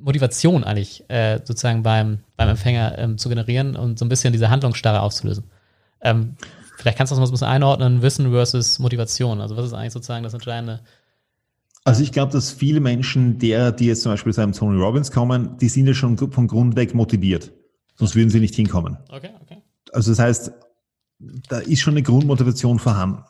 Motivation 0.06 0.64
eigentlich 0.64 1.04
äh, 1.10 1.40
sozusagen 1.44 1.82
beim, 1.82 2.20
beim 2.38 2.50
Empfänger 2.50 2.98
ähm, 3.00 3.18
zu 3.18 3.28
generieren 3.28 3.76
und 3.76 3.98
so 3.98 4.06
ein 4.06 4.10
bisschen 4.10 4.32
diese 4.32 4.52
Handlungsstarre 4.52 5.02
auszulösen. 5.02 5.46
Ähm, 6.02 6.36
vielleicht 6.78 6.98
kannst 6.98 7.12
du 7.12 7.16
das 7.16 7.20
mal 7.20 7.26
so 7.26 7.32
ein 7.32 7.34
bisschen 7.34 7.48
einordnen, 7.48 8.04
Wissen 8.04 8.30
versus 8.30 8.78
Motivation. 8.78 9.42
Also 9.42 9.58
was 9.58 9.66
ist 9.66 9.74
eigentlich 9.74 9.94
sozusagen 9.94 10.24
das 10.24 10.36
Entscheidende? 10.36 10.82
Also 11.84 12.04
ich 12.04 12.12
glaube, 12.12 12.32
dass 12.32 12.52
viele 12.52 12.80
Menschen, 12.80 13.40
der, 13.40 13.72
die 13.72 13.88
jetzt 13.88 14.04
zum 14.04 14.12
Beispiel 14.12 14.34
zu 14.34 14.42
einem 14.42 14.54
Tony 14.54 14.80
Robbins 14.80 15.12
kommen, 15.12 15.58
die 15.58 15.70
sind 15.70 15.88
ja 15.88 15.96
schon 15.96 16.18
von 16.18 16.48
Grund 16.48 16.76
weg 16.76 16.94
motiviert. 16.94 17.52
Sonst 17.96 18.16
würden 18.16 18.30
sie 18.30 18.40
nicht 18.40 18.56
hinkommen. 18.56 18.98
Okay, 19.10 19.32
okay. 19.42 19.58
Also 19.92 20.12
das 20.12 20.20
heißt, 20.20 20.52
da 21.50 21.60
ist 21.60 21.80
schon 21.80 21.94
eine 21.94 22.04
Grundmotivation 22.04 22.78
vorhanden. 22.78 23.24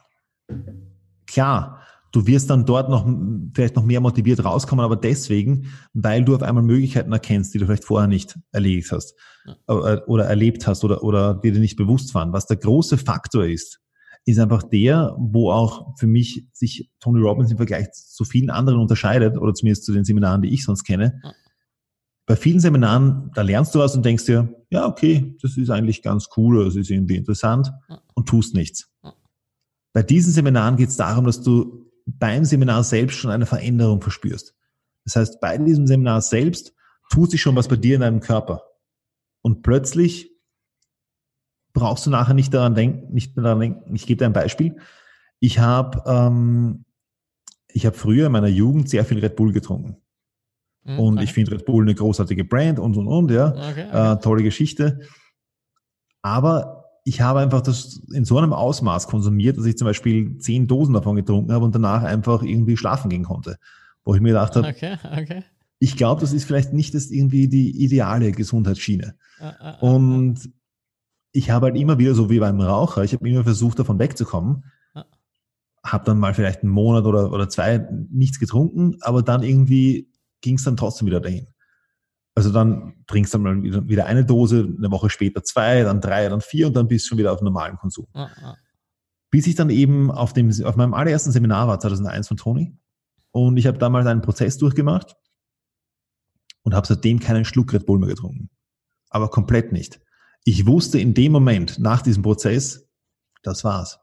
Klar, 1.26 1.75
Du 2.16 2.26
wirst 2.28 2.50
dann 2.50 2.66
dort 2.66 2.90
noch 2.90 3.06
vielleicht 3.54 3.76
noch 3.76 3.84
mehr 3.84 4.00
motiviert 4.00 4.46
rauskommen, 4.46 4.86
aber 4.86 4.96
deswegen, 4.96 5.68
weil 5.94 6.24
du 6.24 6.34
auf 6.34 6.44
einmal 6.44 6.64
Möglichkeiten 6.64 7.12
erkennst, 7.12 7.54
die 7.54 7.58
du 7.58 7.66
vielleicht 7.66 7.84
vorher 7.84 8.08
nicht 8.08 8.40
erledigt 8.54 8.90
hast 8.94 9.16
ja. 9.46 9.56
Äh, 9.68 10.02
oder 10.08 10.24
erlebt 10.24 10.66
hast 10.66 10.86
oder, 10.86 11.04
oder 11.04 11.34
die 11.34 11.52
dir 11.52 11.60
nicht 11.60 11.76
bewusst 11.76 12.16
waren. 12.16 12.32
Was 12.32 12.46
der 12.46 12.56
große 12.56 12.98
Faktor 12.98 13.46
ist, 13.46 13.82
ist 14.24 14.40
einfach 14.40 14.64
der, 14.64 15.14
wo 15.20 15.52
auch 15.52 15.98
für 16.00 16.08
mich 16.08 16.48
sich 16.54 16.90
Tony 17.02 17.20
Robbins 17.20 17.52
im 17.52 17.58
Vergleich 17.58 17.92
zu 17.92 18.24
vielen 18.24 18.50
anderen 18.50 18.80
unterscheidet, 18.80 19.38
oder 19.38 19.54
zumindest 19.54 19.84
zu 19.84 19.92
den 19.92 20.06
Seminaren, 20.06 20.42
die 20.42 20.54
ich 20.54 20.64
sonst 20.64 20.86
kenne. 20.86 21.20
Ja. 21.22 21.34
Bei 22.28 22.38
vielen 22.38 22.62
Seminaren, 22.62 23.30
da 23.36 23.42
lernst 23.42 23.76
du 23.76 23.80
was 23.80 23.94
und 23.94 24.06
denkst 24.06 24.26
dir, 24.26 24.56
ja, 24.70 24.88
okay, 24.88 25.36
das 25.42 25.58
ist 25.58 25.70
eigentlich 25.70 26.02
ganz 26.02 26.30
cool, 26.38 26.64
das 26.64 26.78
ist 26.78 26.90
irgendwie 26.90 27.18
interessant 27.18 27.72
ja. 27.90 28.02
und 28.16 28.30
tust 28.30 28.56
nichts. 28.56 28.90
Ja. 29.04 29.14
Bei 29.94 30.02
diesen 30.02 30.32
Seminaren 30.34 30.76
geht 30.76 30.90
es 30.90 30.98
darum, 30.98 31.26
dass 31.26 31.42
du 31.42 31.85
beim 32.06 32.46
Seminar 32.46 32.84
selbst 32.84 33.18
schon 33.18 33.32
eine 33.32 33.46
Veränderung 33.46 34.02
verspürst. 34.02 34.56
Das 35.06 35.16
heißt, 35.16 35.40
bei 35.40 35.58
diesem 35.58 35.88
Seminar 35.88 36.22
selbst 36.22 36.74
tut 37.10 37.32
sich 37.32 37.42
schon 37.42 37.56
was 37.56 37.68
bei 37.68 37.76
dir 37.76 37.96
in 37.96 38.02
deinem 38.02 38.20
Körper. 38.20 38.64
Und 39.42 39.62
plötzlich 39.62 40.32
brauchst 41.74 42.06
du 42.06 42.10
nachher 42.10 42.34
nicht 42.34 42.54
daran 42.54 42.76
denken, 42.76 43.14
nicht 43.14 43.36
mehr 43.36 43.44
daran 43.44 43.60
denken. 43.60 43.96
Ich 43.96 44.08
gebe 44.08 44.20
dir 44.20 44.26
ein 44.26 44.34
Beispiel. 44.34 44.78
Ich 45.40 45.60
habe 45.60 46.04
ähm, 46.08 46.86
ich 47.68 47.86
habe 47.86 47.96
früher 47.96 48.28
in 48.28 48.32
meiner 48.32 48.48
Jugend 48.48 48.90
sehr 48.90 49.06
viel 49.06 49.20
Red 49.20 49.36
Bull 49.36 49.52
getrunken. 49.52 49.98
Mhm, 50.84 51.00
und 51.00 51.14
okay. 51.16 51.26
ich 51.26 51.34
finde 51.34 51.52
Red 51.52 51.66
Bull 51.66 51.84
eine 51.84 51.94
großartige 51.94 52.46
Brand 52.46 52.80
und 52.80 52.96
und 52.96 53.08
und, 53.08 53.32
ja. 53.32 53.50
Okay, 53.50 53.86
okay. 53.88 54.14
Äh, 54.14 54.20
tolle 54.20 54.44
Geschichte. 54.44 55.02
Aber 56.22 56.85
ich 57.08 57.22
habe 57.22 57.40
einfach 57.40 57.62
das 57.62 58.02
in 58.12 58.26
so 58.26 58.40
einem 58.40 58.52
Ausmaß 58.52 59.08
konsumiert, 59.08 59.58
dass 59.58 59.66
ich 59.66 59.78
zum 59.78 59.86
Beispiel 59.86 60.40
zehn 60.40 60.68
Dosen 60.68 60.96
davon 60.96 61.16
getrunken 61.16 61.54
habe 61.54 61.64
und 61.64 61.76
danach 61.76 62.02
einfach 62.02 62.42
irgendwie 62.42 62.78
schlafen 62.78 63.10
gehen 63.10 63.24
konnte. 63.24 63.58
Wo 64.04 64.16
ich 64.16 64.22
mir 64.22 64.30
gedacht 64.30 64.56
habe, 64.56 64.68
okay, 64.68 64.98
okay. 65.16 65.44
ich 65.78 65.98
glaube, 65.98 66.22
das 66.22 66.34
ist 66.34 66.46
vielleicht 66.46 66.74
nicht 66.74 66.96
das 66.96 67.12
irgendwie 67.12 67.48
die 67.48 67.84
ideale 67.84 68.32
Gesundheitsschiene. 68.32 69.16
Ah, 69.40 69.54
ah, 69.60 69.70
ah, 69.70 69.78
und 69.82 70.50
ich 71.32 71.52
habe 71.52 71.68
halt 71.68 71.78
immer 71.78 72.00
wieder, 72.00 72.16
so 72.16 72.32
wie 72.32 72.40
beim 72.40 72.60
Raucher, 72.60 73.04
ich 73.04 73.14
habe 73.14 73.30
immer 73.30 73.44
versucht, 73.44 73.78
davon 73.78 74.00
wegzukommen. 74.00 74.64
Ja. 74.96 75.06
Habe 75.84 76.06
dann 76.06 76.18
mal 76.18 76.34
vielleicht 76.34 76.64
einen 76.64 76.72
Monat 76.72 77.06
oder, 77.06 77.32
oder 77.32 77.50
zwei 77.50 77.88
nichts 78.10 78.40
getrunken, 78.40 78.98
aber 79.02 79.22
dann 79.22 79.44
irgendwie 79.44 80.10
ging 80.42 80.56
es 80.56 80.64
dann 80.64 80.76
trotzdem 80.76 81.06
wieder 81.06 81.20
dahin. 81.20 81.48
Also 82.34 82.52
dann 82.52 82.95
trinkst 83.08 83.34
du 83.34 83.40
mal 83.40 83.62
wieder, 83.64 84.06
eine 84.06 84.26
Dose, 84.26 84.68
eine 84.78 84.92
Woche 84.92 85.10
später 85.10 85.44
zwei, 85.44 85.84
dann 85.84 86.02
drei, 86.02 86.28
dann 86.30 86.42
vier 86.42 86.68
und 86.68 86.76
dann 86.76 86.88
bist 86.88 87.06
du 87.06 87.10
schon 87.10 87.18
wieder 87.18 87.34
auf 87.34 87.42
normalen 87.42 87.78
Konsum. 87.78 88.08
Ja, 88.14 88.30
ja. 88.42 88.56
Bis 89.32 89.48
ich 89.48 89.56
dann 89.56 89.70
eben 89.70 90.12
auf, 90.12 90.34
dem, 90.34 90.52
auf 90.64 90.76
meinem 90.76 90.94
allerersten 90.94 91.32
Seminar 91.32 91.68
war, 91.68 91.80
2001 91.80 92.28
von 92.28 92.38
Toni. 92.38 92.78
Und 93.32 93.58
ich 93.58 93.68
habe 93.68 93.78
damals 93.78 94.08
einen 94.08 94.22
Prozess 94.22 94.58
durchgemacht 94.58 95.16
und 96.64 96.74
habe 96.74 96.88
seitdem 96.88 97.20
keinen 97.20 97.46
Schluck 97.46 97.74
Red 97.74 97.86
Bull 97.86 98.00
mehr 98.00 98.10
getrunken. 98.10 98.50
Aber 99.10 99.30
komplett 99.30 99.72
nicht 99.72 100.00
ich 100.46 100.66
wusste 100.66 101.00
in 101.00 101.14
dem 101.14 101.32
Moment 101.34 101.80
nach 101.80 102.02
diesem 102.02 102.24
Prozess, 102.24 102.88
das 103.44 103.64
war's. 103.64 104.00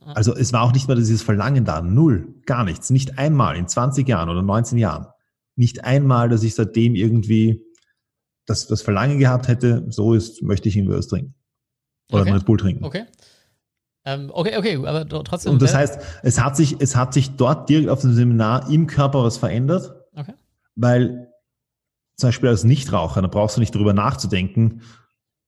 Also 0.00 0.34
es 0.34 0.52
war 0.52 0.62
auch 0.62 0.72
nicht 0.72 0.88
mehr 0.88 0.96
dieses 0.96 1.22
Verlangen 1.22 1.64
da, 1.64 1.82
null, 1.82 2.40
gar 2.46 2.64
nichts, 2.64 2.90
nicht 2.90 3.18
einmal 3.18 3.56
in 3.56 3.68
20 3.68 4.08
Jahren 4.08 4.28
oder 4.28 4.40
19 4.40 4.78
Jahren, 4.78 5.06
nicht 5.56 5.84
einmal, 5.84 6.28
dass 6.28 6.42
ich 6.42 6.54
seitdem 6.54 6.94
irgendwie 6.94 7.63
das, 8.46 8.66
das 8.66 8.82
Verlangen 8.82 9.18
gehabt 9.18 9.48
hätte, 9.48 9.84
so 9.88 10.14
ist, 10.14 10.42
möchte 10.42 10.68
ich 10.68 10.76
was 10.88 11.08
trinken. 11.08 11.34
Oder 12.12 12.22
okay. 12.22 12.32
Red 12.32 12.44
Bull 12.44 12.58
trinken. 12.58 12.84
Okay. 12.84 13.04
Ähm, 14.04 14.30
okay, 14.32 14.58
okay, 14.58 14.76
aber 14.86 15.06
trotzdem. 15.24 15.52
Und 15.52 15.62
das 15.62 15.74
heißt, 15.74 15.98
es 16.22 16.42
hat 16.42 16.56
sich, 16.56 16.76
es 16.80 16.94
hat 16.94 17.14
sich 17.14 17.36
dort 17.36 17.68
direkt 17.70 17.88
auf 17.88 18.02
dem 18.02 18.12
Seminar 18.12 18.70
im 18.70 18.86
Körper 18.86 19.24
was 19.24 19.38
verändert, 19.38 19.94
okay. 20.14 20.34
weil 20.76 21.32
zum 22.16 22.28
Beispiel 22.28 22.50
als 22.50 22.64
Nichtraucher, 22.64 23.22
da 23.22 23.28
brauchst 23.28 23.56
du 23.56 23.60
nicht 23.60 23.74
drüber 23.74 23.94
nachzudenken, 23.94 24.82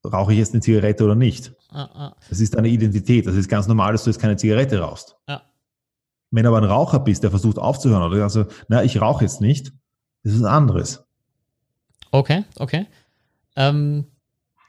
rauche 0.04 0.32
ich 0.32 0.38
jetzt 0.38 0.54
eine 0.54 0.62
Zigarette 0.62 1.04
oder 1.04 1.14
nicht. 1.14 1.52
Ah, 1.68 1.88
ah. 1.92 2.16
Das 2.28 2.40
ist 2.40 2.54
deine 2.54 2.68
Identität. 2.68 3.26
Das 3.26 3.35
ist 3.35 3.48
ganz 3.48 3.66
normal, 3.66 3.92
dass 3.92 4.04
du 4.04 4.11
jetzt 4.11 4.20
keine 4.20 4.37
Zigarette 4.37 4.78
rauchst. 4.78 5.16
Ja. 5.28 5.42
Wenn 6.30 6.44
du 6.44 6.48
aber 6.48 6.59
ein 6.59 6.64
Raucher 6.64 7.00
bist, 7.00 7.22
der 7.22 7.30
versucht 7.30 7.59
aufzuhören 7.59 8.02
oder 8.02 8.22
also, 8.22 8.46
na, 8.68 8.82
ich 8.82 9.00
rauche 9.00 9.24
jetzt 9.24 9.40
nicht, 9.40 9.72
das 10.22 10.35
ist 10.35 10.42
was 10.42 10.50
anderes. 10.50 11.06
Okay, 12.11 12.45
okay. 12.59 12.87
Ähm, 13.57 14.07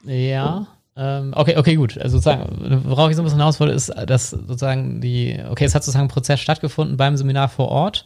ja. 0.04 0.66
Ähm, 0.96 1.32
okay, 1.36 1.56
okay, 1.56 1.76
gut. 1.76 1.96
Also 1.96 2.18
sozusagen, 2.18 2.82
worauf 2.86 3.10
ich 3.10 3.16
so 3.16 3.22
ein 3.22 3.24
bisschen 3.24 3.38
hinaus 3.38 3.60
wollte, 3.60 3.74
ist, 3.74 3.92
dass 4.06 4.30
sozusagen 4.30 5.00
die, 5.00 5.38
okay, 5.48 5.64
es 5.64 5.74
hat 5.74 5.84
sozusagen 5.84 6.06
ein 6.06 6.10
Prozess 6.10 6.40
stattgefunden 6.40 6.96
beim 6.96 7.16
Seminar 7.16 7.48
vor 7.48 7.68
Ort, 7.68 8.04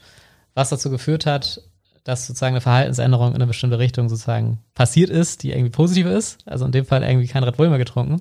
was 0.55 0.68
dazu 0.68 0.90
geführt 0.90 1.25
hat, 1.25 1.62
dass 2.05 2.27
sozusagen 2.27 2.55
eine 2.55 2.61
Verhaltensänderung 2.61 3.31
in 3.31 3.37
eine 3.37 3.47
bestimmte 3.47 3.79
Richtung 3.79 4.09
sozusagen 4.09 4.59
passiert 4.75 5.09
ist, 5.09 5.42
die 5.42 5.53
irgendwie 5.53 5.71
positiv 5.71 6.07
ist. 6.07 6.38
Also 6.47 6.66
in 6.66 6.73
dem 6.73 6.85
Fall 6.85 7.03
irgendwie 7.03 7.29
kein 7.29 7.45
Red 7.45 7.57
Bull 7.57 7.68
mehr 7.68 7.79
getrunken. 7.79 8.21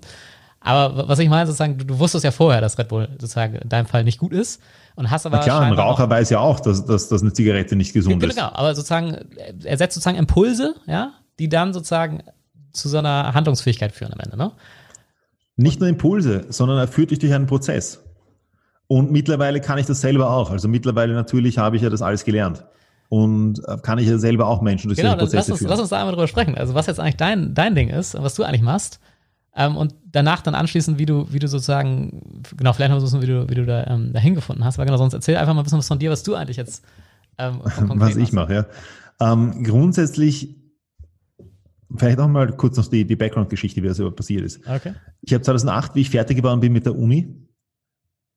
Aber 0.62 1.08
was 1.08 1.20
ich 1.20 1.28
meine, 1.28 1.48
sozusagen, 1.48 1.78
du, 1.78 1.86
du 1.86 2.00
wusstest 2.00 2.24
ja 2.24 2.32
vorher, 2.32 2.62
dass 2.62 2.78
Red 2.78 2.88
Bull 2.88 3.10
sozusagen 3.14 3.56
in 3.56 3.68
deinem 3.68 3.88
Fall 3.88 4.04
nicht 4.04 4.20
gut 4.20 4.32
ist 4.32 4.62
und 4.96 5.10
hast 5.10 5.26
aber. 5.26 5.38
Na 5.38 5.44
klar, 5.44 5.62
ein 5.62 5.74
Raucher 5.74 6.10
weiß 6.10 6.30
ja 6.30 6.40
auch, 6.40 6.60
dass, 6.60 6.86
dass, 6.86 7.10
dass 7.10 7.22
eine 7.22 7.34
Zigarette 7.34 7.76
nicht 7.76 7.94
gesund 7.94 8.20
genau, 8.20 8.30
ist. 8.30 8.36
Genau, 8.36 8.50
aber 8.54 8.76
sozusagen, 8.76 9.18
er 9.64 9.78
setzt 9.78 9.96
sozusagen 9.96 10.18
Impulse, 10.18 10.76
ja, 10.86 11.14
die 11.40 11.50
dann 11.50 11.74
sozusagen 11.74 12.24
zu 12.74 12.88
so 12.90 13.00
einer 13.00 13.34
Handlungsfähigkeit 13.34 13.92
führen 13.92 14.14
am 14.14 14.20
Ende, 14.20 14.38
ne? 14.38 14.52
Nicht 15.58 15.80
nur 15.80 15.90
Impulse, 15.90 16.46
sondern 16.50 16.78
er 16.78 16.88
führt 16.88 17.12
dich 17.12 17.20
durch 17.20 17.34
einen 17.34 17.46
Prozess. 17.46 18.04
Und 18.88 19.12
mittlerweile 19.12 19.62
kann 19.62 19.78
ich 19.78 19.86
das 19.86 20.02
selber 20.02 20.30
auch. 20.32 20.52
Also 20.52 20.68
mittlerweile 20.68 21.14
natürlich 21.14 21.58
habe 21.58 21.76
ich 21.76 21.82
ja 21.82 21.90
das 21.90 22.02
alles 22.02 22.24
gelernt 22.24 22.64
und 23.10 23.62
äh, 23.68 23.78
kann 23.78 24.00
ich 24.00 24.08
ja 24.08 24.18
selber 24.18 24.48
auch 24.48 24.62
Menschen 24.62 24.88
durch 24.88 24.98
genau, 24.98 25.16
Prozesse 25.16 25.36
lass 25.36 25.50
uns, 25.50 25.60
führen. 25.60 25.70
Lass 25.70 25.80
uns 25.80 25.90
da 25.90 25.98
einmal 26.00 26.14
drüber 26.14 26.28
sprechen. 26.28 26.58
Also 26.58 26.74
was 26.76 26.88
jetzt 26.88 27.00
eigentlich 27.00 27.18
dein, 27.18 27.54
dein 27.54 27.76
Ding 27.76 27.90
ist 27.90 28.16
und 28.16 28.24
was 28.24 28.36
du 28.36 28.44
eigentlich 28.44 28.62
machst. 28.62 29.00
Ähm, 29.56 29.76
und 29.76 29.96
danach 30.06 30.42
dann 30.42 30.56
anschließend, 30.56 30.98
wie 30.98 31.06
du, 31.06 31.32
wie 31.32 31.40
du 31.40 31.48
sozusagen, 31.48 32.42
genau, 32.56 32.74
vielleicht 32.74 32.92
noch 32.92 33.02
wissen, 33.02 33.22
wie 33.22 33.28
du, 33.28 33.50
wie 33.50 33.56
du 33.56 33.66
da 33.66 33.86
ähm, 33.88 34.14
dahin 34.14 34.36
gefunden 34.36 34.64
hast. 34.64 34.78
Aber 34.78 34.86
genau, 34.86 34.98
sonst 34.98 35.14
erzähl 35.14 35.36
einfach 35.36 35.54
mal 35.54 35.62
ein 35.62 35.64
bisschen 35.64 35.80
was 35.80 35.88
von 35.88 36.00
dir, 36.00 36.10
was 36.10 36.24
du 36.24 36.36
eigentlich 36.36 36.58
jetzt 36.58 36.86
ähm, 37.38 37.60
Was 37.64 38.16
ich 38.16 38.32
mache, 38.32 38.54
ja. 38.54 38.66
Ähm, 39.20 39.64
grundsätzlich, 39.64 40.56
vielleicht 41.96 42.18
noch 42.18 42.28
mal 42.28 42.56
kurz 42.56 42.78
noch 42.78 42.88
die, 42.88 43.06
die 43.06 43.16
Background-Geschichte, 43.16 43.82
wie 43.84 43.88
das 43.88 44.00
überhaupt 44.00 44.18
passiert 44.18 44.44
ist. 44.44 44.66
Okay. 44.68 44.94
Ich 45.22 45.34
habe 45.34 45.44
2008, 45.44 45.96
wie 45.96 46.02
ich 46.02 46.10
fertig 46.10 46.38
geworden 46.38 46.60
bin 46.60 46.74
mit 46.74 46.86
der 46.86 46.96
Uni, 46.96 47.48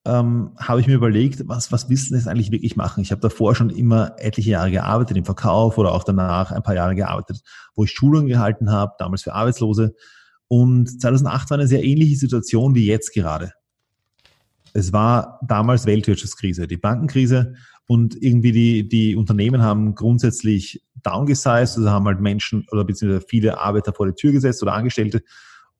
ähm, 0.06 0.52
habe 0.58 0.80
ich 0.80 0.86
mir 0.86 0.94
überlegt, 0.94 1.48
was, 1.48 1.72
was 1.72 1.86
du 1.86 1.94
jetzt 1.94 2.28
eigentlich 2.28 2.50
wirklich 2.50 2.76
machen? 2.76 3.00
Ich 3.00 3.10
habe 3.10 3.22
davor 3.22 3.54
schon 3.54 3.70
immer 3.70 4.12
etliche 4.18 4.50
Jahre 4.50 4.70
gearbeitet 4.70 5.16
im 5.16 5.24
Verkauf 5.24 5.78
oder 5.78 5.92
auch 5.92 6.04
danach 6.04 6.52
ein 6.52 6.62
paar 6.62 6.74
Jahre 6.74 6.94
gearbeitet, 6.94 7.40
wo 7.74 7.84
ich 7.84 7.90
Schulungen 7.90 8.28
gehalten 8.28 8.70
habe, 8.70 8.92
damals 8.98 9.22
für 9.22 9.32
Arbeitslose. 9.32 9.94
Und 10.54 11.00
2008 11.00 11.50
war 11.50 11.58
eine 11.58 11.66
sehr 11.66 11.82
ähnliche 11.82 12.14
Situation 12.14 12.76
wie 12.76 12.86
jetzt 12.86 13.12
gerade. 13.12 13.54
Es 14.72 14.92
war 14.92 15.40
damals 15.44 15.84
Weltwirtschaftskrise, 15.84 16.68
die 16.68 16.76
Bankenkrise 16.76 17.54
und 17.88 18.14
irgendwie 18.22 18.52
die, 18.52 18.88
die 18.88 19.16
Unternehmen 19.16 19.62
haben 19.62 19.96
grundsätzlich 19.96 20.84
downgesized, 21.02 21.76
also 21.76 21.90
haben 21.90 22.06
halt 22.06 22.20
Menschen 22.20 22.68
oder 22.70 22.84
beziehungsweise 22.84 23.26
viele 23.26 23.58
Arbeiter 23.58 23.92
vor 23.92 24.06
die 24.06 24.14
Tür 24.14 24.30
gesetzt 24.30 24.62
oder 24.62 24.74
Angestellte 24.74 25.24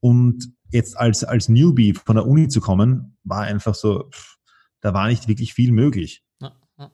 und 0.01 0.53
jetzt 0.73 0.99
als, 0.99 1.23
als 1.23 1.49
Newbie 1.49 1.95
von 1.95 2.17
der 2.17 2.27
Uni 2.27 2.49
zu 2.49 2.61
kommen, 2.61 3.17
war 3.23 3.43
einfach 3.43 3.77
so, 3.77 4.09
pff, 4.11 4.39
da 4.81 4.93
war 4.93 5.07
nicht 5.07 5.29
wirklich 5.29 5.55
viel 5.55 5.71
möglich. 5.71 6.25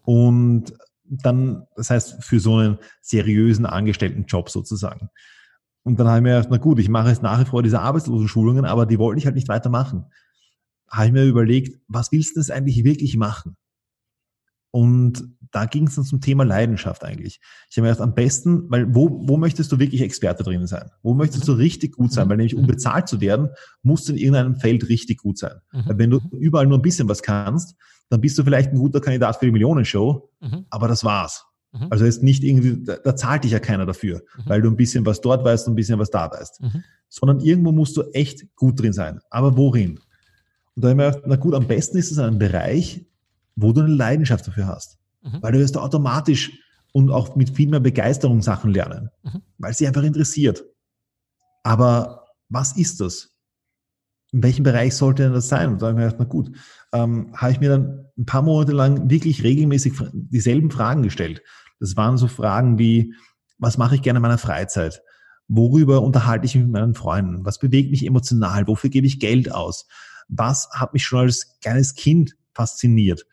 Und 0.04 0.74
dann, 1.04 1.66
das 1.76 1.88
heißt, 1.88 2.22
für 2.22 2.40
so 2.40 2.56
einen 2.56 2.78
seriösen 3.00 3.64
Angestelltenjob 3.64 4.50
sozusagen. 4.50 5.08
Und 5.82 5.98
dann 5.98 6.08
habe 6.08 6.18
ich 6.18 6.22
mir 6.22 6.36
gedacht, 6.36 6.48
na 6.50 6.58
gut, 6.58 6.78
ich 6.78 6.88
mache 6.88 7.08
jetzt 7.08 7.22
nach 7.22 7.40
wie 7.40 7.44
vor 7.44 7.62
diese 7.62 7.80
Arbeitslosenschulungen, 7.80 8.64
aber 8.64 8.86
die 8.86 8.98
wollte 8.98 9.18
ich 9.18 9.26
halt 9.26 9.34
nicht 9.34 9.48
weitermachen. 9.48 10.06
Habe 10.88 11.06
ich 11.06 11.12
mir 11.12 11.24
überlegt, 11.24 11.80
was 11.88 12.12
willst 12.12 12.36
du 12.36 12.42
denn 12.42 12.54
eigentlich 12.54 12.84
wirklich 12.84 13.16
machen? 13.16 13.56
Und 14.72 15.24
da 15.50 15.64
ging 15.64 15.88
es 15.88 15.96
dann 15.96 16.04
zum 16.04 16.20
Thema 16.20 16.44
Leidenschaft 16.44 17.04
eigentlich. 17.04 17.40
Ich 17.70 17.76
habe 17.76 17.86
mir 17.86 17.92
gedacht, 17.92 18.04
am 18.04 18.14
besten, 18.14 18.70
weil 18.70 18.94
wo, 18.94 19.26
wo 19.26 19.36
möchtest 19.36 19.72
du 19.72 19.78
wirklich 19.80 20.00
Experte 20.00 20.44
drin 20.44 20.66
sein? 20.66 20.90
Wo 21.02 21.14
möchtest 21.14 21.48
du 21.48 21.52
mhm. 21.52 21.58
richtig 21.58 21.96
gut 21.96 22.12
sein? 22.12 22.28
Weil 22.28 22.36
nämlich 22.36 22.54
um 22.54 22.62
mhm. 22.62 22.68
bezahlt 22.68 23.08
zu 23.08 23.20
werden, 23.20 23.48
musst 23.82 24.08
du 24.08 24.12
in 24.12 24.18
irgendeinem 24.18 24.56
Feld 24.56 24.88
richtig 24.88 25.18
gut 25.18 25.38
sein. 25.38 25.60
Mhm. 25.72 25.82
Weil 25.86 25.98
wenn 25.98 26.10
du 26.10 26.20
überall 26.38 26.66
nur 26.66 26.78
ein 26.78 26.82
bisschen 26.82 27.08
was 27.08 27.22
kannst, 27.22 27.74
dann 28.10 28.20
bist 28.20 28.38
du 28.38 28.44
vielleicht 28.44 28.70
ein 28.70 28.78
guter 28.78 29.00
Kandidat 29.00 29.36
für 29.36 29.46
die 29.46 29.52
Millionenshow, 29.52 30.30
aber 30.68 30.88
das 30.88 31.04
war's. 31.04 31.46
Mhm. 31.72 31.86
Also 31.90 32.04
ist 32.04 32.22
nicht 32.22 32.42
irgendwie, 32.42 32.82
da, 32.84 32.96
da, 32.96 33.14
zahlt 33.16 33.44
dich 33.44 33.52
ja 33.52 33.60
keiner 33.60 33.86
dafür, 33.86 34.22
mhm. 34.36 34.42
weil 34.46 34.62
du 34.62 34.70
ein 34.70 34.76
bisschen 34.76 35.06
was 35.06 35.20
dort 35.20 35.44
weißt 35.44 35.66
und 35.68 35.74
ein 35.74 35.76
bisschen 35.76 35.98
was 35.98 36.10
da 36.10 36.30
weißt. 36.30 36.60
Sondern 37.08 37.40
irgendwo 37.40 37.72
musst 37.72 37.96
du 37.96 38.02
echt 38.12 38.54
gut 38.56 38.80
drin 38.80 38.92
sein. 38.92 39.20
Aber 39.30 39.56
worin? 39.56 39.98
Und 40.74 40.84
da 40.84 40.88
habe 40.88 40.92
ich 40.92 40.96
mir 40.96 41.10
gedacht, 41.10 41.24
na 41.26 41.36
gut, 41.36 41.54
am 41.54 41.66
besten 41.66 41.98
ist 41.98 42.10
es 42.10 42.18
ein 42.18 42.38
Bereich, 42.38 43.04
wo 43.56 43.72
du 43.72 43.82
eine 43.82 43.94
Leidenschaft 43.94 44.46
dafür 44.46 44.66
hast. 44.66 44.98
Mhm. 45.22 45.38
Weil 45.42 45.52
du 45.52 45.58
wirst 45.58 45.76
automatisch 45.76 46.52
und 46.92 47.10
auch 47.10 47.36
mit 47.36 47.50
viel 47.50 47.68
mehr 47.68 47.80
Begeisterung 47.80 48.42
Sachen 48.42 48.72
lernen, 48.72 49.10
mhm. 49.22 49.42
weil 49.58 49.70
es 49.72 49.78
dich 49.78 49.86
einfach 49.86 50.02
interessiert. 50.02 50.64
Aber 51.62 52.26
was 52.48 52.76
ist 52.76 53.00
das? 53.00 53.29
In 54.32 54.42
welchem 54.42 54.62
Bereich 54.62 54.94
sollte 54.94 55.24
denn 55.24 55.32
das 55.32 55.48
sein? 55.48 55.70
Und 55.70 55.82
da 55.82 55.86
habe 55.88 55.94
ich 55.94 55.98
mir 55.98 56.10
gedacht, 56.10 56.20
na 56.20 56.24
gut, 56.24 56.56
ähm, 56.92 57.32
habe 57.36 57.52
ich 57.52 57.60
mir 57.60 57.70
dann 57.70 58.06
ein 58.16 58.26
paar 58.26 58.42
Monate 58.42 58.72
lang 58.72 59.10
wirklich 59.10 59.42
regelmäßig 59.42 59.94
dieselben 60.12 60.70
Fragen 60.70 61.02
gestellt. 61.02 61.42
Das 61.80 61.96
waren 61.96 62.16
so 62.16 62.28
Fragen 62.28 62.78
wie, 62.78 63.14
was 63.58 63.78
mache 63.78 63.94
ich 63.94 64.02
gerne 64.02 64.18
in 64.18 64.22
meiner 64.22 64.38
Freizeit? 64.38 65.02
Worüber 65.48 66.02
unterhalte 66.02 66.46
ich 66.46 66.54
mich 66.54 66.64
mit 66.64 66.72
meinen 66.72 66.94
Freunden? 66.94 67.44
Was 67.44 67.58
bewegt 67.58 67.90
mich 67.90 68.06
emotional? 68.06 68.68
Wofür 68.68 68.88
gebe 68.88 69.06
ich 69.06 69.18
Geld 69.18 69.52
aus? 69.52 69.88
Was 70.28 70.68
hat 70.72 70.92
mich 70.92 71.04
schon 71.04 71.20
als 71.20 71.58
kleines 71.60 71.94
Kind 71.94 72.36
fasziniert? 72.54 73.26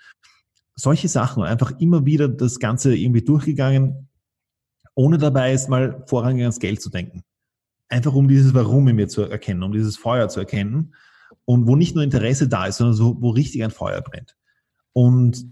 Solche 0.73 1.07
Sachen, 1.09 1.43
einfach 1.43 1.79
immer 1.79 2.05
wieder 2.05 2.27
das 2.27 2.59
Ganze 2.59 2.95
irgendwie 2.95 3.23
durchgegangen, 3.23 4.09
ohne 4.95 5.19
dabei 5.19 5.51
jetzt 5.51 5.69
mal 5.69 6.03
vorrangig 6.07 6.41
ans 6.41 6.59
Geld 6.59 6.81
zu 6.81 6.89
denken. 6.89 7.23
Einfach 7.89 8.13
um 8.13 8.27
dieses 8.27 8.53
Warum 8.53 8.87
in 8.87 8.95
mir 8.95 9.07
zu 9.07 9.21
erkennen, 9.23 9.63
um 9.63 9.71
dieses 9.71 9.97
Feuer 9.97 10.27
zu 10.29 10.39
erkennen 10.39 10.93
und 11.45 11.67
wo 11.67 11.75
nicht 11.75 11.95
nur 11.95 12.03
Interesse 12.03 12.47
da 12.47 12.65
ist, 12.65 12.77
sondern 12.77 12.95
so, 12.95 13.21
wo 13.21 13.29
richtig 13.29 13.63
ein 13.63 13.71
Feuer 13.71 14.01
brennt. 14.01 14.35
Und 14.93 15.45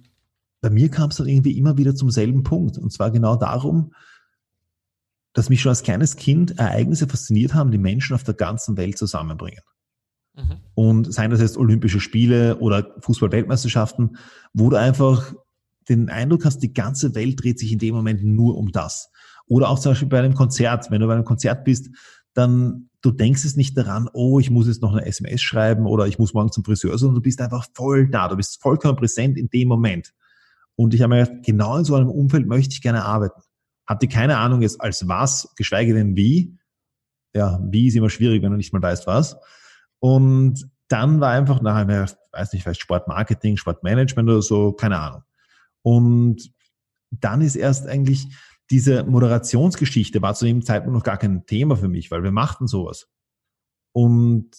bei 0.62 0.70
mir 0.70 0.90
kam 0.90 1.10
es 1.10 1.18
dann 1.18 1.28
irgendwie 1.28 1.58
immer 1.58 1.78
wieder 1.78 1.96
zum 1.96 2.10
selben 2.10 2.44
Punkt. 2.44 2.78
Und 2.78 2.92
zwar 2.92 3.12
genau 3.12 3.36
darum, 3.36 3.94
dass 5.34 5.50
mich 5.50 5.62
schon 5.62 5.70
als 5.70 5.84
kleines 5.84 6.16
Kind 6.16 6.58
Ereignisse 6.58 7.08
fasziniert 7.08 7.54
haben, 7.54 7.72
die 7.72 7.78
Menschen 7.78 8.16
auf 8.16 8.24
der 8.24 8.34
ganzen 8.34 8.76
Welt 8.78 8.98
zusammenbringen. 8.98 9.62
Mhm. 10.36 10.58
Und 10.74 11.14
seien 11.14 11.30
das 11.30 11.42
jetzt 11.42 11.58
Olympische 11.58 12.00
Spiele 12.00 12.58
oder 12.58 12.96
Fußball-Weltmeisterschaften, 13.02 14.18
wo 14.54 14.70
du 14.70 14.78
einfach 14.78 15.34
den 15.88 16.10
Eindruck 16.10 16.46
hast, 16.46 16.60
die 16.60 16.74
ganze 16.74 17.16
Welt 17.16 17.44
dreht 17.44 17.60
sich 17.60 17.72
in 17.72 17.80
dem 17.80 17.94
Moment 17.94 18.24
nur 18.24 18.58
um 18.58 18.72
das. 18.72 19.12
Oder 19.48 19.70
auch 19.70 19.78
zum 19.78 19.92
Beispiel 19.92 20.08
bei 20.08 20.20
einem 20.20 20.34
Konzert. 20.34 20.90
Wenn 20.90 21.02
du 21.02 21.08
bei 21.08 21.14
einem 21.14 21.26
Konzert 21.26 21.64
bist, 21.64 21.90
dann 22.36 22.90
du 23.06 23.12
denkst 23.12 23.46
es 23.46 23.56
nicht 23.56 23.78
daran, 23.78 24.10
oh, 24.14 24.40
ich 24.40 24.50
muss 24.50 24.68
jetzt 24.68 24.82
noch 24.82 24.92
eine 24.92 25.06
SMS 25.06 25.42
schreiben 25.42 25.86
oder 25.86 26.08
ich 26.08 26.18
muss 26.18 26.34
morgen 26.34 26.52
zum 26.52 26.64
Friseur, 26.64 26.98
sondern 26.98 27.16
du 27.16 27.22
bist 27.22 27.40
einfach 27.40 27.68
voll 27.74 28.10
da. 28.10 28.28
Du 28.28 28.36
bist 28.36 28.62
vollkommen 28.62 28.98
präsent 28.98 29.38
in 29.38 29.48
dem 29.50 29.68
Moment. 29.68 30.14
Und 30.76 30.94
ich 30.94 31.02
habe 31.02 31.14
mir 31.14 31.26
gedacht, 31.26 31.46
genau 31.46 31.78
in 31.78 31.86
so 31.86 31.96
einem 31.96 32.10
Umfeld 32.10 32.48
möchte 32.48 32.74
ich 32.74 32.82
gerne 32.82 33.06
arbeiten. 33.06 33.42
Hatte 33.86 34.08
keine 34.08 34.38
Ahnung 34.38 34.64
jetzt 34.64 34.82
als 34.82 35.08
was, 35.08 35.54
geschweige 35.56 35.94
denn 35.94 36.16
wie. 36.16 36.58
Ja, 37.34 37.60
wie 37.64 37.88
ist 37.88 37.96
immer 37.96 38.10
schwierig, 38.10 38.42
wenn 38.42 38.52
du 38.52 38.58
nicht 38.58 38.74
mal 38.74 38.82
weißt 38.82 39.06
was. 39.06 39.38
Und 40.00 40.68
dann 40.88 41.20
war 41.22 41.32
einfach 41.32 41.62
nachher, 41.62 41.86
mehr, 41.86 42.10
weiß 42.32 42.54
nicht, 42.54 42.64
vielleicht 42.64 42.82
Sportmarketing, 42.82 43.58
Sportmanagement 43.58 44.30
oder 44.30 44.42
so, 44.42 44.72
keine 44.74 45.00
Ahnung. 45.00 45.22
Und 45.84 46.52
dann 47.12 47.42
ist 47.42 47.56
erst 47.56 47.88
eigentlich 47.88 48.28
diese 48.72 49.04
Moderationsgeschichte 49.04 50.22
war 50.22 50.34
zu 50.34 50.46
dem 50.46 50.64
Zeitpunkt 50.64 50.96
noch 50.96 51.04
gar 51.04 51.18
kein 51.18 51.46
Thema 51.46 51.76
für 51.76 51.88
mich, 51.88 52.12
weil 52.12 52.24
wir 52.24 52.32
machten 52.32 52.68
sowas. 52.68 53.08
Und 53.92 54.50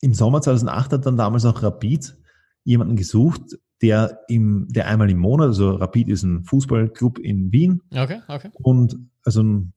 im 0.00 0.14
Sommer 0.14 0.42
2008 0.42 0.92
hat 0.92 1.06
dann 1.06 1.16
damals 1.16 1.44
auch 1.44 1.62
Rapid 1.62 2.16
jemanden 2.64 2.96
gesucht, 2.96 3.42
der 3.82 4.20
im, 4.28 4.68
der 4.70 4.88
einmal 4.88 5.10
im 5.10 5.18
Monat, 5.18 5.48
also 5.48 5.70
Rapid 5.70 6.08
ist 6.08 6.22
ein 6.22 6.44
Fußballclub 6.44 7.18
in 7.18 7.52
Wien. 7.52 7.82
Okay, 7.90 8.20
okay. 8.28 8.50
Und 8.54 8.96
also 9.24 9.42
ein 9.42 9.72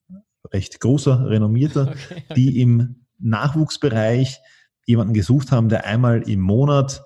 recht 0.52 0.80
großer, 0.80 1.30
renommierter, 1.30 1.90
okay, 1.90 2.24
okay. 2.30 2.34
die 2.36 2.62
im 2.62 3.06
Nachwuchsbereich 3.20 4.40
jemanden 4.86 5.14
gesucht 5.14 5.52
haben, 5.52 5.70
der 5.70 5.86
einmal 5.86 6.28
im 6.28 6.40
Monat 6.40 7.04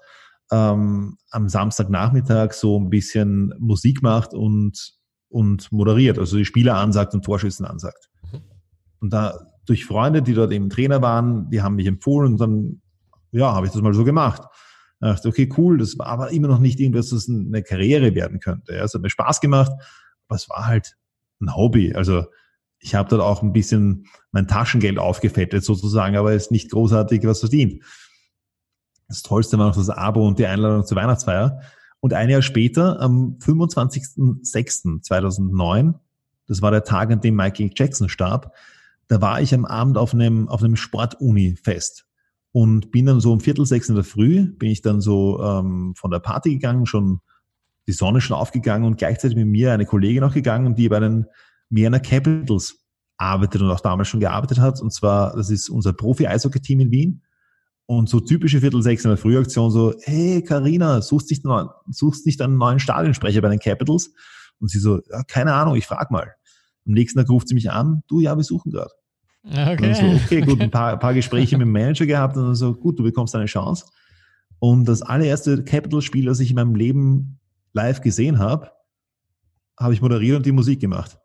ähm, 0.51 1.17
am 1.31 1.49
Samstagnachmittag 1.49 2.53
so 2.53 2.79
ein 2.79 2.89
bisschen 2.89 3.53
Musik 3.59 4.01
macht 4.01 4.34
und, 4.34 4.93
und 5.34 5.71
moderiert, 5.71 6.19
also 6.19 6.38
die 6.38 6.45
Spieler 6.45 6.75
ansagt 6.75 7.15
und 7.15 7.25
Torschüssen 7.25 7.65
ansagt. 7.65 8.09
Mhm. 8.31 8.41
Und 8.99 9.11
da 9.11 9.47
durch 9.65 9.86
Freunde, 9.86 10.21
die 10.21 10.34
dort 10.34 10.51
eben 10.51 10.69
Trainer 10.69 11.01
waren, 11.01 11.49
die 11.49 11.61
haben 11.61 11.75
mich 11.75 11.88
empfohlen 11.88 12.34
und 12.34 12.39
dann, 12.39 12.81
ja, 13.31 13.53
habe 13.53 13.65
ich 13.65 13.73
das 13.73 13.81
mal 13.81 13.93
so 13.93 14.03
gemacht. 14.03 14.43
Da 14.99 15.13
dachte, 15.13 15.27
okay, 15.27 15.49
cool, 15.57 15.79
das 15.79 15.97
war 15.97 16.05
aber 16.07 16.29
immer 16.31 16.47
noch 16.47 16.59
nicht 16.59 16.79
irgendwas, 16.79 17.09
das 17.09 17.27
eine 17.27 17.63
Karriere 17.63 18.13
werden 18.13 18.39
könnte. 18.39 18.75
Ja, 18.75 18.84
es 18.84 18.93
hat 18.93 19.01
mir 19.01 19.09
Spaß 19.09 19.41
gemacht, 19.41 19.71
aber 20.27 20.36
es 20.36 20.49
war 20.49 20.67
halt 20.67 20.95
ein 21.41 21.55
Hobby. 21.55 21.93
Also 21.95 22.25
ich 22.77 22.93
habe 22.93 23.09
dort 23.09 23.21
auch 23.21 23.41
ein 23.41 23.53
bisschen 23.53 24.05
mein 24.31 24.47
Taschengeld 24.47 24.99
aufgefettet 24.99 25.63
sozusagen, 25.63 26.15
aber 26.15 26.34
es 26.34 26.43
ist 26.43 26.51
nicht 26.51 26.69
großartig 26.69 27.25
was 27.25 27.39
verdient. 27.39 27.84
Das 29.07 29.23
Tollste 29.23 29.57
war 29.57 29.67
noch 29.67 29.75
das 29.75 29.89
Abo 29.89 30.27
und 30.27 30.38
die 30.38 30.45
Einladung 30.45 30.86
zur 30.86 30.97
Weihnachtsfeier. 30.97 31.61
Und 32.04 32.14
ein 32.14 32.30
Jahr 32.30 32.41
später, 32.41 32.99
am 32.99 33.38
25.06.2009, 33.39 35.93
das 36.47 36.62
war 36.62 36.70
der 36.70 36.84
Tag, 36.84 37.14
an 37.14 37.22
dem 37.22 37.38
Michael 37.38 37.70
Jackson 37.74 38.10
starb, 38.10 38.54
da 39.08 39.22
war 39.22 39.39
ich 39.39 39.54
am 39.54 39.64
Abend 39.64 39.97
auf 39.97 40.14
einem, 40.14 40.49
auf 40.49 40.62
einem 40.62 40.76
Sportuni-Fest 40.76 42.06
und 42.51 42.91
bin 42.91 43.06
dann 43.06 43.22
so 43.22 43.32
um 43.32 43.39
Viertel 43.39 43.66
sechs 43.66 43.88
in 43.88 43.95
der 43.95 44.04
Früh, 44.04 44.43
bin 44.43 44.70
ich 44.70 44.82
dann 44.82 44.99
so 44.99 45.41
ähm, 45.41 45.93
von 45.95 46.12
der 46.12 46.20
Party 46.20 46.49
gegangen, 46.49 46.86
schon 46.86 47.22
die 47.88 47.93
Sonne 47.93 48.20
schon 48.20 48.36
aufgegangen 48.36 48.86
und 48.86 48.97
gleichzeitig 48.97 49.38
mit 49.38 49.47
mir 49.47 49.72
eine 49.72 49.86
Kollegin 49.86 50.24
noch 50.24 50.34
gegangen, 50.34 50.76
die 50.76 50.89
bei 50.89 50.99
den 50.99 51.28
Vienna 51.70 51.99
Capitals 51.99 52.84
arbeitet 53.16 53.62
und 53.62 53.72
auch 53.72 53.80
damals 53.80 54.10
schon 54.10 54.20
gearbeitet 54.20 54.60
hat. 54.60 54.82
Und 54.82 54.91
zwar, 54.91 55.38
das 55.38 55.49
ist 55.49 55.70
unser 55.70 55.93
Profi-Eishockey-Team 55.93 56.82
in 56.82 56.91
Wien. 56.91 57.22
Und 57.86 58.07
so 58.07 58.19
typische 58.19 58.61
Viertel 58.61 58.81
sechs 58.81 59.03
in 59.03 59.09
der 59.09 59.17
Frühaktion 59.17 59.69
so, 59.69 59.93
hey 60.03 60.41
Karina, 60.41 61.01
suchst 61.01 61.29
nicht, 61.29 61.43
suchst 61.89 62.25
nicht 62.25 62.41
einen 62.41 62.57
neuen 62.57 62.79
Stadionsprecher 62.79 63.41
bei 63.41 63.49
den 63.49 63.59
Capitals? 63.59 64.11
Und 64.59 64.69
sie 64.69 64.79
so, 64.79 65.01
ja, 65.09 65.23
keine 65.27 65.53
Ahnung, 65.53 65.75
ich 65.75 65.86
frag 65.86 66.09
mal. 66.09 66.34
Am 66.86 66.93
nächsten 66.93 67.19
Tag 67.19 67.29
ruft 67.29 67.49
sie 67.49 67.55
mich 67.55 67.71
an, 67.71 68.03
du, 68.07 68.19
ja, 68.19 68.36
wir 68.36 68.43
suchen 68.43 68.71
gerade. 68.71 68.91
Okay. 69.45 69.93
So, 69.93 70.05
okay, 70.05 70.41
gut, 70.41 70.61
ein 70.61 70.71
paar, 70.71 70.97
paar 70.97 71.13
Gespräche 71.13 71.57
mit 71.57 71.65
dem 71.65 71.73
Manager 71.73 72.05
gehabt 72.05 72.38
und 72.38 72.43
dann 72.45 72.55
so, 72.55 72.73
gut, 72.73 72.97
du 72.97 73.03
bekommst 73.03 73.36
eine 73.36 73.45
Chance. 73.45 73.86
Und 74.59 74.86
das 74.86 75.01
allererste 75.01 75.63
Capital-Spiel, 75.63 76.25
das 76.25 76.39
ich 76.39 76.51
in 76.51 76.55
meinem 76.55 76.75
Leben 76.75 77.39
live 77.73 77.99
gesehen 77.99 78.39
habe, 78.39 78.71
habe 79.77 79.93
ich 79.93 80.01
moderiert 80.01 80.38
und 80.38 80.45
die 80.45 80.53
Musik 80.53 80.79
gemacht. 80.79 81.19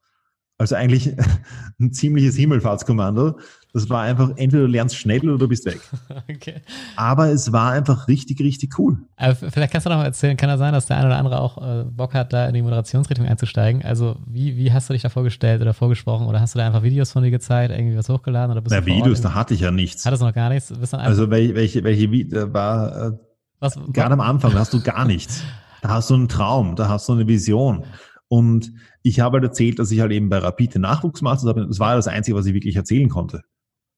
Also 0.56 0.74
eigentlich 0.74 1.14
ein 1.80 1.92
ziemliches 1.92 2.36
Himmelfahrtskommando. 2.36 3.38
Das 3.74 3.90
war 3.90 4.02
einfach, 4.02 4.30
entweder 4.36 4.62
du 4.62 4.66
lernst 4.66 4.96
schnell 4.96 5.20
oder 5.28 5.38
du 5.38 5.48
bist 5.48 5.66
weg. 5.66 5.80
Okay. 6.30 6.60
Aber 6.96 7.30
es 7.30 7.52
war 7.52 7.72
einfach 7.72 8.06
richtig, 8.06 8.40
richtig 8.40 8.78
cool. 8.78 8.98
Aber 9.16 9.34
vielleicht 9.34 9.72
kannst 9.72 9.86
du 9.86 9.90
noch 9.90 9.96
mal 9.96 10.04
erzählen, 10.04 10.36
kann 10.36 10.48
ja 10.48 10.56
sein, 10.56 10.72
dass 10.72 10.86
der 10.86 10.96
eine 10.96 11.06
oder 11.06 11.16
andere 11.16 11.40
auch 11.40 11.58
äh, 11.58 11.84
Bock 11.84 12.14
hat, 12.14 12.32
da 12.32 12.46
in 12.46 12.54
die 12.54 12.62
Moderationsrichtung 12.62 13.26
einzusteigen. 13.26 13.82
Also 13.82 14.16
wie, 14.26 14.56
wie 14.56 14.72
hast 14.72 14.88
du 14.88 14.92
dich 14.92 15.02
da 15.02 15.08
vorgestellt 15.08 15.60
oder 15.62 15.74
vorgesprochen? 15.74 16.26
Oder 16.26 16.40
hast 16.40 16.54
du 16.54 16.58
da 16.58 16.66
einfach 16.66 16.82
Videos 16.82 17.12
von 17.12 17.22
dir 17.22 17.30
gezeigt, 17.30 17.72
irgendwie 17.72 17.96
was 17.96 18.08
hochgeladen? 18.08 18.52
Oder 18.52 18.60
bist 18.60 18.74
Na, 18.74 18.84
Videos, 18.84 19.20
da 19.20 19.34
hatte 19.34 19.54
ich 19.54 19.60
ja 19.60 19.70
nichts. 19.70 20.04
Hattest 20.06 20.22
du 20.22 20.26
noch 20.26 20.34
gar 20.34 20.48
nichts? 20.48 20.72
also 20.92 21.30
welche, 21.30 21.54
welche, 21.54 21.84
welche 21.84 22.54
war 22.54 23.06
äh, 23.08 23.12
was, 23.60 23.78
gerade 23.92 24.12
am 24.12 24.20
Anfang 24.20 24.54
hast 24.54 24.72
du 24.72 24.82
gar 24.82 25.04
nichts. 25.04 25.42
Da 25.80 25.90
hast 25.90 26.10
du 26.10 26.14
einen 26.14 26.26
Traum, 26.26 26.74
da 26.74 26.88
hast 26.88 27.08
du 27.08 27.12
eine 27.12 27.28
Vision. 27.28 27.84
Und 28.26 28.72
ich 29.04 29.20
habe 29.20 29.36
halt 29.36 29.44
erzählt, 29.44 29.78
dass 29.78 29.92
ich 29.92 30.00
halt 30.00 30.10
eben 30.10 30.28
bei 30.28 30.38
Rapide 30.38 30.80
Nachwuchs 30.80 31.22
mache. 31.22 31.46
Das 31.54 31.78
war 31.78 31.94
das 31.94 32.08
Einzige, 32.08 32.36
was 32.36 32.46
ich 32.46 32.54
wirklich 32.54 32.74
erzählen 32.74 33.08
konnte. 33.08 33.42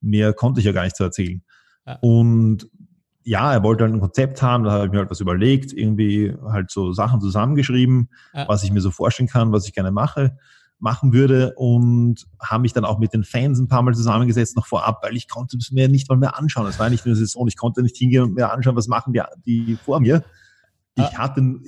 Mehr 0.00 0.32
konnte 0.32 0.60
ich 0.60 0.66
ja 0.66 0.72
gar 0.72 0.84
nicht 0.84 0.96
so 0.96 1.04
erzählen. 1.04 1.42
Ja. 1.86 1.98
Und 2.00 2.68
ja, 3.22 3.52
er 3.52 3.62
wollte 3.62 3.84
halt 3.84 3.92
ein 3.92 4.00
Konzept 4.00 4.42
haben, 4.42 4.64
da 4.64 4.72
habe 4.72 4.86
ich 4.86 4.92
mir 4.92 4.98
halt 4.98 5.10
was 5.10 5.20
überlegt, 5.20 5.72
irgendwie 5.72 6.34
halt 6.42 6.70
so 6.70 6.92
Sachen 6.92 7.20
zusammengeschrieben, 7.20 8.08
ja. 8.34 8.48
was 8.48 8.64
ich 8.64 8.72
mir 8.72 8.80
so 8.80 8.90
vorstellen 8.90 9.28
kann, 9.28 9.52
was 9.52 9.66
ich 9.66 9.74
gerne 9.74 9.90
mache, 9.90 10.36
machen 10.78 11.12
würde 11.12 11.52
und 11.56 12.26
habe 12.40 12.62
mich 12.62 12.72
dann 12.72 12.86
auch 12.86 12.98
mit 12.98 13.12
den 13.12 13.22
Fans 13.22 13.58
ein 13.58 13.68
paar 13.68 13.82
Mal 13.82 13.94
zusammengesetzt 13.94 14.56
noch 14.56 14.66
vorab, 14.66 15.00
weil 15.02 15.16
ich 15.16 15.28
konnte 15.28 15.58
es 15.58 15.70
mir 15.70 15.88
nicht 15.88 16.08
mal 16.08 16.16
mehr 16.16 16.38
anschauen. 16.38 16.66
Es 16.66 16.78
war 16.78 16.88
nicht 16.88 17.04
eine 17.04 17.14
Saison, 17.14 17.46
ich 17.46 17.56
konnte 17.56 17.82
nicht 17.82 17.96
hingehen 17.96 18.22
und 18.22 18.34
mir 18.34 18.50
anschauen, 18.50 18.76
was 18.76 18.88
machen 18.88 19.12
die, 19.12 19.22
die 19.44 19.76
vor 19.76 20.00
mir. 20.00 20.24
Ich 20.96 21.16
hatte, 21.16 21.60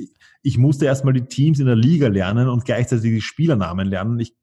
ich 0.43 0.59
musste 0.59 0.87
erstmal 0.87 1.14
die 1.14 1.26
Teams 1.26 1.61
in 1.61 1.66
der 1.66 1.76
Liga 1.76 2.09
lernen 2.09 2.49
und 2.49 2.64
gleichzeitig 2.64 3.11
die 3.11 3.20
Spielernamen 3.20 3.87
lernen. 3.87 4.18
Ich, 4.18 4.35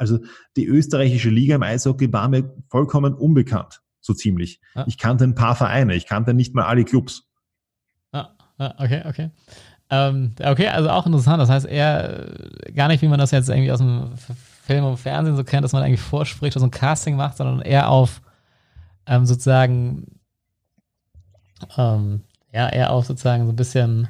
also 0.00 0.18
die 0.56 0.66
österreichische 0.66 1.30
Liga 1.30 1.54
im 1.54 1.62
Eishockey 1.62 2.12
war 2.12 2.28
mir 2.28 2.54
vollkommen 2.68 3.14
unbekannt, 3.14 3.82
so 4.00 4.14
ziemlich. 4.14 4.60
Ah. 4.74 4.84
Ich 4.86 4.98
kannte 4.98 5.24
ein 5.24 5.34
paar 5.34 5.54
Vereine, 5.54 5.94
ich 5.94 6.06
kannte 6.06 6.34
nicht 6.34 6.54
mal 6.54 6.64
alle 6.64 6.84
Clubs. 6.84 7.28
Ah, 8.12 8.30
ah 8.58 8.74
okay, 8.78 9.02
okay. 9.06 9.30
Ähm, 9.90 10.32
okay, 10.42 10.68
also 10.68 10.88
auch 10.88 11.04
interessant. 11.06 11.40
Das 11.42 11.50
heißt 11.50 11.66
eher 11.66 12.28
äh, 12.66 12.72
gar 12.72 12.88
nicht, 12.88 13.02
wie 13.02 13.08
man 13.08 13.18
das 13.18 13.30
jetzt 13.32 13.48
irgendwie 13.48 13.72
aus 13.72 13.80
dem 13.80 14.12
Film 14.62 14.84
und 14.84 14.96
Fernsehen 14.96 15.36
so 15.36 15.44
kennt, 15.44 15.64
dass 15.64 15.72
man 15.72 15.82
eigentlich 15.82 16.00
vorspricht 16.00 16.56
oder 16.56 16.60
so 16.60 16.66
ein 16.66 16.70
Casting 16.70 17.16
macht, 17.16 17.36
sondern 17.36 17.60
eher 17.60 17.90
auf 17.90 18.22
ähm, 19.06 19.26
sozusagen 19.26 20.20
ähm, 21.76 22.22
ja, 22.52 22.68
eher 22.68 22.90
auf 22.92 23.06
sozusagen 23.06 23.44
so 23.46 23.52
ein 23.52 23.56
bisschen 23.56 24.08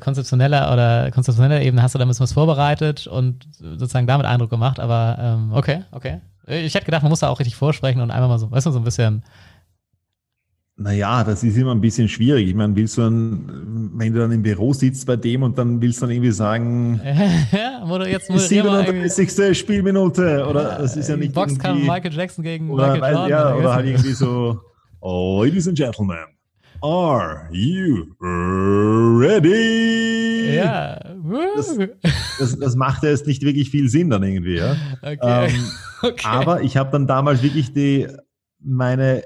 konzeptioneller 0.00 0.72
oder 0.72 1.10
konzeptioneller 1.10 1.62
Ebene 1.62 1.82
hast 1.82 1.94
du 1.94 1.98
da 1.98 2.04
ein 2.04 2.08
bisschen 2.08 2.24
was 2.24 2.32
vorbereitet 2.32 3.06
und 3.06 3.48
sozusagen 3.58 4.06
damit 4.06 4.26
Eindruck 4.26 4.50
gemacht, 4.50 4.80
aber 4.80 5.16
ähm, 5.20 5.52
okay, 5.52 5.82
okay. 5.92 6.20
Ich 6.46 6.74
hätte 6.74 6.84
gedacht, 6.84 7.02
man 7.02 7.10
muss 7.10 7.20
da 7.20 7.28
auch 7.28 7.40
richtig 7.40 7.56
vorsprechen 7.56 8.02
und 8.02 8.10
einmal 8.10 8.28
mal 8.28 8.38
so, 8.38 8.50
weißt 8.50 8.66
du, 8.66 8.70
so 8.70 8.78
ein 8.78 8.84
bisschen. 8.84 9.22
Naja, 10.76 11.22
das 11.22 11.44
ist 11.44 11.56
immer 11.56 11.72
ein 11.72 11.80
bisschen 11.80 12.08
schwierig. 12.08 12.48
Ich 12.48 12.54
meine, 12.54 12.74
willst 12.74 12.98
du 12.98 13.02
dann, 13.02 13.90
wenn 13.94 14.12
du 14.12 14.18
dann 14.18 14.32
im 14.32 14.42
Büro 14.42 14.72
sitzt 14.72 15.06
bei 15.06 15.14
dem 15.14 15.44
und 15.44 15.56
dann 15.56 15.80
willst 15.80 16.02
du 16.02 16.06
dann 16.06 16.10
irgendwie 16.10 16.32
sagen, 16.32 17.00
ja, 17.52 17.84
oder 17.88 18.08
jetzt 18.08 18.26
37. 18.26 19.56
Spielminute 19.56 20.44
oder 20.46 20.78
das 20.78 20.96
ist 20.96 21.08
ja 21.08 21.16
nicht 21.16 21.32
Boxkampf 21.32 21.82
Michael 21.82 22.12
Jackson 22.12 22.42
gegen 22.42 22.70
oder, 22.70 22.92
Michael 22.92 23.14
Jordan. 23.14 23.30
Ja, 23.30 23.54
oder 23.54 23.74
halt 23.74 23.86
irgendwie 23.86 24.12
so, 24.12 24.60
oh, 25.00 25.44
Ladies 25.44 25.68
and 25.68 25.78
Gentlemen, 25.78 26.26
Are 26.84 27.48
you 27.50 28.14
ready? 28.20 29.48
Ja. 30.54 31.00
Das, 31.56 31.78
das, 32.38 32.58
das 32.58 32.76
macht 32.76 33.02
ja 33.04 33.08
jetzt 33.08 33.26
nicht 33.26 33.42
wirklich 33.42 33.70
viel 33.70 33.88
Sinn 33.88 34.10
dann 34.10 34.22
irgendwie. 34.22 34.56
Ja? 34.56 34.76
Okay. 35.00 35.48
Ähm, 35.48 35.70
okay. 36.02 36.26
Aber 36.26 36.60
ich 36.60 36.76
habe 36.76 36.90
dann 36.90 37.06
damals 37.06 37.42
wirklich 37.42 37.72
die, 37.72 38.06
meine 38.60 39.22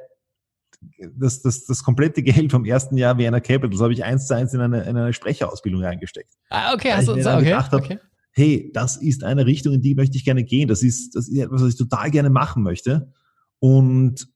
das, 1.17 1.43
das, 1.43 1.65
das 1.65 1.83
komplette 1.83 2.23
Geld 2.23 2.53
vom 2.53 2.65
ersten 2.65 2.97
Jahr 2.97 3.19
Vienna 3.19 3.41
Capitals 3.41 3.81
habe 3.81 3.93
ich 3.93 4.05
eins 4.05 4.29
zu 4.29 4.37
eins 4.37 4.55
in 4.55 4.61
eine, 4.61 4.85
in 4.85 4.97
eine 4.97 5.13
Sprecherausbildung 5.13 5.83
reingesteckt. 5.83 6.31
Ah, 6.51 6.75
okay, 6.75 6.93
hast 6.93 7.09
du 7.09 7.21
so, 7.21 7.29
okay, 7.29 7.47
gedacht 7.47 7.73
hab, 7.73 7.83
okay. 7.83 7.99
hey, 8.31 8.71
das 8.73 8.99
ist 8.99 9.25
eine 9.25 9.47
Richtung, 9.47 9.75
in 9.75 9.83
die 9.83 9.97
möchte 9.97 10.17
ich 10.17 10.25
gerne 10.25 10.45
gehen. 10.45 10.69
Das 10.69 10.85
ist, 10.85 11.17
das 11.17 11.27
ist 11.27 11.37
etwas, 11.37 11.63
was 11.63 11.71
ich 11.71 11.77
total 11.77 12.13
gerne 12.13 12.31
machen 12.31 12.63
möchte. 12.63 13.13
Und 13.59 14.29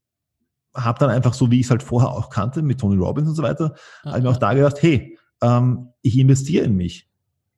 habe 0.74 0.98
dann 0.98 1.10
einfach 1.10 1.34
so, 1.34 1.50
wie 1.50 1.60
ich 1.60 1.66
es 1.66 1.70
halt 1.70 1.82
vorher 1.82 2.10
auch 2.10 2.30
kannte, 2.30 2.62
mit 2.62 2.80
Tony 2.80 2.96
Robbins 2.96 3.28
und 3.28 3.34
so 3.34 3.42
weiter, 3.42 3.74
habe 4.04 4.18
ich 4.18 4.24
mir 4.24 4.30
auch 4.30 4.36
da 4.36 4.54
gedacht, 4.54 4.82
hey, 4.82 5.18
ähm, 5.42 5.88
ich 6.02 6.18
investiere 6.18 6.64
in 6.64 6.76
mich. 6.76 7.08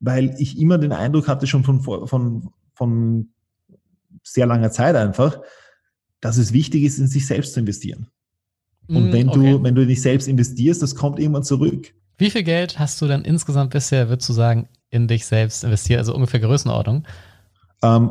Weil 0.01 0.35
ich 0.39 0.59
immer 0.59 0.79
den 0.79 0.93
Eindruck 0.93 1.29
hatte, 1.29 1.47
schon 1.47 1.65
von, 1.65 1.81
von, 1.81 2.51
von 2.75 3.29
sehr 4.23 4.47
langer 4.47 4.71
Zeit 4.71 4.97
einfach, 4.97 5.41
dass 6.21 6.37
es 6.37 6.53
wichtig 6.53 6.83
ist, 6.83 6.99
in 6.99 7.07
sich 7.07 7.27
selbst 7.27 7.55
zu 7.55 7.61
investieren. 7.61 8.09
Und 8.89 9.11
mm, 9.11 9.12
wenn 9.12 9.29
okay. 9.29 9.53
du, 9.53 9.62
wenn 9.62 9.75
du 9.75 9.83
in 9.83 9.89
dich 9.89 10.03
selbst 10.03 10.29
investierst, 10.29 10.83
das 10.83 10.95
kommt 10.95 11.19
irgendwann 11.19 11.45
zurück. 11.45 11.95
Wie 12.19 12.31
viel 12.31 12.43
Geld 12.43 12.79
hast 12.79 13.01
du 13.01 13.07
dann 13.07 13.25
insgesamt 13.25 13.71
bisher, 13.71 14.09
würdest 14.09 14.29
du 14.29 14.33
sagen, 14.33 14.69
in 14.91 15.09
dich 15.09 15.27
selbst 15.27 15.65
investiert? 15.65 15.99
Also 15.99 16.15
ungefähr 16.15 16.41
Größenordnung? 16.41 17.05
Ähm, 17.83 18.11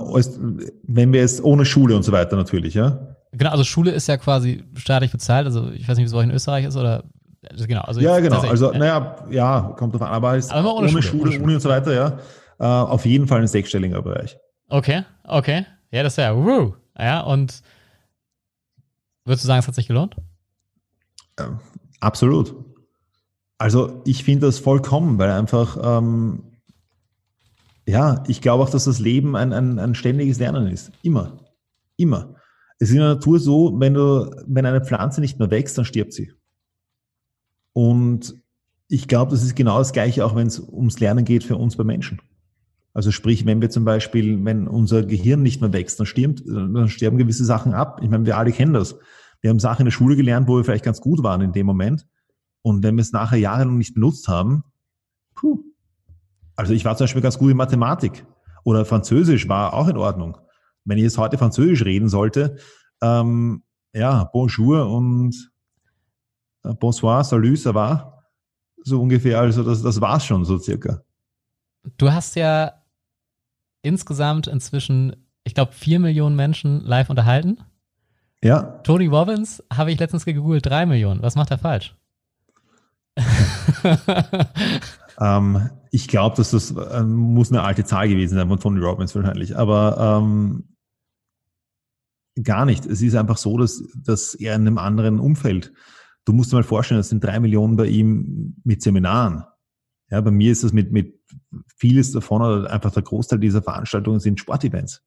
wenn 0.83 1.13
wir 1.13 1.21
jetzt 1.21 1.43
ohne 1.43 1.65
Schule 1.65 1.95
und 1.95 2.03
so 2.03 2.11
weiter 2.11 2.35
natürlich, 2.35 2.73
ja? 2.73 3.15
Genau, 3.35 3.49
also 3.49 3.63
Schule 3.63 3.91
ist 3.91 4.07
ja 4.07 4.17
quasi 4.17 4.63
staatlich 4.75 5.11
bezahlt. 5.11 5.45
Also 5.45 5.71
ich 5.71 5.87
weiß 5.87 5.97
nicht, 5.97 6.05
wie 6.05 6.07
es 6.07 6.11
bei 6.11 6.19
euch 6.19 6.25
in 6.25 6.31
Österreich 6.31 6.65
ist 6.65 6.77
oder 6.77 7.03
also 7.49 7.67
genau. 7.67 7.81
Also 7.81 7.99
ja, 7.99 8.19
genau. 8.19 8.39
Also 8.39 8.71
ja. 8.71 8.77
naja, 8.77 9.15
ja, 9.29 9.73
kommt 9.77 9.93
drauf 9.93 10.03
an, 10.03 10.09
aber, 10.09 10.37
ist 10.37 10.51
aber 10.51 10.73
ohne, 10.75 10.87
ohne, 10.89 11.01
Schule, 11.01 11.31
Schule, 11.31 11.43
Uni 11.43 11.55
und 11.55 11.59
so 11.61 11.69
weiter, 11.69 11.93
ja. 11.93 12.17
Äh, 12.59 12.65
auf 12.65 13.05
jeden 13.05 13.27
Fall 13.27 13.41
ein 13.41 13.47
sechsstelliger 13.47 14.01
Bereich. 14.01 14.37
Okay, 14.69 15.03
okay. 15.23 15.65
Ja, 15.91 16.03
das 16.03 16.13
ist 16.13 16.17
ja, 16.17 16.35
woo. 16.35 16.73
Ja, 16.97 17.21
und 17.21 17.61
würdest 19.25 19.43
du 19.43 19.47
sagen, 19.47 19.59
es 19.59 19.67
hat 19.67 19.75
sich 19.75 19.87
gelohnt? 19.87 20.15
Ähm, 21.39 21.59
absolut. 21.99 22.55
Also 23.57 24.01
ich 24.05 24.23
finde 24.23 24.47
das 24.47 24.59
vollkommen, 24.59 25.17
weil 25.17 25.31
einfach, 25.31 25.77
ähm, 25.81 26.43
ja, 27.87 28.23
ich 28.27 28.41
glaube 28.41 28.63
auch, 28.63 28.69
dass 28.69 28.85
das 28.85 28.99
Leben 28.99 29.35
ein, 29.35 29.53
ein, 29.53 29.79
ein 29.79 29.95
ständiges 29.95 30.39
Lernen 30.39 30.67
ist. 30.67 30.91
Immer. 31.01 31.37
Immer. 31.97 32.35
Es 32.83 32.89
ist 32.89 32.95
in 32.95 32.99
der 32.99 33.13
Natur 33.13 33.39
so, 33.39 33.79
wenn 33.79 33.93
du, 33.93 34.29
wenn 34.45 34.65
eine 34.65 34.83
Pflanze 34.83 35.21
nicht 35.21 35.39
mehr 35.39 35.49
wächst, 35.49 35.77
dann 35.77 35.85
stirbt 35.85 36.11
sie. 36.11 36.33
Und 37.71 38.35
ich 38.89 39.07
glaube, 39.07 39.31
das 39.31 39.41
ist 39.41 39.55
genau 39.55 39.77
das 39.77 39.93
Gleiche, 39.93 40.25
auch 40.25 40.35
wenn 40.35 40.47
es 40.47 40.59
ums 40.59 40.99
Lernen 40.99 41.23
geht 41.23 41.45
für 41.45 41.55
uns 41.55 41.77
bei 41.77 41.85
Menschen. 41.85 42.19
Also 42.93 43.11
sprich, 43.11 43.45
wenn 43.45 43.61
wir 43.61 43.69
zum 43.69 43.85
Beispiel, 43.85 44.43
wenn 44.43 44.67
unser 44.67 45.03
Gehirn 45.03 45.41
nicht 45.41 45.61
mehr 45.61 45.71
wächst, 45.71 45.97
dann, 45.97 46.05
stirbt, 46.05 46.43
dann 46.45 46.89
sterben 46.89 47.17
gewisse 47.17 47.45
Sachen 47.45 47.73
ab. 47.73 48.01
Ich 48.03 48.09
meine, 48.09 48.25
wir 48.25 48.37
alle 48.37 48.51
kennen 48.51 48.73
das. 48.73 48.97
Wir 49.39 49.49
haben 49.49 49.59
Sachen 49.59 49.83
in 49.83 49.85
der 49.85 49.91
Schule 49.91 50.17
gelernt, 50.17 50.49
wo 50.49 50.57
wir 50.57 50.65
vielleicht 50.65 50.83
ganz 50.83 50.99
gut 50.99 51.23
waren 51.23 51.39
in 51.39 51.53
dem 51.53 51.65
Moment. 51.65 52.05
Und 52.63 52.83
wenn 52.83 52.95
wir 52.95 53.01
es 53.01 53.13
nachher 53.13 53.39
jahrelang 53.39 53.77
nicht 53.77 53.93
benutzt 53.93 54.27
haben, 54.27 54.65
puh. 55.35 55.63
Also 56.57 56.73
ich 56.73 56.83
war 56.83 56.97
zum 56.97 57.05
Beispiel 57.05 57.21
ganz 57.21 57.37
gut 57.37 57.49
in 57.49 57.55
Mathematik 57.55 58.25
oder 58.65 58.83
Französisch 58.83 59.47
war 59.47 59.73
auch 59.73 59.87
in 59.87 59.95
Ordnung. 59.95 60.37
Wenn 60.85 60.97
ich 60.97 61.03
jetzt 61.03 61.17
heute 61.17 61.37
Französisch 61.37 61.85
reden 61.85 62.09
sollte, 62.09 62.57
ähm, 63.01 63.63
ja, 63.93 64.29
bonjour 64.33 64.89
und 64.89 65.51
äh, 66.63 66.73
bonsoir, 66.73 67.23
salut, 67.23 67.57
ça 67.57 67.73
va. 67.73 68.23
So 68.83 69.01
ungefähr, 69.01 69.39
also 69.39 69.63
das, 69.63 69.81
das 69.81 70.01
war's 70.01 70.25
schon 70.25 70.45
so 70.45 70.57
circa. 70.57 71.03
Du 71.97 72.11
hast 72.11 72.35
ja 72.35 72.73
insgesamt 73.81 74.47
inzwischen, 74.47 75.15
ich 75.43 75.53
glaube, 75.53 75.73
vier 75.73 75.99
Millionen 75.99 76.35
Menschen 76.35 76.81
live 76.81 77.09
unterhalten. 77.09 77.59
Ja. 78.41 78.61
Tony 78.83 79.07
Robbins 79.07 79.63
habe 79.71 79.91
ich 79.91 79.99
letztens 79.99 80.25
gegoogelt, 80.25 80.65
drei 80.65 80.85
Millionen. 80.85 81.21
Was 81.21 81.35
macht 81.35 81.51
er 81.51 81.57
falsch? 81.57 81.95
ähm, 85.19 85.69
ich 85.91 86.07
glaube, 86.07 86.35
dass 86.35 86.51
das 86.51 86.71
äh, 86.71 87.03
muss 87.03 87.51
eine 87.51 87.61
alte 87.61 87.85
Zahl 87.85 88.09
gewesen 88.09 88.35
sein 88.35 88.47
von 88.47 88.59
Tony 88.59 88.79
Robbins 88.81 89.15
wahrscheinlich. 89.15 89.55
Aber 89.55 90.19
ähm, 90.21 90.72
gar 92.41 92.65
nicht. 92.65 92.85
Es 92.85 93.01
ist 93.01 93.15
einfach 93.15 93.37
so, 93.37 93.57
dass, 93.57 93.83
dass 93.95 94.33
er 94.33 94.55
in 94.55 94.61
einem 94.61 94.77
anderen 94.77 95.19
Umfeld. 95.19 95.73
Du 96.25 96.33
musst 96.33 96.51
dir 96.51 96.55
mal 96.55 96.63
vorstellen, 96.63 96.99
das 96.99 97.09
sind 97.09 97.23
drei 97.23 97.39
Millionen 97.39 97.75
bei 97.75 97.87
ihm 97.87 98.55
mit 98.63 98.81
Seminaren. 98.81 99.43
Ja, 100.09 100.21
bei 100.21 100.31
mir 100.31 100.51
ist 100.51 100.63
das 100.63 100.73
mit, 100.73 100.91
mit 100.91 101.19
vieles 101.75 102.11
davon 102.11 102.41
oder 102.41 102.71
einfach 102.71 102.91
der 102.91 103.03
Großteil 103.03 103.39
dieser 103.39 103.61
Veranstaltungen 103.61 104.19
sind 104.19 104.39
Sportevents. 104.39 105.01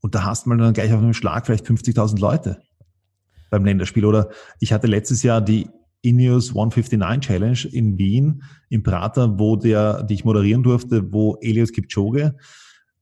Und 0.00 0.14
da 0.14 0.24
hast 0.24 0.46
man 0.46 0.58
dann 0.58 0.74
gleich 0.74 0.92
auf 0.92 1.00
einem 1.00 1.14
Schlag 1.14 1.46
vielleicht 1.46 1.66
50.000 1.66 2.20
Leute 2.20 2.62
beim 3.50 3.64
Länderspiel. 3.64 4.04
Oder 4.04 4.30
ich 4.60 4.72
hatte 4.72 4.86
letztes 4.86 5.22
Jahr 5.22 5.40
die 5.40 5.68
Ineos 6.02 6.50
159 6.50 7.26
Challenge 7.26 7.58
in 7.72 7.96
Wien 7.96 8.42
im 8.68 8.82
Prater, 8.82 9.38
wo 9.38 9.56
der, 9.56 10.02
die 10.02 10.14
ich 10.14 10.24
moderieren 10.24 10.62
durfte, 10.62 11.12
wo 11.12 11.38
Elias 11.40 11.72
Kipchoge 11.72 12.36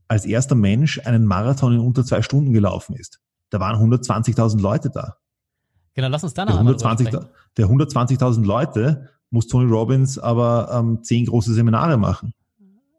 als 0.07 0.25
erster 0.25 0.55
Mensch 0.55 1.01
einen 1.05 1.27
Marathon 1.27 1.73
in 1.73 1.81
unter 1.81 2.05
zwei 2.05 2.23
Stunden 2.23 2.53
gelaufen 2.53 2.95
ist. 2.95 3.21
Da 3.53 3.61
waren 3.61 3.77
120.000 3.77 4.63
Leute 4.63 4.89
da. 4.89 5.17
Genau, 5.93 6.09
lass 6.09 6.25
uns 6.25 6.33
da 6.33 6.47
noch 6.47 6.53
der 6.53 6.61
120, 6.61 7.11
Der 7.59 7.67
120.000 7.67 8.47
Leute 8.47 9.11
muss 9.29 9.47
Tony 9.47 9.71
Robbins 9.71 10.19
aber 10.19 10.71
ähm, 10.73 11.03
zehn 11.03 11.27
große 11.27 11.53
Seminare 11.53 11.99
machen. 11.99 12.33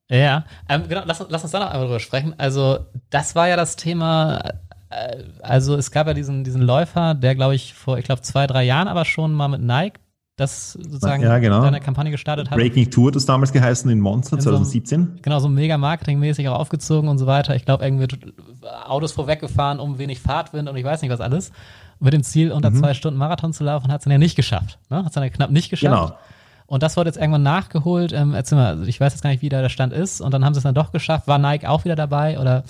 Ja, 0.09 0.45
ähm, 0.69 0.83
genau, 0.87 1.01
lass, 1.05 1.25
lass, 1.27 1.41
uns 1.41 1.51
da 1.51 1.59
noch 1.59 1.71
einmal 1.71 1.87
drüber 1.87 1.99
sprechen. 1.99 2.35
Also, 2.37 2.85
das 3.09 3.35
war 3.35 3.47
ja 3.47 3.55
das 3.55 3.77
Thema, 3.77 4.43
äh, 4.89 5.23
also 5.41 5.75
es 5.75 5.89
gab 5.89 6.05
ja 6.05 6.13
diesen, 6.13 6.43
diesen 6.43 6.61
Läufer, 6.61 7.15
der, 7.15 7.33
glaube 7.33 7.55
ich, 7.55 7.73
vor, 7.73 7.97
ich 7.97 8.05
glaube, 8.05 8.21
zwei, 8.21 8.45
drei 8.45 8.63
Jahren 8.63 8.87
aber 8.87 9.05
schon 9.05 9.33
mal 9.33 9.47
mit 9.47 9.61
Nike 9.61 10.02
das 10.35 10.73
sozusagen 10.73 11.21
ja, 11.21 11.37
genau. 11.37 11.61
seine 11.61 11.79
Kampagne 11.79 12.11
gestartet 12.11 12.49
hat. 12.49 12.57
Breaking 12.57 12.89
Tour 12.89 13.07
hat 13.07 13.15
das 13.15 13.25
damals 13.25 13.51
geheißen 13.51 13.89
in 13.91 13.99
Monster 13.99 14.37
in 14.37 14.41
2017. 14.41 15.01
So, 15.01 15.21
genau, 15.21 15.39
so 15.39 15.47
mega 15.47 15.77
marketingmäßig 15.77 16.47
auch 16.49 16.59
aufgezogen 16.59 17.07
und 17.07 17.19
so 17.19 17.27
weiter. 17.27 17.55
Ich 17.55 17.65
glaube, 17.65 17.85
irgendwie 17.85 18.07
Autos 18.87 19.11
vorweggefahren, 19.11 19.79
um 19.79 19.99
wenig 19.99 20.19
Fahrtwind 20.19 20.67
und 20.67 20.75
ich 20.75 20.83
weiß 20.83 21.01
nicht 21.03 21.11
was 21.11 21.21
alles. 21.21 21.51
Mit 21.99 22.13
dem 22.13 22.23
Ziel, 22.23 22.51
unter 22.51 22.71
mhm. 22.71 22.77
zwei 22.77 22.93
Stunden 22.95 23.19
Marathon 23.19 23.53
zu 23.53 23.63
laufen, 23.63 23.91
hat 23.91 24.01
es 24.01 24.05
dann 24.05 24.11
ja 24.11 24.17
nicht 24.17 24.35
geschafft. 24.35 24.79
Ne? 24.89 24.97
Hat 24.97 25.07
es 25.07 25.11
dann 25.13 25.23
ja 25.23 25.29
knapp 25.29 25.51
nicht 25.51 25.69
geschafft. 25.69 26.07
Genau. 26.07 26.17
Und 26.65 26.81
das 26.81 26.97
wurde 26.97 27.09
jetzt 27.09 27.17
irgendwann 27.17 27.43
nachgeholt. 27.43 28.11
Ähm, 28.13 28.33
erzähl 28.33 28.57
mal, 28.57 28.67
also 28.67 28.83
ich 28.85 28.99
weiß 28.99 29.13
jetzt 29.13 29.21
gar 29.21 29.29
nicht, 29.29 29.43
wie 29.43 29.49
da 29.49 29.61
der 29.61 29.69
Stand 29.69 29.93
ist. 29.93 30.19
Und 30.19 30.33
dann 30.33 30.43
haben 30.43 30.55
sie 30.55 30.57
es 30.57 30.63
dann 30.63 30.73
doch 30.73 30.91
geschafft. 30.91 31.27
War 31.27 31.37
Nike 31.37 31.67
auch 31.67 31.85
wieder 31.85 31.95
dabei 31.95 32.39
oder? 32.39 32.63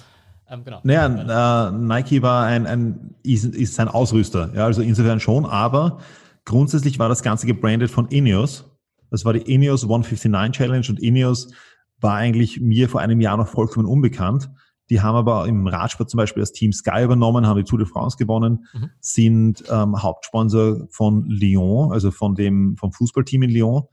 Ähm, 0.49 0.65
genau. 0.65 0.79
Naja, 0.83 1.69
äh, 1.69 1.71
Nike 1.71 2.21
war 2.21 2.45
ein, 2.45 2.67
ein 2.67 3.15
ist, 3.23 3.45
ist 3.45 3.79
ein 3.79 3.87
Ausrüster. 3.87 4.49
Ja, 4.53 4.65
also 4.65 4.81
insofern 4.81 5.21
schon. 5.21 5.45
Aber 5.45 5.99
grundsätzlich 6.45 6.99
war 6.99 7.09
das 7.09 7.23
Ganze 7.23 7.47
gebrandet 7.47 7.91
von 7.91 8.07
Ineos. 8.07 8.69
Das 9.09 9.25
war 9.25 9.33
die 9.33 9.53
Ineos 9.53 9.83
159 9.83 10.57
Challenge 10.57 10.85
und 10.89 10.99
Ineos 10.99 11.53
war 11.99 12.15
eigentlich 12.15 12.59
mir 12.59 12.89
vor 12.89 13.01
einem 13.01 13.21
Jahr 13.21 13.37
noch 13.37 13.47
vollkommen 13.47 13.85
unbekannt. 13.85 14.49
Die 14.89 15.01
haben 15.01 15.15
aber 15.15 15.47
im 15.47 15.65
Radsport 15.65 16.09
zum 16.09 16.17
Beispiel 16.17 16.41
das 16.41 16.51
Team 16.51 16.73
Sky 16.73 17.03
übernommen, 17.03 17.47
haben 17.47 17.57
die 17.57 17.63
Tour 17.63 17.79
de 17.79 17.87
France 17.87 18.17
gewonnen, 18.17 18.65
mhm. 18.73 18.89
sind 18.99 19.63
ähm, 19.69 20.01
Hauptsponsor 20.01 20.87
von 20.89 21.25
Lyon, 21.25 21.91
also 21.91 22.11
von 22.11 22.35
dem 22.35 22.75
vom 22.77 22.91
Fußballteam 22.91 23.43
in 23.43 23.49
Lyon. 23.49 23.83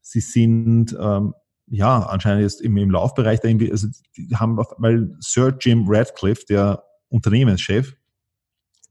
Sie 0.00 0.20
sind 0.20 0.96
ähm, 1.00 1.34
ja 1.68 2.00
anscheinend 2.00 2.42
jetzt 2.42 2.60
im, 2.60 2.76
im 2.76 2.90
Laufbereich 2.90 3.40
da 3.40 3.48
irgendwie, 3.48 3.70
also 3.70 3.86
die 4.16 4.34
haben 4.34 4.56
weil 4.78 5.14
Sir 5.20 5.56
Jim 5.60 5.84
Radcliffe, 5.86 6.44
der 6.48 6.82
Unternehmenschef, 7.08 7.94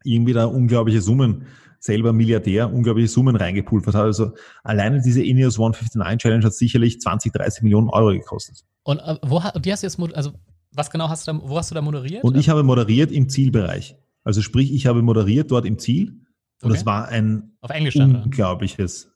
irgendwie 0.04 0.34
da 0.34 0.46
unglaubliche 0.46 1.02
Summen 1.02 1.48
selber 1.82 2.14
Milliardär, 2.14 2.72
unglaubliche 2.72 3.10
Summen 3.10 3.36
reingepulvert 3.36 3.96
hat. 3.96 4.04
Also 4.04 4.34
alleine 4.64 5.02
diese 5.02 5.24
Ineos 5.24 5.56
159 5.56 6.22
Challenge 6.22 6.46
hat 6.46 6.54
sicherlich 6.54 7.02
20, 7.02 7.34
30 7.34 7.64
Millionen 7.64 7.90
Euro 7.90 8.12
gekostet. 8.12 8.64
Und 8.84 9.00
äh, 9.00 9.18
wo 9.24 9.42
die 9.60 9.72
hast 9.72 9.84
du 9.84 9.88
jetzt, 9.88 10.00
also 10.16 10.34
was 10.72 10.92
genau 10.92 11.10
hast 11.10 11.28
du 11.28 11.34
da, 11.34 11.42
wo 11.44 11.58
hast 11.58 11.72
du 11.72 11.76
da 11.76 11.82
moderiert? 11.82 12.24
Und 12.24 12.38
ich 12.38 12.50
habe 12.50 12.64
moderiert 12.64 13.12
im 13.12 13.30
Zielbereich. 13.30 13.98
Also 14.24 14.42
sprich, 14.42 14.72
ich 14.72 14.86
habe 14.86 15.02
moderiert 15.02 15.50
dort 15.50 15.66
im 15.66 15.80
Ziel. 15.80 16.22
Und 16.62 16.70
okay. 16.70 16.74
das 16.74 16.86
war 16.86 17.08
ein 17.08 17.58
Auf 17.62 17.72
unglaubliches, 17.72 19.12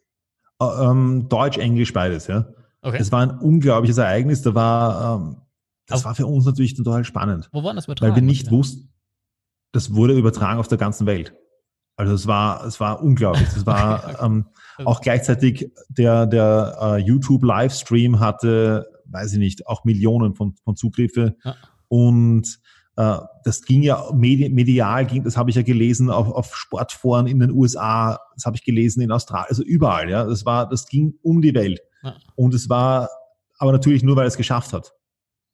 äh, 0.59 0.65
ähm, 0.65 1.27
Deutsch, 1.29 1.59
Englisch, 1.59 1.93
beides, 1.93 2.25
ja. 2.25 2.47
Okay. 2.81 2.97
Es 2.99 3.11
war 3.11 3.21
ein 3.21 3.39
unglaubliches 3.39 3.99
Ereignis. 3.99 4.41
Da 4.41 4.55
war, 4.55 5.19
ähm, 5.19 5.37
das 5.85 5.99
auf, 5.99 6.05
war 6.05 6.15
für 6.15 6.25
uns 6.25 6.45
natürlich 6.45 6.73
total 6.73 7.05
spannend. 7.05 7.47
Wo 7.51 7.63
war 7.63 7.75
das 7.75 7.85
übertragen? 7.85 8.11
Weil 8.11 8.21
wir 8.21 8.25
nicht 8.25 8.49
wussten, 8.49 8.89
das 9.71 9.93
wurde 9.93 10.17
übertragen 10.17 10.59
auf 10.59 10.67
der 10.67 10.79
ganzen 10.79 11.05
Welt. 11.05 11.35
Also 11.97 12.13
es 12.13 12.27
war, 12.27 12.65
es 12.65 12.79
war 12.79 13.01
unglaublich. 13.01 13.47
Es 13.55 13.65
war 13.65 14.03
okay, 14.03 14.13
okay. 14.13 14.25
Ähm, 14.25 14.45
auch 14.83 15.01
gleichzeitig 15.01 15.71
der, 15.89 16.25
der 16.25 16.77
uh, 16.81 16.95
YouTube-Livestream 16.97 18.19
hatte 18.19 18.87
weiß 19.07 19.33
ich 19.33 19.39
nicht, 19.39 19.67
auch 19.67 19.83
Millionen 19.85 20.35
von, 20.35 20.55
von 20.63 20.75
Zugriffe. 20.75 21.35
Ja. 21.43 21.55
Und 21.87 22.59
äh, 22.97 23.17
das 23.43 23.63
ging 23.63 23.83
ja 23.83 24.03
medi 24.13 24.49
medial, 24.49 25.05
ging, 25.05 25.23
das 25.23 25.37
habe 25.37 25.49
ich 25.49 25.55
ja 25.55 25.61
gelesen 25.61 26.09
auf, 26.09 26.27
auf 26.27 26.55
Sportforen 26.55 27.27
in 27.27 27.39
den 27.39 27.51
USA, 27.51 28.19
das 28.35 28.45
habe 28.45 28.55
ich 28.55 28.63
gelesen 28.63 29.01
in 29.01 29.11
Australien, 29.11 29.47
also 29.49 29.63
überall, 29.63 30.09
ja. 30.09 30.25
Das 30.25 30.45
war, 30.45 30.67
das 30.67 30.87
ging 30.87 31.15
um 31.21 31.41
die 31.41 31.53
Welt. 31.53 31.81
Ja. 32.03 32.15
Und 32.35 32.53
es 32.53 32.69
war 32.69 33.09
aber 33.57 33.71
natürlich 33.71 34.03
nur, 34.03 34.15
weil 34.15 34.25
er 34.25 34.27
es 34.27 34.37
geschafft 34.37 34.73
hat. 34.73 34.93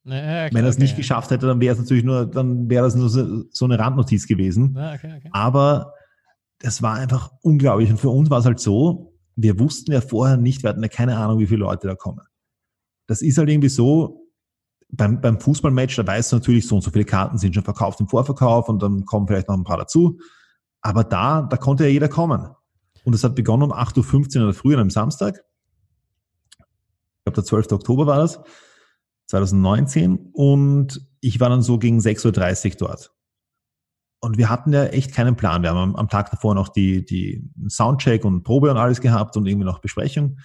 Ja, 0.03 0.15
okay, 0.15 0.49
Wenn 0.53 0.63
er 0.63 0.69
es 0.69 0.77
okay, 0.77 0.83
nicht 0.83 0.97
geschafft 0.97 1.29
hätte, 1.29 1.45
dann 1.45 1.61
wäre 1.61 1.73
es 1.73 1.79
natürlich 1.79 2.03
nur, 2.03 2.25
dann 2.25 2.69
wäre 2.69 2.85
das 2.85 2.95
nur 2.95 3.09
so, 3.09 3.43
so 3.51 3.65
eine 3.65 3.77
Randnotiz 3.77 4.27
gewesen. 4.27 4.75
Aber 5.31 5.93
das 6.61 6.81
war 6.81 6.95
einfach 6.95 7.31
unglaublich. 7.41 7.89
Und 7.89 7.97
für 7.97 8.09
uns 8.09 8.29
war 8.29 8.39
es 8.39 8.45
halt 8.45 8.59
so, 8.59 9.13
wir 9.35 9.59
wussten 9.59 9.91
ja 9.91 10.01
vorher 10.01 10.37
nicht, 10.37 10.63
wir 10.63 10.69
hatten 10.69 10.83
ja 10.83 10.89
keine 10.89 11.17
Ahnung, 11.17 11.39
wie 11.39 11.47
viele 11.47 11.61
Leute 11.61 11.87
da 11.87 11.95
kommen. 11.95 12.21
Das 13.07 13.21
ist 13.21 13.37
halt 13.37 13.49
irgendwie 13.49 13.69
so, 13.69 14.21
beim, 14.89 15.21
beim 15.21 15.39
Fußballmatch, 15.39 15.95
da 15.95 16.05
weißt 16.05 16.31
du 16.31 16.35
natürlich, 16.37 16.67
so 16.67 16.75
und 16.75 16.81
so 16.81 16.91
viele 16.91 17.05
Karten 17.05 17.37
sind 17.37 17.55
schon 17.55 17.63
verkauft 17.63 17.99
im 17.99 18.07
Vorverkauf 18.07 18.69
und 18.69 18.81
dann 18.81 19.05
kommen 19.05 19.27
vielleicht 19.27 19.47
noch 19.47 19.57
ein 19.57 19.63
paar 19.63 19.77
dazu. 19.77 20.19
Aber 20.81 21.03
da, 21.03 21.43
da 21.43 21.57
konnte 21.57 21.85
ja 21.85 21.89
jeder 21.89 22.09
kommen. 22.09 22.49
Und 23.03 23.15
es 23.15 23.23
hat 23.23 23.35
begonnen 23.35 23.63
um 23.63 23.73
8.15 23.73 24.37
Uhr 24.37 24.43
oder 24.43 24.53
früh 24.53 24.75
am 24.75 24.89
Samstag. 24.89 25.43
Ich 26.59 27.23
glaube, 27.25 27.35
der 27.35 27.43
12. 27.43 27.71
Oktober 27.71 28.05
war 28.05 28.17
das, 28.17 28.41
2019. 29.27 30.31
Und 30.33 31.07
ich 31.21 31.39
war 31.39 31.49
dann 31.49 31.61
so 31.61 31.77
gegen 31.77 31.99
6.30 31.99 32.65
Uhr 32.71 32.87
dort. 32.87 33.13
Und 34.21 34.37
wir 34.37 34.49
hatten 34.49 34.71
ja 34.71 34.85
echt 34.85 35.13
keinen 35.13 35.35
Plan. 35.35 35.63
Wir 35.63 35.71
haben 35.71 35.77
am, 35.77 35.95
am 35.95 36.07
Tag 36.07 36.29
davor 36.29 36.53
noch 36.53 36.69
die, 36.69 37.03
die 37.03 37.49
Soundcheck 37.67 38.23
und 38.23 38.43
Probe 38.43 38.69
und 38.69 38.77
alles 38.77 39.01
gehabt 39.01 39.35
und 39.35 39.47
irgendwie 39.47 39.65
noch 39.65 39.79
Besprechung. 39.79 40.37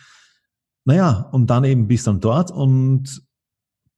Naja, 0.87 1.29
und 1.33 1.49
dann 1.49 1.65
eben 1.65 1.87
bis 1.87 2.05
dann 2.05 2.21
dort 2.21 2.51
und 2.51 3.23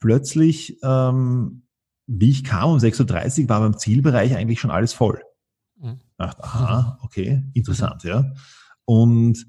plötzlich, 0.00 0.78
ähm, 0.82 1.66
wie 2.06 2.30
ich 2.30 2.44
kam 2.44 2.70
um 2.70 2.78
6.30 2.78 3.42
Uhr, 3.42 3.48
war 3.50 3.60
beim 3.60 3.78
Zielbereich 3.78 4.34
eigentlich 4.34 4.60
schon 4.60 4.70
alles 4.70 4.92
voll. 4.92 5.22
Mhm. 5.80 6.00
dachte, 6.16 6.42
aha, 6.42 6.98
okay, 7.02 7.44
interessant, 7.54 8.02
mhm. 8.02 8.10
ja. 8.10 8.32
Und 8.84 9.46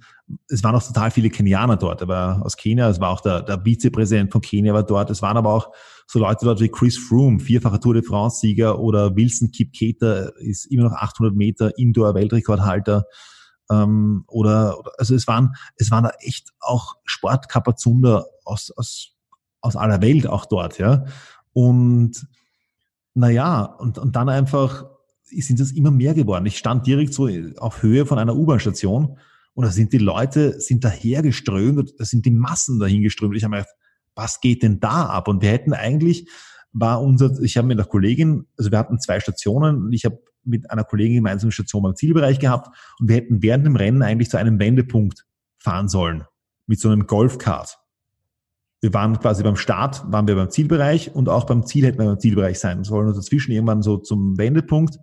es 0.50 0.64
waren 0.64 0.76
auch 0.76 0.84
total 0.84 1.12
viele 1.12 1.30
Kenianer 1.30 1.78
dort. 1.78 2.02
Er 2.02 2.08
war 2.10 2.46
aus 2.46 2.58
Kenia, 2.58 2.90
es 2.90 3.00
war 3.00 3.10
auch 3.10 3.22
der, 3.22 3.42
der 3.42 3.64
Vizepräsident 3.64 4.32
von 4.32 4.42
Kenia 4.42 4.74
war 4.74 4.84
dort. 4.84 5.10
Es 5.10 5.22
waren 5.22 5.38
aber 5.38 5.54
auch 5.54 5.72
so 6.12 6.18
Leute 6.18 6.44
dort 6.44 6.60
wie 6.60 6.70
Chris 6.70 6.98
Froome, 6.98 7.40
vierfacher 7.40 7.80
Tour 7.80 7.94
de 7.94 8.02
France-Sieger 8.02 8.80
oder 8.80 9.16
Wilson 9.16 9.52
Kipketer 9.52 10.36
ist 10.40 10.66
immer 10.66 10.86
noch 10.86 10.94
800 10.94 11.36
Meter 11.36 11.78
Indoor-Weltrekordhalter. 11.78 13.04
Ähm, 13.70 14.24
oder, 14.26 14.80
oder, 14.80 14.92
also 14.98 15.14
es 15.14 15.28
waren, 15.28 15.54
es 15.76 15.92
waren 15.92 16.06
da 16.06 16.12
echt 16.22 16.50
auch 16.62 16.96
Sportkapazunder 17.06 18.26
aus, 18.44 18.72
aus, 18.76 19.12
aus 19.62 19.76
aller 19.76 20.02
Welt 20.02 20.26
auch 20.26 20.48
dort, 20.48 20.80
ja. 20.80 21.06
Und 21.54 22.26
naja, 23.14 23.66
und, 23.66 24.00
und 24.00 24.16
dann 24.16 24.30
einfach 24.30 24.86
sind 25.22 25.60
das 25.60 25.70
immer 25.70 25.92
mehr 25.92 26.16
geworden. 26.16 26.48
Ich 26.48 26.58
stand 26.58 26.88
direkt 26.88 27.14
so 27.14 27.30
auf 27.60 27.84
Höhe 27.84 28.08
von 28.08 28.18
einer 28.18 28.36
U-Bahn-Station 28.36 29.20
und 29.54 29.64
da 29.64 29.70
sind 29.70 29.94
die 29.94 30.00
Leute, 30.00 30.60
sind 30.60 30.84
dahergeströmt 30.84 31.94
da 32.00 32.06
sind 32.06 32.26
die 32.26 32.32
Massen 32.32 32.80
dahingeströmt. 32.80 33.36
Ich 33.36 33.44
habe 33.44 33.52
mir 33.52 33.58
gedacht, 33.58 33.76
was 34.20 34.42
geht 34.42 34.64
denn 34.64 34.80
da 34.80 35.06
ab? 35.06 35.28
Und 35.28 35.42
wir 35.42 35.50
hätten 35.50 35.74
eigentlich, 35.74 36.30
war 36.74 37.02
unser, 37.02 37.42
ich 37.42 37.58
habe 37.58 37.68
mit 37.68 37.80
einer 37.80 37.88
Kollegin, 37.88 38.46
also 38.58 38.70
wir 38.72 38.78
hatten 38.78 39.00
zwei 39.00 39.20
Stationen 39.20 39.86
und 39.86 39.94
ich 39.94 40.06
habe 40.06 40.20
mit 40.44 40.70
einer 40.70 40.84
Kollegin 40.84 41.16
gemeinsam 41.16 41.48
eine 41.48 41.52
Station 41.54 41.84
beim 41.84 41.96
Zielbereich 41.96 42.40
gehabt 42.40 42.68
und 43.00 43.08
wir 43.08 43.16
hätten 43.16 43.42
während 43.42 43.66
dem 43.66 43.76
Rennen 43.76 44.02
eigentlich 44.02 44.30
zu 44.30 44.38
einem 44.38 44.60
Wendepunkt 44.60 45.26
fahren 45.58 45.88
sollen 45.88 46.26
mit 46.68 46.80
so 46.80 46.90
einem 46.90 47.08
Golfkart. 47.08 47.80
Wir 48.82 48.94
waren 48.94 49.20
quasi 49.20 49.44
beim 49.44 49.58
Start, 49.58 50.04
waren 50.12 50.28
wir 50.28 50.36
beim 50.36 50.50
Zielbereich 50.50 51.14
und 51.14 51.28
auch 51.28 51.46
beim 51.46 51.66
Ziel 51.66 51.86
hätten 51.86 52.00
wir 52.00 52.06
beim 52.06 52.20
Zielbereich 52.20 52.60
sein 52.60 52.84
sollen 52.84 53.08
und 53.08 53.18
dazwischen 53.18 53.52
irgendwann 53.52 53.82
so 53.82 53.98
zum 53.98 54.38
Wendepunkt 54.38 55.00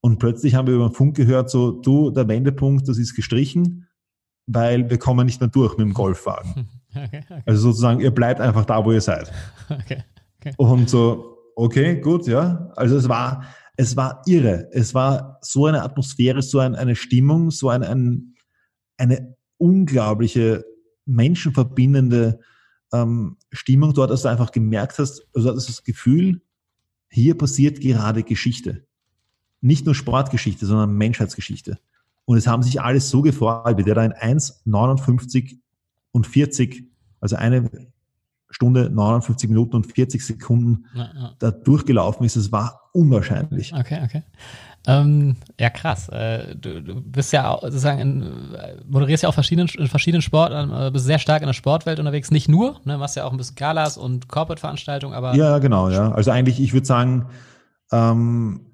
und 0.00 0.18
plötzlich 0.18 0.54
haben 0.54 0.66
wir 0.66 0.74
über 0.74 0.88
den 0.88 0.94
Funk 0.94 1.16
gehört, 1.16 1.50
so, 1.50 1.72
du, 1.72 2.10
der 2.10 2.26
Wendepunkt, 2.28 2.88
das 2.88 2.98
ist 2.98 3.14
gestrichen, 3.14 3.86
weil 4.46 4.88
wir 4.88 4.98
kommen 4.98 5.26
nicht 5.26 5.40
mehr 5.40 5.50
durch 5.50 5.76
mit 5.76 5.86
dem 5.86 5.94
Golfwagen. 5.94 6.68
Okay, 6.94 7.22
okay. 7.28 7.42
Also 7.46 7.62
sozusagen, 7.62 8.00
ihr 8.00 8.10
bleibt 8.10 8.40
einfach 8.40 8.64
da, 8.64 8.84
wo 8.84 8.92
ihr 8.92 9.00
seid. 9.00 9.30
Okay, 10.42 10.54
und 10.56 10.88
so, 10.88 11.36
okay, 11.54 12.00
gut, 12.00 12.26
ja. 12.26 12.72
Also 12.74 12.96
es 12.96 13.10
war, 13.10 13.44
es 13.76 13.94
war 13.94 14.22
irre. 14.24 14.70
Es 14.72 14.94
war 14.94 15.38
so 15.42 15.66
eine 15.66 15.82
Atmosphäre, 15.82 16.40
so 16.40 16.60
ein, 16.60 16.74
eine 16.74 16.96
Stimmung, 16.96 17.50
so 17.50 17.68
ein, 17.68 17.82
ein, 17.82 18.36
eine 18.96 19.36
unglaubliche 19.58 20.64
menschenverbindende 21.04 22.40
ähm, 22.94 23.36
Stimmung 23.52 23.92
dort, 23.92 24.10
dass 24.10 24.22
du 24.22 24.28
einfach 24.28 24.50
gemerkt 24.50 24.98
hast, 24.98 25.28
also 25.34 25.52
das, 25.52 25.66
das 25.66 25.84
Gefühl, 25.84 26.40
hier 27.10 27.36
passiert 27.36 27.80
gerade 27.80 28.22
Geschichte 28.22 28.86
nicht 29.60 29.86
nur 29.86 29.94
Sportgeschichte, 29.94 30.66
sondern 30.66 30.94
Menschheitsgeschichte. 30.94 31.78
Und 32.24 32.36
es 32.36 32.46
haben 32.46 32.62
sich 32.62 32.80
alles 32.80 33.10
so 33.10 33.22
gefreut, 33.22 33.76
wie 33.76 33.82
der 33.82 33.94
da 33.94 34.04
in 34.04 34.12
1,59 34.12 35.58
und 36.12 36.26
40, 36.26 36.84
also 37.20 37.36
eine 37.36 37.70
Stunde, 38.50 38.90
59 38.90 39.48
Minuten 39.48 39.76
und 39.76 39.86
40 39.92 40.24
Sekunden 40.24 40.86
ja, 40.94 41.10
ja. 41.14 41.32
da 41.38 41.50
durchgelaufen 41.50 42.26
ist. 42.26 42.36
Es 42.36 42.50
war 42.50 42.90
unwahrscheinlich. 42.92 43.72
Okay, 43.72 44.00
okay. 44.04 44.22
Ähm, 44.86 45.36
ja, 45.58 45.68
krass. 45.70 46.08
Äh, 46.08 46.56
du, 46.56 46.82
du, 46.82 47.00
bist 47.00 47.32
ja 47.32 47.58
sozusagen 47.60 48.00
in, 48.00 48.32
moderierst 48.88 49.22
ja 49.22 49.28
auch 49.28 49.34
verschiedenen, 49.34 49.68
in 49.68 49.88
verschiedenen 49.88 50.22
Sport, 50.22 50.52
äh, 50.52 50.90
bist 50.90 51.04
sehr 51.04 51.18
stark 51.18 51.42
in 51.42 51.46
der 51.46 51.52
Sportwelt 51.52 51.98
unterwegs. 51.98 52.30
Nicht 52.30 52.48
nur, 52.48 52.80
ne, 52.84 52.96
machst 52.96 53.16
ja 53.16 53.24
auch 53.24 53.30
ein 53.30 53.36
bisschen 53.36 53.56
Galas 53.56 53.98
und 53.98 54.28
Corporate-Veranstaltungen, 54.28 55.14
aber. 55.14 55.34
Ja, 55.34 55.58
genau, 55.58 55.90
ja. 55.90 56.10
Also 56.12 56.30
eigentlich, 56.30 56.60
ich 56.60 56.72
würde 56.72 56.86
sagen, 56.86 57.26
ähm, 57.92 58.66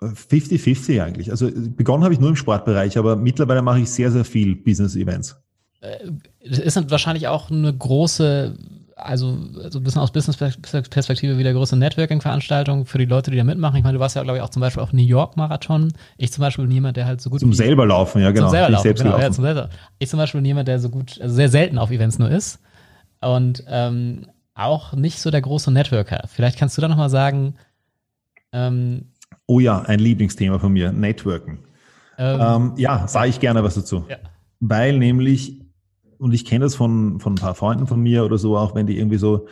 50-50 0.00 1.02
eigentlich. 1.02 1.30
Also 1.30 1.50
begonnen 1.52 2.04
habe 2.04 2.14
ich 2.14 2.20
nur 2.20 2.30
im 2.30 2.36
Sportbereich, 2.36 2.98
aber 2.98 3.16
mittlerweile 3.16 3.62
mache 3.62 3.80
ich 3.80 3.90
sehr, 3.90 4.12
sehr 4.12 4.24
viel 4.24 4.54
Business-Events. 4.54 5.42
Es 5.80 6.58
äh, 6.58 6.62
ist 6.62 6.90
wahrscheinlich 6.90 7.28
auch 7.28 7.50
eine 7.50 7.72
große, 7.72 8.56
also, 8.96 9.38
also 9.62 9.78
ein 9.78 9.84
bisschen 9.84 10.02
aus 10.02 10.10
Business-Perspektive 10.10 11.38
wieder 11.38 11.52
große 11.52 11.76
Networking-Veranstaltung 11.76 12.86
für 12.86 12.98
die 12.98 13.04
Leute, 13.04 13.30
die 13.30 13.36
da 13.36 13.44
mitmachen. 13.44 13.76
Ich 13.76 13.84
meine, 13.84 13.94
du 13.94 14.00
warst 14.00 14.16
ja, 14.16 14.22
glaube 14.22 14.38
ich, 14.38 14.42
auch 14.42 14.50
zum 14.50 14.60
Beispiel 14.60 14.82
auf 14.82 14.92
New 14.92 15.02
York-Marathon. 15.02 15.92
Ich 16.16 16.32
zum 16.32 16.42
Beispiel 16.42 16.64
bin 16.64 16.74
jemand, 16.74 16.96
der 16.96 17.06
halt 17.06 17.20
so 17.20 17.30
gut. 17.30 17.40
Zum 17.40 17.52
selber 17.52 17.86
laufen, 17.86 18.22
ja, 18.22 18.30
genau. 18.30 18.46
Zum 18.46 18.52
selber 18.52 18.70
laufen, 18.70 18.94
genau. 18.94 19.18
Ja, 19.18 19.30
zum 19.30 19.44
selber. 19.44 19.70
Ich 19.98 20.08
zum 20.08 20.18
Beispiel 20.18 20.40
bin 20.40 20.46
jemand, 20.46 20.68
der 20.68 20.80
so 20.80 20.90
gut, 20.90 21.20
also 21.20 21.34
sehr 21.34 21.48
selten 21.48 21.78
auf 21.78 21.90
Events 21.90 22.18
nur 22.18 22.30
ist. 22.30 22.60
Und 23.20 23.64
ähm, 23.68 24.26
auch 24.54 24.92
nicht 24.94 25.20
so 25.20 25.30
der 25.30 25.42
große 25.42 25.70
Networker. 25.70 26.24
Vielleicht 26.26 26.58
kannst 26.58 26.76
du 26.76 26.82
da 26.82 26.88
nochmal 26.88 27.10
sagen, 27.10 27.54
ähm, 28.52 29.06
Oh 29.50 29.60
ja, 29.60 29.80
ein 29.80 29.98
Lieblingsthema 29.98 30.58
von 30.58 30.72
mir, 30.72 30.92
Networken. 30.92 31.60
Ähm, 32.18 32.40
ähm, 32.40 32.72
ja, 32.76 33.08
sage 33.08 33.30
ich 33.30 33.40
gerne 33.40 33.64
was 33.64 33.76
dazu. 33.76 34.04
Ja. 34.08 34.18
Weil 34.60 34.98
nämlich, 34.98 35.60
und 36.18 36.32
ich 36.32 36.44
kenne 36.44 36.64
das 36.64 36.74
von, 36.74 37.20
von 37.20 37.34
ein 37.34 37.40
paar 37.40 37.54
Freunden 37.54 37.86
von 37.86 38.00
mir 38.00 38.24
oder 38.24 38.38
so, 38.38 38.56
auch 38.56 38.74
wenn 38.74 38.86
die 38.86 38.98
irgendwie 38.98 39.18
so, 39.18 39.46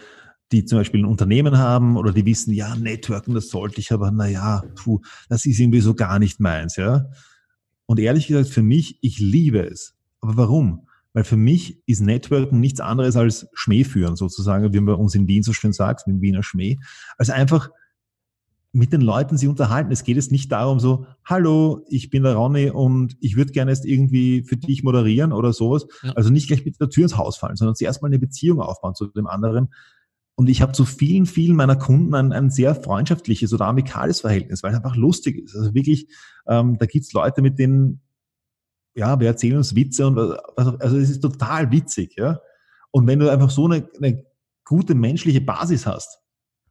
die 0.53 0.65
zum 0.65 0.79
Beispiel 0.79 1.01
ein 1.01 1.07
Unternehmen 1.07 1.59
haben 1.59 1.97
oder 1.97 2.13
die 2.13 2.25
wissen, 2.25 2.53
ja, 2.53 2.75
Networken, 2.77 3.35
das 3.35 3.49
sollte 3.49 3.81
ich, 3.81 3.93
aber 3.93 4.11
naja, 4.11 4.63
puh, 4.77 5.01
das 5.29 5.45
ist 5.47 5.59
irgendwie 5.59 5.81
so 5.81 5.95
gar 5.95 6.19
nicht 6.19 6.41
meins, 6.41 6.77
ja. 6.77 7.07
Und 7.87 8.01
ehrlich 8.01 8.27
gesagt, 8.27 8.49
für 8.49 8.63
mich, 8.63 8.99
ich 9.01 9.19
liebe 9.19 9.61
es. 9.61 9.95
Aber 10.21 10.37
warum? 10.37 10.89
Weil 11.13 11.25
für 11.25 11.37
mich 11.37 11.83
ist 11.87 12.01
Networken 12.01 12.61
nichts 12.61 12.81
anderes 12.81 13.17
als 13.17 13.49
Schmäh 13.55 13.85
führen, 13.85 14.17
sozusagen, 14.17 14.73
wie 14.73 14.81
man 14.81 14.97
bei 14.97 15.01
uns 15.01 15.15
in 15.15 15.29
Wien 15.29 15.43
so 15.43 15.53
schön 15.53 15.73
sagt, 15.73 16.07
mit 16.07 16.17
dem 16.17 16.21
Wiener 16.21 16.43
Schmäh. 16.43 16.77
Also 17.17 17.33
einfach 17.33 17.71
mit 18.77 18.93
den 18.93 19.01
Leuten 19.01 19.39
sie 19.39 19.49
unterhalten. 19.49 19.91
Es 19.91 20.05
geht 20.05 20.17
jetzt 20.17 20.31
nicht 20.31 20.53
darum 20.53 20.81
so, 20.81 21.07
hallo, 21.25 21.81
ich 21.89 22.11
bin 22.11 22.25
der 22.25 22.35
Ronny 22.35 22.69
und 22.69 23.17
ich 23.21 23.35
würde 23.37 23.53
gerne 23.53 23.71
jetzt 23.71 23.87
irgendwie 23.87 24.43
für 24.43 24.59
dich 24.59 24.83
moderieren 24.83 25.33
oder 25.33 25.55
sowas. 25.55 25.87
Ja. 26.03 26.13
Also 26.13 26.29
nicht 26.29 26.49
gleich 26.49 26.65
mit 26.67 26.79
der 26.79 26.91
Tür 26.91 27.05
ins 27.05 27.17
Haus 27.17 27.39
fallen, 27.39 27.57
sondern 27.57 27.75
zuerst 27.75 28.03
mal 28.03 28.09
eine 28.09 28.19
Beziehung 28.19 28.61
aufbauen 28.61 28.95
zu 28.95 29.07
dem 29.07 29.27
anderen. 29.27 29.73
Und 30.35 30.51
ich 30.51 30.61
habe 30.61 30.73
zu 30.73 30.85
vielen, 30.85 31.25
vielen 31.25 31.57
meiner 31.57 31.77
Kunden 31.77 32.15
ein, 32.15 32.33
ein 32.33 32.51
sehr 32.51 32.75
freundschaftliches 32.75 33.55
oder 33.55 33.65
amikales 33.65 34.21
Verhältnis, 34.21 34.63
weil 34.63 34.73
es 34.73 34.77
einfach 34.77 34.97
lustig 34.97 35.39
ist. 35.39 35.57
Also 35.57 35.73
wirklich, 35.73 36.09
ähm, 36.47 36.77
da 36.79 36.85
gibt's 36.85 37.15
Leute, 37.15 37.41
mit 37.41 37.59
denen, 37.59 38.03
ja, 38.95 39.19
wir 39.19 39.29
erzählen 39.29 39.57
uns 39.57 39.75
Witze 39.75 40.07
und 40.07 40.19
also, 40.19 40.77
also 40.79 40.99
es 40.99 41.09
ist 41.09 41.21
total 41.23 41.73
witzig, 41.73 42.15
ja. 42.19 42.41
Und 42.91 43.07
wenn 43.07 43.21
du 43.21 43.31
einfach 43.31 43.49
so 43.49 43.65
eine, 43.65 43.89
eine 43.97 44.23
gute 44.67 44.95
menschliche 44.95 45.41
Basis 45.41 45.87
hast, 45.87 46.21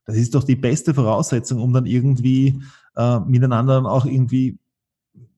das 0.06 0.18
ist 0.18 0.36
doch 0.36 0.44
die 0.44 0.56
beste 0.56 0.94
Voraussetzung, 0.94 1.60
um 1.60 1.74
dann 1.74 1.86
irgendwie 1.86 2.62
äh, 2.96 3.20
miteinander 3.22 3.76
dann 3.76 3.86
auch 3.88 4.06
irgendwie 4.06 4.58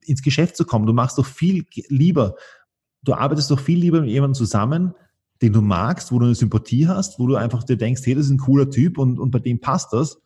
ins 0.04 0.22
Geschäft 0.22 0.56
zu 0.56 0.64
kommen. 0.64 0.86
Du 0.86 0.92
machst 0.92 1.18
doch 1.18 1.26
viel 1.26 1.66
lieber, 1.88 2.36
du 3.02 3.14
arbeitest 3.14 3.50
doch 3.50 3.60
viel 3.60 3.78
lieber 3.78 4.00
mit 4.00 4.10
jemandem 4.10 4.34
zusammen, 4.34 4.94
den 5.40 5.52
du 5.52 5.62
magst, 5.62 6.12
wo 6.12 6.18
du 6.18 6.26
eine 6.26 6.34
Sympathie 6.34 6.86
hast, 6.86 7.18
wo 7.18 7.26
du 7.26 7.36
einfach 7.36 7.64
dir 7.64 7.76
denkst, 7.76 8.02
hey, 8.04 8.14
das 8.14 8.26
ist 8.26 8.32
ein 8.32 8.38
cooler 8.38 8.70
Typ 8.70 8.98
und, 8.98 9.18
und 9.18 9.30
bei 9.30 9.38
dem 9.38 9.60
passt 9.60 9.92
das, 9.92 10.20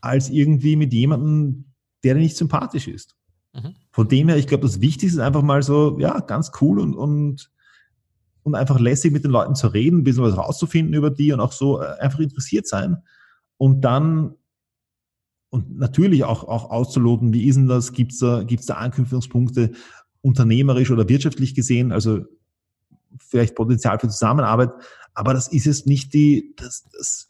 als 0.00 0.30
irgendwie 0.30 0.76
mit 0.76 0.92
jemandem, 0.92 1.66
der 2.02 2.14
dir 2.14 2.20
nicht 2.20 2.36
sympathisch 2.36 2.88
ist. 2.88 3.16
Mhm. 3.54 3.74
Von 3.90 4.08
dem 4.08 4.28
her, 4.28 4.36
ich 4.36 4.46
glaube, 4.46 4.66
das 4.66 4.80
Wichtigste 4.80 5.18
ist 5.18 5.24
einfach 5.24 5.42
mal 5.42 5.62
so, 5.62 5.98
ja, 6.00 6.20
ganz 6.20 6.50
cool 6.60 6.80
und, 6.80 6.94
und, 6.94 7.50
und 8.42 8.54
einfach 8.54 8.80
lässig 8.80 9.12
mit 9.12 9.24
den 9.24 9.30
Leuten 9.30 9.54
zu 9.54 9.68
reden, 9.68 9.98
ein 9.98 10.04
bisschen 10.04 10.22
was 10.22 10.36
rauszufinden 10.36 10.94
über 10.94 11.10
die 11.10 11.32
und 11.32 11.40
auch 11.40 11.52
so 11.52 11.80
äh, 11.80 11.86
einfach 12.00 12.20
interessiert 12.20 12.66
sein 12.66 12.98
und 13.58 13.82
dann 13.82 14.34
und 15.50 15.78
natürlich 15.78 16.24
auch, 16.24 16.44
auch 16.44 16.70
auszuloten, 16.70 17.32
wie 17.32 17.46
ist 17.46 17.54
denn 17.54 17.68
das? 17.68 17.92
Gibt 17.92 18.12
es 18.12 18.18
da, 18.18 18.42
gibt's 18.42 18.66
da 18.66 18.74
Anknüpfungspunkte 18.74 19.72
unternehmerisch 20.20 20.90
oder 20.90 21.08
wirtschaftlich 21.08 21.54
gesehen? 21.54 21.92
Also 21.92 22.24
vielleicht 23.18 23.54
Potenzial 23.54 23.98
für 23.98 24.08
Zusammenarbeit, 24.08 24.70
aber 25.14 25.32
das 25.32 25.48
ist 25.48 25.66
es 25.66 25.86
nicht 25.86 26.12
die, 26.12 26.54
das, 26.56 26.86
das, 26.92 27.26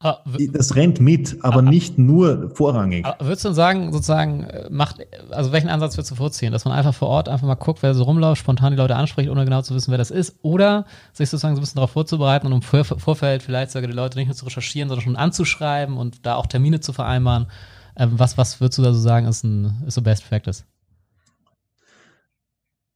das 0.00 0.76
rennt 0.76 1.00
mit, 1.00 1.38
aber, 1.42 1.54
aber, 1.54 1.62
nicht 1.62 1.98
nur 1.98 2.50
vorrangig. 2.54 3.04
Würdest 3.18 3.44
du 3.44 3.52
sagen, 3.52 3.92
sozusagen, 3.92 4.46
macht, 4.70 5.04
also 5.30 5.50
welchen 5.50 5.68
Ansatz 5.68 5.96
würdest 5.96 6.12
du 6.12 6.14
vorziehen? 6.14 6.52
Dass 6.52 6.64
man 6.64 6.74
einfach 6.74 6.94
vor 6.94 7.08
Ort 7.08 7.28
einfach 7.28 7.46
mal 7.46 7.56
guckt, 7.56 7.82
wer 7.82 7.94
so 7.94 8.04
rumläuft, 8.04 8.40
spontan 8.40 8.72
die 8.72 8.78
Leute 8.78 8.94
anspricht, 8.94 9.28
ohne 9.28 9.44
genau 9.44 9.62
zu 9.62 9.74
wissen, 9.74 9.90
wer 9.90 9.98
das 9.98 10.12
ist? 10.12 10.38
Oder 10.42 10.86
sich 11.12 11.28
sozusagen 11.28 11.56
so 11.56 11.60
ein 11.60 11.62
bisschen 11.62 11.76
darauf 11.76 11.90
vorzubereiten 11.90 12.46
und 12.46 12.52
im 12.52 12.62
Vorfeld 12.62 13.42
vielleicht 13.42 13.72
sogar 13.72 13.88
die 13.88 13.96
Leute 13.96 14.18
nicht 14.18 14.28
nur 14.28 14.36
zu 14.36 14.44
recherchieren, 14.44 14.88
sondern 14.88 15.02
schon 15.02 15.16
anzuschreiben 15.16 15.96
und 15.96 16.24
da 16.24 16.36
auch 16.36 16.46
Termine 16.46 16.78
zu 16.78 16.92
vereinbaren? 16.92 17.48
Ähm, 17.96 18.12
was, 18.16 18.38
was 18.38 18.60
würdest 18.60 18.78
du 18.78 18.82
da 18.82 18.92
so 18.92 19.00
sagen, 19.00 19.26
ist, 19.26 19.42
ein, 19.42 19.82
ist 19.84 19.94
so 19.94 20.02
Best 20.02 20.28
Practice? 20.28 20.64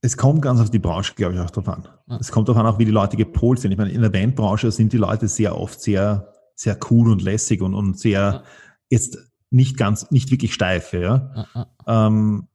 Es 0.03 0.17
kommt 0.17 0.43
ganz 0.43 0.61
auf 0.61 0.71
die 0.71 0.79
Branche, 0.79 1.15
glaube 1.15 1.35
ich, 1.35 1.41
auch 1.41 1.51
drauf 1.51 1.69
an. 1.69 1.89
Ja. 2.09 2.19
Es 2.21 2.31
kommt 2.31 2.49
darauf 2.49 2.61
an, 2.61 2.67
auch 2.67 2.79
wie 2.79 2.85
die 2.85 2.93
Leute 2.93 3.17
gepolt 3.17 3.59
sind. 3.59 3.73
Ich 3.73 3.79
meine, 3.79 3.91
in 3.91 4.03
der 4.03 4.11
Bandbranche 4.11 4.71
sind 4.71 4.93
die 4.93 4.99
Leute 4.99 5.27
sehr 5.27 5.59
oft 5.59 5.81
sehr 5.81 6.32
sehr 6.63 6.79
cool 6.91 7.11
und 7.11 7.23
lässig 7.23 7.61
und, 7.61 7.75
und 7.75 7.99
sehr 7.99 8.21
ja. 8.21 8.43
jetzt 8.89 9.19
nicht 9.51 9.77
ganz, 9.77 10.11
nicht 10.11 10.31
wirklich 10.31 10.55
steif, 10.55 10.93
ja. 10.93 11.47
ja 11.55 11.67
ähm, 11.87 12.49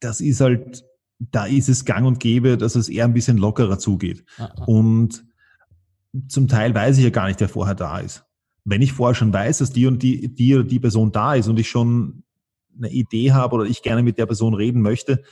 das 0.00 0.20
ist 0.20 0.40
halt, 0.40 0.84
da 1.18 1.44
ist 1.44 1.68
es 1.68 1.84
gang 1.84 2.06
und 2.06 2.20
gäbe, 2.20 2.56
dass 2.56 2.74
es 2.74 2.88
eher 2.88 3.04
ein 3.04 3.12
bisschen 3.12 3.38
lockerer 3.38 3.78
zugeht. 3.78 4.24
Und 4.66 5.24
zum 6.28 6.48
Teil 6.48 6.74
weiß 6.74 6.98
ich 6.98 7.04
ja 7.04 7.10
gar 7.10 7.28
nicht, 7.28 7.40
wer 7.40 7.48
vorher 7.48 7.74
da 7.74 7.98
ist. 7.98 8.24
Wenn 8.64 8.82
ich 8.82 8.92
vorher 8.92 9.14
schon 9.14 9.32
weiß, 9.32 9.58
dass 9.58 9.70
die 9.70 9.86
und 9.86 10.02
die, 10.02 10.34
die 10.34 10.54
oder 10.54 10.64
die 10.64 10.80
Person 10.80 11.12
da 11.12 11.34
ist 11.34 11.48
und 11.48 11.58
ich 11.58 11.68
schon 11.68 12.24
eine 12.76 12.90
Idee 12.90 13.32
habe 13.32 13.54
oder 13.54 13.64
ich 13.64 13.82
gerne 13.82 14.02
mit 14.02 14.18
der 14.18 14.26
Person 14.26 14.54
reden 14.54 14.82
möchte, 14.82 15.22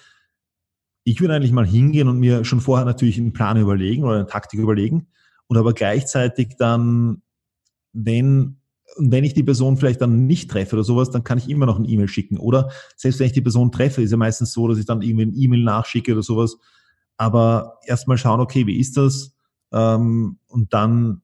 ich 1.04 1.20
würde 1.20 1.34
eigentlich 1.34 1.52
mal 1.52 1.66
hingehen 1.66 2.08
und 2.08 2.18
mir 2.18 2.44
schon 2.44 2.60
vorher 2.60 2.84
natürlich 2.84 3.18
einen 3.18 3.32
Plan 3.32 3.56
überlegen 3.56 4.04
oder 4.04 4.16
eine 4.16 4.26
Taktik 4.26 4.60
überlegen 4.60 5.08
und 5.46 5.56
aber 5.56 5.72
gleichzeitig 5.72 6.56
dann 6.58 7.22
wenn, 7.92 8.60
wenn 8.96 9.24
ich 9.24 9.34
die 9.34 9.42
Person 9.42 9.76
vielleicht 9.76 10.00
dann 10.00 10.26
nicht 10.26 10.50
treffe 10.50 10.76
oder 10.76 10.84
sowas, 10.84 11.10
dann 11.10 11.24
kann 11.24 11.38
ich 11.38 11.48
immer 11.48 11.66
noch 11.66 11.78
ein 11.78 11.88
E-Mail 11.88 12.08
schicken. 12.08 12.38
Oder 12.38 12.70
selbst 12.96 13.20
wenn 13.20 13.26
ich 13.26 13.32
die 13.32 13.40
Person 13.40 13.72
treffe, 13.72 14.02
ist 14.02 14.10
ja 14.10 14.16
meistens 14.16 14.52
so, 14.52 14.68
dass 14.68 14.78
ich 14.78 14.86
dann 14.86 15.02
irgendwie 15.02 15.26
ein 15.26 15.34
E-Mail 15.34 15.62
nachschicke 15.62 16.12
oder 16.12 16.22
sowas. 16.22 16.58
Aber 17.16 17.78
erstmal 17.84 18.18
schauen, 18.18 18.40
okay, 18.40 18.66
wie 18.66 18.78
ist 18.78 18.96
das? 18.96 19.36
Ähm, 19.72 20.38
und 20.48 20.72
dann, 20.72 21.22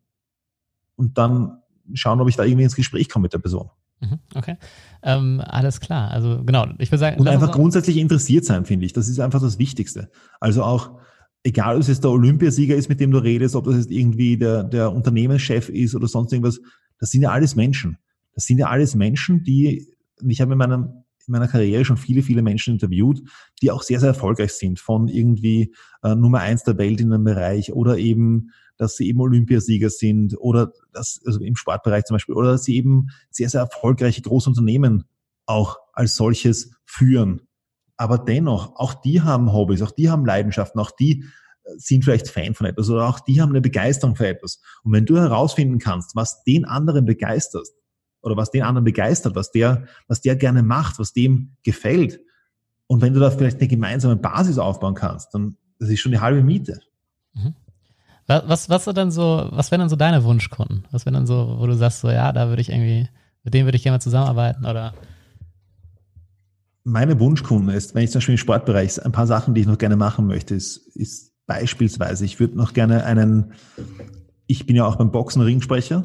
und 0.97 1.19
dann 1.19 1.63
schauen, 1.95 2.21
ob 2.21 2.29
ich 2.29 2.37
da 2.37 2.45
irgendwie 2.45 2.65
ins 2.65 2.77
Gespräch 2.77 3.09
komme 3.09 3.25
mit 3.25 3.33
der 3.33 3.39
Person. 3.39 3.71
Mhm, 4.01 4.19
okay, 4.35 4.57
ähm, 5.03 5.43
alles 5.45 5.81
klar. 5.81 6.11
Also 6.11 6.43
genau, 6.45 6.67
ich 6.79 6.91
würde 6.91 6.99
sagen. 6.99 7.19
Und 7.19 7.29
einfach 7.29 7.53
grundsätzlich 7.53 7.97
interessiert 7.97 8.45
sein, 8.45 8.67
finde 8.67 8.85
ich. 8.85 8.93
Das 8.93 9.09
ist 9.09 9.21
einfach 9.21 9.41
das 9.41 9.59
Wichtigste. 9.59 10.11
Also 10.39 10.63
auch, 10.65 10.99
egal 11.43 11.77
ob 11.77 11.83
es 11.83 11.89
jetzt 11.89 12.05
der 12.05 12.11
Olympiasieger 12.11 12.75
ist, 12.75 12.89
mit 12.89 13.01
dem 13.01 13.11
du 13.11 13.19
redest, 13.19 13.55
ob 13.55 13.65
das 13.65 13.77
jetzt 13.77 13.91
irgendwie 13.91 14.37
der, 14.37 14.65
der 14.65 14.93
Unternehmenschef 14.93 15.69
ist 15.69 15.95
oder 15.95 16.09
sonst 16.09 16.33
irgendwas, 16.33 16.61
das 16.99 17.11
sind 17.11 17.23
ja 17.23 17.31
alles 17.31 17.55
Menschen. 17.57 17.99
Das 18.35 18.45
sind 18.45 18.59
ja 18.59 18.69
alles 18.69 18.95
Menschen, 18.95 19.43
die, 19.45 19.87
ich 20.27 20.41
habe 20.41 20.53
in, 20.53 20.59
meinem, 20.59 21.05
in 21.27 21.33
meiner 21.33 21.49
Karriere 21.49 21.85
schon 21.85 21.97
viele, 21.97 22.23
viele 22.23 22.43
Menschen 22.43 22.75
interviewt, 22.75 23.23
die 23.63 23.71
auch 23.71 23.83
sehr, 23.83 24.01
sehr 24.01 24.11
erfolgreich 24.11 24.53
sind, 24.53 24.81
von 24.81 25.09
irgendwie 25.09 25.75
äh, 26.03 26.15
Nummer 26.15 26.41
eins 26.41 26.65
der 26.65 26.79
Welt 26.79 27.01
in 27.01 27.13
einem 27.13 27.25
Bereich 27.25 27.73
oder 27.73 27.97
eben, 27.97 28.51
dass 28.77 28.97
sie 28.97 29.09
eben 29.09 29.21
Olympiasieger 29.21 29.91
sind 29.91 30.37
oder 30.39 30.73
das, 30.93 31.21
also 31.25 31.41
im 31.41 31.57
Sportbereich 31.57 32.05
zum 32.05 32.17
Beispiel, 32.17 32.35
oder 32.35 32.53
dass 32.53 32.65
sie 32.65 32.77
eben 32.77 33.07
sehr, 33.31 33.49
sehr 33.49 33.63
erfolgreiche 33.63 34.23
große 34.23 34.51
Unternehmen 34.51 35.05
auch 35.47 35.79
als 35.93 36.17
solches 36.17 36.73
führen 36.85 37.43
aber 37.97 38.19
dennoch, 38.19 38.77
auch 38.77 38.95
die 38.95 39.23
haben 39.23 39.53
Hobbys, 39.53 39.83
auch 39.83 39.91
die 39.91 40.11
haben 40.11 40.25
Leidenschaften, 40.25 40.81
auch 40.81 40.91
die 40.91 41.23
äh, 41.65 41.71
sind 41.77 42.05
vielleicht 42.05 42.29
Fan 42.29 42.55
von 42.55 42.67
etwas 42.67 42.91
oder 42.91 43.09
auch 43.09 43.21
die 43.21 43.41
haben 43.41 43.51
eine 43.51 43.61
Begeisterung 43.61 44.17
für 44.17 44.29
etwas. 44.29 44.61
Und 44.83 44.93
wenn 44.93 45.07
du 45.07 45.17
herausfinden 45.17 45.79
kannst, 45.79 46.15
was 46.15 46.43
den 46.45 46.65
anderen 46.65 47.05
begeistert 47.05 47.67
oder 48.23 48.37
was 48.37 48.51
den 48.51 48.63
anderen 48.63 48.85
begeistert, 48.85 49.35
was 49.35 49.51
der, 49.51 49.87
was 50.09 50.21
der 50.21 50.37
gerne 50.37 50.63
macht, 50.63 50.99
was 50.99 51.13
dem 51.13 51.57
gefällt, 51.63 52.21
und 52.89 53.03
wenn 53.03 53.15
du 53.15 53.21
da 53.21 53.31
vielleicht 53.31 53.59
eine 53.59 53.69
gemeinsame 53.69 54.17
Basis 54.17 54.59
aufbauen 54.59 54.95
kannst, 54.95 55.35
dann 55.35 55.57
das 55.79 55.89
ist 55.89 56.01
schon 56.01 56.13
die 56.13 56.21
halbe 56.21 56.43
Miete. 56.43 56.81
Mhm. 57.35 57.55
Was, 58.27 58.69
was, 58.69 58.87
was 58.87 58.95
dann 58.95 59.11
so, 59.11 59.49
was 59.51 59.71
wären 59.71 59.81
dann 59.81 59.89
so 59.89 59.97
deine 59.97 60.25
Wunschkunden? 60.25 60.85
Was 60.91 61.07
wären 61.07 61.15
dann 61.15 61.27
so, 61.27 61.57
wo 61.59 61.67
du 61.67 61.75
sagst, 61.75 62.01
so 62.01 62.11
ja, 62.11 62.33
da 62.33 62.49
würde 62.49 62.63
ich 62.63 62.71
irgendwie, 62.71 63.09
mit 63.45 63.55
denen 63.55 63.67
würde 63.67 63.77
ich 63.77 63.83
gerne 63.83 63.97
mal 63.97 64.01
zusammenarbeiten 64.01 64.67
oder 64.67 64.95
meine 66.87 67.19
Wunschkunden 67.19 67.75
ist, 67.75 67.95
wenn 67.95 68.05
ich 68.05 68.13
zum 68.13 68.21
Beispiel 68.21 68.35
im 68.35 68.39
Sportbereich 68.39 69.05
ein 69.05 69.11
paar 69.11 69.27
Sachen, 69.27 69.55
die 69.55 69.63
ich 69.63 69.67
noch 69.67 69.77
gerne 69.77 69.97
machen 69.97 70.27
möchte, 70.29 70.55
ist, 70.55 70.77
ist 70.95 71.33
beispielsweise, 71.47 72.25
ich 72.25 72.39
würde 72.39 72.57
noch 72.57 72.75
gerne 72.75 73.05
einen, 73.05 73.53
ich 74.47 74.67
bin 74.67 74.77
ja 74.77 74.87
auch 74.87 74.95
beim 74.95 75.11
Boxen 75.11 75.43
Ringsprecher 75.43 76.05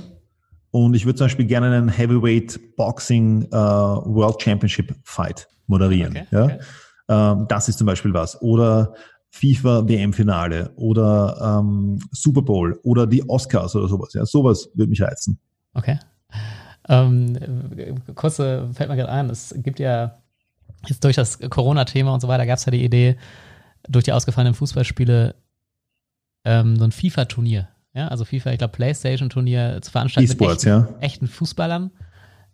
und 0.71 0.95
ich 0.95 1.05
würde 1.05 1.17
zum 1.17 1.25
Beispiel 1.25 1.45
gerne 1.45 1.67
einen 1.67 1.89
Heavyweight 1.89 2.75
Boxing 2.77 3.45
uh, 3.53 4.03
World 4.05 4.41
Championship 4.41 4.95
Fight 5.03 5.47
moderieren. 5.67 6.17
Okay, 6.17 6.27
ja? 6.31 6.45
Okay. 6.45 6.59
Ähm, 7.09 7.45
das 7.47 7.69
ist 7.69 7.77
zum 7.77 7.85
Beispiel 7.85 8.13
was. 8.13 8.41
Oder 8.41 8.95
FIFA 9.29 9.87
WM-Finale 9.87 10.71
oder 10.75 11.59
ähm, 11.61 11.99
Super 12.11 12.41
Bowl 12.41 12.79
oder 12.83 13.05
die 13.05 13.27
Oscars 13.29 13.75
oder 13.75 13.87
sowas. 13.87 14.13
Ja, 14.13 14.25
sowas 14.25 14.69
würde 14.73 14.89
mich 14.89 15.01
reizen. 15.01 15.39
Okay. 15.75 15.99
Ähm, 16.89 17.37
kurze, 18.15 18.69
fällt 18.73 18.89
mir 18.89 18.95
gerade 18.95 19.11
ein, 19.11 19.29
es 19.29 19.53
gibt 19.59 19.79
ja 19.79 20.20
jetzt 20.87 21.03
durch 21.03 21.15
das 21.15 21.39
Corona-Thema 21.39 22.13
und 22.13 22.21
so 22.21 22.27
weiter 22.27 22.45
gab 22.45 22.57
es 22.57 22.65
ja 22.65 22.71
die 22.71 22.83
Idee, 22.83 23.17
durch 23.87 24.05
die 24.05 24.13
ausgefallenen 24.13 24.53
Fußballspiele 24.53 25.35
ähm, 26.45 26.77
so 26.77 26.83
ein 26.83 26.91
FIFA-Turnier, 26.91 27.69
ja, 27.93 28.07
also 28.07 28.25
FIFA, 28.25 28.51
ich 28.51 28.57
glaube 28.57 28.73
Playstation-Turnier 28.73 29.79
zu 29.81 29.91
veranstalten 29.91 30.31
E-Sports, 30.31 30.65
mit 30.65 30.73
echten, 30.73 30.93
ja. 30.93 30.99
echten 30.99 31.27
Fußballern. 31.27 31.91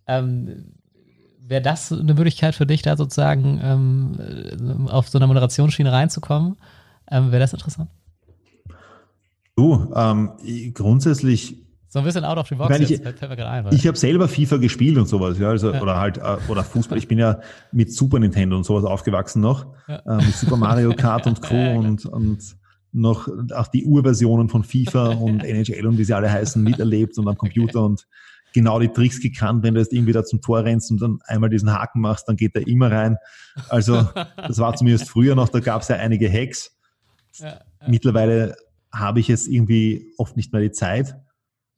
Ähm, 0.08 0.74
Wäre 1.40 1.62
das 1.62 1.94
eine 1.94 2.14
Möglichkeit 2.14 2.56
für 2.56 2.66
dich, 2.66 2.82
da 2.82 2.98
sozusagen 2.98 3.60
ähm, 3.64 4.88
auf 4.90 5.08
so 5.08 5.18
einer 5.18 5.28
Moderationsschiene 5.28 5.92
reinzukommen? 5.92 6.58
Ähm, 7.10 7.32
Wäre 7.32 7.40
das 7.40 7.54
interessant? 7.54 7.90
Du, 9.56 9.92
ähm, 9.96 10.32
grundsätzlich 10.74 11.56
so 11.90 12.00
ein 12.00 12.06
bisschen 12.06 12.26
out 12.26 12.38
of 12.38 12.48
the 12.48 12.56
box. 12.56 12.76
Ich, 12.76 12.84
ich, 12.84 12.90
jetzt, 12.90 13.24
ein. 13.24 13.66
Habe 13.66 13.98
selber 13.98 14.28
FIFA 14.28 14.58
gespielt 14.58 14.98
und 14.98 15.08
sowas, 15.08 15.40
ja, 15.40 15.50
also, 15.50 15.72
ja. 15.72 15.82
oder 15.82 15.98
halt, 16.00 16.18
äh, 16.18 16.38
oder 16.50 16.64
Fußball. 16.64 16.98
Ich 16.98 17.08
bin 17.08 17.18
ja 17.18 17.40
mit 17.72 17.94
Super 17.94 18.20
Nintendo 18.20 18.58
und 18.58 18.66
sowas 18.66 18.84
aufgewachsen 18.84 19.42
noch, 19.42 19.68
ja. 19.88 20.02
äh, 20.06 20.18
mit 20.18 20.36
Super 20.36 20.58
Mario 20.58 20.94
Kart 20.94 21.28
und 21.28 21.42
Co. 21.48 21.56
Ja, 21.56 21.76
und, 21.76 22.06
und 22.06 22.58
noch 22.92 23.30
auch 23.54 23.68
die 23.68 23.86
Urversionen 23.86 24.50
von 24.50 24.64
FIFA 24.64 25.10
und 25.10 25.44
NHL 25.44 25.86
und 25.88 25.98
wie 25.98 26.04
sie 26.04 26.14
alle 26.14 26.32
heißen, 26.32 26.62
miterlebt 26.62 27.18
und 27.18 27.28
am 27.28 27.38
Computer 27.38 27.80
okay. 27.80 27.86
und 27.86 28.08
genau 28.54 28.80
die 28.80 28.88
Tricks 28.90 29.22
gekannt, 29.22 29.64
wenn 29.64 29.76
du 29.76 29.80
jetzt 29.80 29.94
irgendwie 29.94 30.14
da 30.14 30.24
zum 30.24 30.42
Tor 30.42 30.64
rennst 30.64 30.90
und 30.92 31.02
dann 31.02 31.20
einmal 31.26 31.50
diesen 31.50 31.72
Haken 31.72 32.02
machst, 32.02 32.28
dann 32.28 32.38
geht 32.38 32.56
er 32.56 32.68
immer 32.68 32.92
rein. 32.92 33.18
Also 33.70 34.08
das 34.36 34.58
war 34.58 34.76
zumindest 34.76 35.10
früher 35.10 35.36
noch, 35.36 35.50
da 35.50 35.60
gab 35.60 35.84
es 35.84 35.90
ja 35.90 35.98
einige 35.98 36.32
Hacks. 36.32 36.76
Mittlerweile 37.88 38.56
habe 38.92 39.20
ich 39.20 39.28
jetzt 39.28 39.48
irgendwie 39.48 40.08
oft 40.18 40.36
nicht 40.36 40.54
mehr 40.54 40.62
die 40.62 40.72
Zeit. 40.72 41.16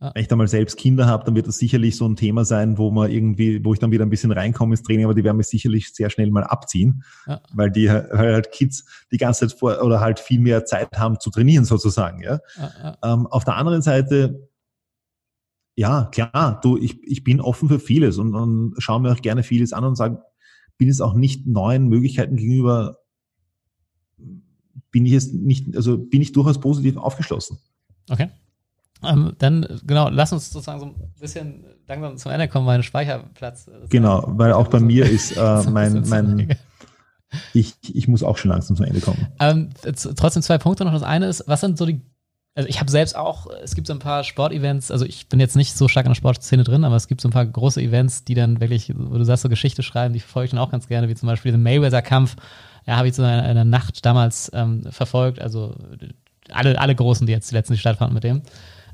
Ja. 0.02 0.12
Wenn 0.14 0.22
ich 0.22 0.30
da 0.30 0.38
mal 0.38 0.48
selbst 0.48 0.78
Kinder 0.78 1.08
habe, 1.08 1.26
dann 1.26 1.36
wird 1.36 1.48
das 1.48 1.58
sicherlich 1.58 1.98
so 1.98 2.08
ein 2.08 2.16
Thema 2.16 2.46
sein, 2.46 2.78
wo 2.78 2.90
man 2.90 3.12
irgendwie, 3.12 3.64
wo 3.66 3.74
ich 3.74 3.80
dann 3.80 3.92
wieder 3.92 4.06
ein 4.06 4.10
bisschen 4.10 4.32
reinkomme 4.32 4.74
ins 4.74 4.84
Training, 4.84 5.04
aber 5.04 5.14
die 5.14 5.26
werden 5.26 5.36
mich 5.36 5.48
sicherlich 5.48 5.94
sehr 5.94 6.10
schnell 6.10 6.32
mal 6.32 6.46
abziehen, 6.46 7.04
ja. 7.28 7.42
weil 7.54 7.70
die 7.70 7.92
halt 7.92 8.52
Kids 8.54 8.86
die 9.12 9.18
ganze 9.18 9.48
Zeit 9.48 9.60
vor 9.60 9.84
oder 9.84 10.00
halt 10.00 10.20
viel 10.20 10.40
mehr 10.40 10.64
Zeit 10.64 10.98
haben 10.98 11.20
zu 11.20 11.30
trainieren 11.32 11.66
sozusagen. 11.66 12.22
Ja. 12.24 12.40
ja 12.58 12.98
ähm, 13.04 13.28
auf 13.28 13.44
der 13.44 13.58
anderen 13.58 13.82
Seite, 13.82 14.50
ja 15.76 16.06
klar, 16.06 16.62
du, 16.62 16.78
ich, 16.78 17.04
ich 17.04 17.26
bin 17.26 17.42
offen 17.42 17.68
für 17.68 17.80
vieles 17.80 18.18
und, 18.20 18.36
und 18.36 18.76
schaue 18.78 19.02
mir 19.02 19.12
auch 19.12 19.22
gerne 19.22 19.44
vieles 19.44 19.74
an 19.74 19.84
und 19.84 19.96
sage, 19.96 20.22
bin 20.78 20.88
es 20.88 21.02
auch 21.02 21.14
nicht 21.14 21.46
neuen 21.46 21.90
Möglichkeiten 21.90 22.38
gegenüber, 22.38 23.00
bin 24.92 25.06
ich 25.06 25.14
es 25.14 25.34
nicht, 25.34 25.76
also 25.76 25.98
bin 25.98 26.22
ich 26.22 26.32
durchaus 26.32 26.62
positiv 26.62 26.96
aufgeschlossen. 26.96 27.60
Okay. 28.10 28.30
Ähm, 29.04 29.34
dann, 29.38 29.80
genau, 29.86 30.10
lass 30.10 30.34
uns 30.34 30.50
sozusagen 30.50 30.80
so 30.80 30.86
ein 30.88 30.96
bisschen 31.20 31.64
langsam 31.88 32.18
zum 32.18 32.32
Ende 32.32 32.48
kommen, 32.48 32.66
mein 32.66 32.84
Speicherplatz. 32.84 33.70
Genau, 33.90 34.24
weil 34.28 34.54
auch 34.54 34.68
bei 34.68 34.80
mir 34.80 35.06
ist 35.06 35.38
äh, 35.38 35.64
mein, 35.70 36.04
mein 36.08 36.58
ich, 37.54 37.76
ich 37.84 38.08
muss 38.08 38.24
auch 38.24 38.38
schon 38.38 38.52
langsam 38.52 38.76
zum 38.76 38.86
Ende 38.86 39.02
kommen. 39.02 39.28
Ähm, 39.40 39.70
trotzdem 40.16 40.42
zwei 40.42 40.58
Punkte 40.58 40.86
noch. 40.86 40.94
Das 40.94 41.04
eine 41.04 41.28
ist, 41.28 41.44
was 41.48 41.62
sind 41.62 41.78
so 41.78 41.86
die, 41.86 42.02
also 42.56 42.68
ich 42.68 42.80
habe 42.80 42.92
selbst 42.92 43.16
auch, 43.16 43.48
es 43.64 43.76
gibt 43.76 43.88
so 43.88 43.94
ein 43.94 44.00
paar 44.00 44.24
Sportevents, 44.24 44.92
also 44.92 45.06
ich 45.06 45.30
bin 45.30 45.40
jetzt 45.40 45.56
nicht 45.56 45.78
so 45.78 45.88
stark 45.88 46.06
in 46.06 46.12
der 46.12 46.16
Sportszene 46.16 46.64
drin, 46.64 46.84
aber 46.84 46.96
es 46.96 47.08
gibt 47.08 47.22
so 47.22 47.30
ein 47.30 47.32
paar 47.32 47.46
große 47.46 47.82
Events, 47.82 48.26
die 48.26 48.34
dann 48.34 48.60
wirklich, 48.60 48.94
wo 48.96 49.18
du 49.18 49.24
sagst, 49.24 49.44
so 49.44 49.50
Geschichte 49.50 49.84
schreiben, 49.84 50.14
die 50.14 50.20
verfolge 50.20 50.46
ich 50.46 50.52
dann 50.52 50.60
auch 50.60 50.72
ganz 50.72 50.88
gerne, 50.88 51.08
wie 51.08 51.16
zum 51.16 51.28
Beispiel 51.28 51.52
den 51.52 51.64
Mayweather-Kampf. 51.64 52.36
Ja, 52.86 52.98
habe 52.98 53.08
ich 53.08 53.14
so 53.14 53.22
in 53.22 53.30
einer 53.30 53.66
Nacht 53.66 54.06
damals 54.06 54.52
ähm, 54.54 54.84
verfolgt, 54.90 55.40
also 55.40 55.76
alle, 56.52 56.80
alle 56.80 56.96
Großen, 56.96 57.28
die 57.28 57.34
jetzt 57.34 57.52
die 57.52 57.56
letzten 57.56 57.74
die 57.74 57.80
stattfanden 57.80 58.16
mit 58.16 58.24
dem. 58.24 58.42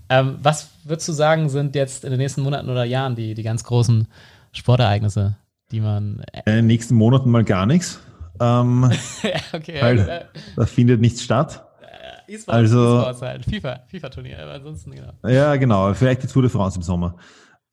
Ähm, 0.10 0.38
was 0.42 0.70
würdest 0.84 1.08
du 1.08 1.14
sagen, 1.14 1.50
sind 1.50 1.76
jetzt 1.76 2.04
in 2.04 2.12
den 2.12 2.20
nächsten 2.20 2.42
Monaten 2.42 2.70
oder 2.70 2.84
Jahren 2.84 3.16
die, 3.16 3.34
die 3.34 3.44
ganz 3.44 3.64
großen 3.64 4.08
Sportereignisse, 4.52 5.38
die 5.72 5.82
man. 5.82 6.24
Äh 6.32 6.42
in 6.46 6.56
den 6.56 6.68
nächsten 6.68 6.96
Monaten 6.96 7.30
mal 7.32 7.44
gar 7.44 7.66
nichts. 7.66 8.00
Ähm, 8.40 8.92
ja, 9.24 9.40
okay. 9.54 9.82
Weil 9.82 10.00
äh, 10.00 10.26
da 10.56 10.66
findet 10.66 11.02
nichts 11.02 11.24
statt. 11.24 11.66
Äh, 11.82 12.34
E-Sports, 12.34 12.50
also, 12.50 13.02
e 13.02 13.28
halt. 13.28 13.46
FIFA, 13.46 13.80
FIFA-Turnier, 13.88 14.40
aber 14.40 14.54
ansonsten, 14.54 14.92
genau. 14.92 15.14
Ja, 15.26 15.56
genau. 15.56 15.94
Vielleicht 15.94 16.24
die 16.24 16.28
Tour 16.28 16.42
de 16.42 16.52
France 16.52 16.78
im 16.78 16.84
Sommer. 16.84 17.16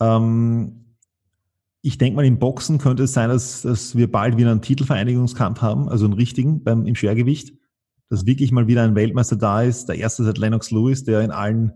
Ähm, 0.00 0.82
ich 1.82 1.98
denke 1.98 2.16
mal, 2.16 2.24
im 2.24 2.38
Boxen 2.38 2.78
könnte 2.78 3.02
es 3.02 3.12
sein, 3.12 3.28
dass, 3.28 3.62
dass 3.62 3.96
wir 3.96 4.10
bald 4.10 4.36
wieder 4.36 4.52
einen 4.52 4.62
Titelvereinigungskampf 4.62 5.60
haben, 5.60 5.88
also 5.88 6.04
einen 6.04 6.14
richtigen 6.14 6.62
beim, 6.62 6.86
im 6.86 6.94
Schwergewicht, 6.94 7.54
dass 8.08 8.24
wirklich 8.24 8.52
mal 8.52 8.68
wieder 8.68 8.84
ein 8.84 8.94
Weltmeister 8.94 9.36
da 9.36 9.62
ist. 9.62 9.88
Der 9.88 9.96
erste 9.96 10.22
seit 10.22 10.38
Lennox 10.38 10.70
Lewis, 10.70 11.02
der 11.02 11.22
in 11.22 11.32
allen, 11.32 11.72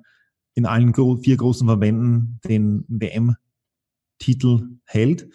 in 0.57 0.67
allen 0.67 0.93
vier 0.95 1.37
großen 1.37 1.67
Verbänden 1.67 2.41
den 2.49 2.85
WM-Titel 2.89 4.79
hält. 4.85 5.29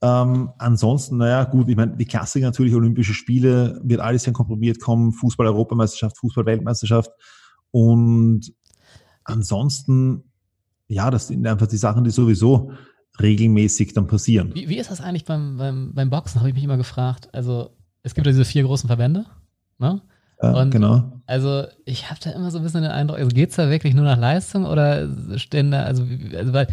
Ähm, 0.00 0.50
ansonsten, 0.58 1.18
naja, 1.18 1.44
gut, 1.44 1.68
ich 1.68 1.76
meine, 1.76 1.96
die 1.96 2.06
Klassiker 2.06 2.46
natürlich, 2.46 2.74
Olympische 2.74 3.14
Spiele, 3.14 3.80
wird 3.84 4.00
alles 4.00 4.24
sehr 4.24 4.32
kompromiert 4.32 4.80
kommen, 4.80 5.12
Fußball-Europameisterschaft, 5.12 6.16
Fußball-Weltmeisterschaft. 6.18 7.10
Und 7.70 8.52
ansonsten, 9.24 10.24
ja, 10.88 11.10
das 11.10 11.28
sind 11.28 11.46
einfach 11.46 11.66
die 11.68 11.76
Sachen, 11.76 12.02
die 12.02 12.10
sowieso 12.10 12.72
regelmäßig 13.20 13.92
dann 13.92 14.06
passieren. 14.06 14.54
Wie, 14.54 14.70
wie 14.70 14.78
ist 14.78 14.90
das 14.90 15.02
eigentlich 15.02 15.26
beim, 15.26 15.58
beim, 15.58 15.92
beim 15.94 16.08
Boxen, 16.08 16.40
habe 16.40 16.48
ich 16.48 16.54
mich 16.54 16.64
immer 16.64 16.78
gefragt. 16.78 17.28
Also 17.32 17.76
es 18.02 18.14
gibt 18.14 18.26
ja 18.26 18.32
diese 18.32 18.46
vier 18.46 18.64
großen 18.64 18.88
Verbände, 18.88 19.26
ne? 19.78 20.02
Ja, 20.42 20.64
genau. 20.64 21.04
Also 21.26 21.64
ich 21.84 22.10
habe 22.10 22.20
da 22.22 22.30
immer 22.30 22.50
so 22.50 22.58
ein 22.58 22.64
bisschen 22.64 22.82
den 22.82 22.90
Eindruck, 22.90 23.18
also 23.18 23.30
geht 23.30 23.50
es 23.50 23.56
da 23.56 23.70
wirklich 23.70 23.94
nur 23.94 24.04
nach 24.04 24.18
Leistung 24.18 24.64
oder 24.64 25.08
stehen 25.36 25.70
da, 25.70 25.84
also, 25.84 26.04
also 26.36 26.52
weil 26.52 26.66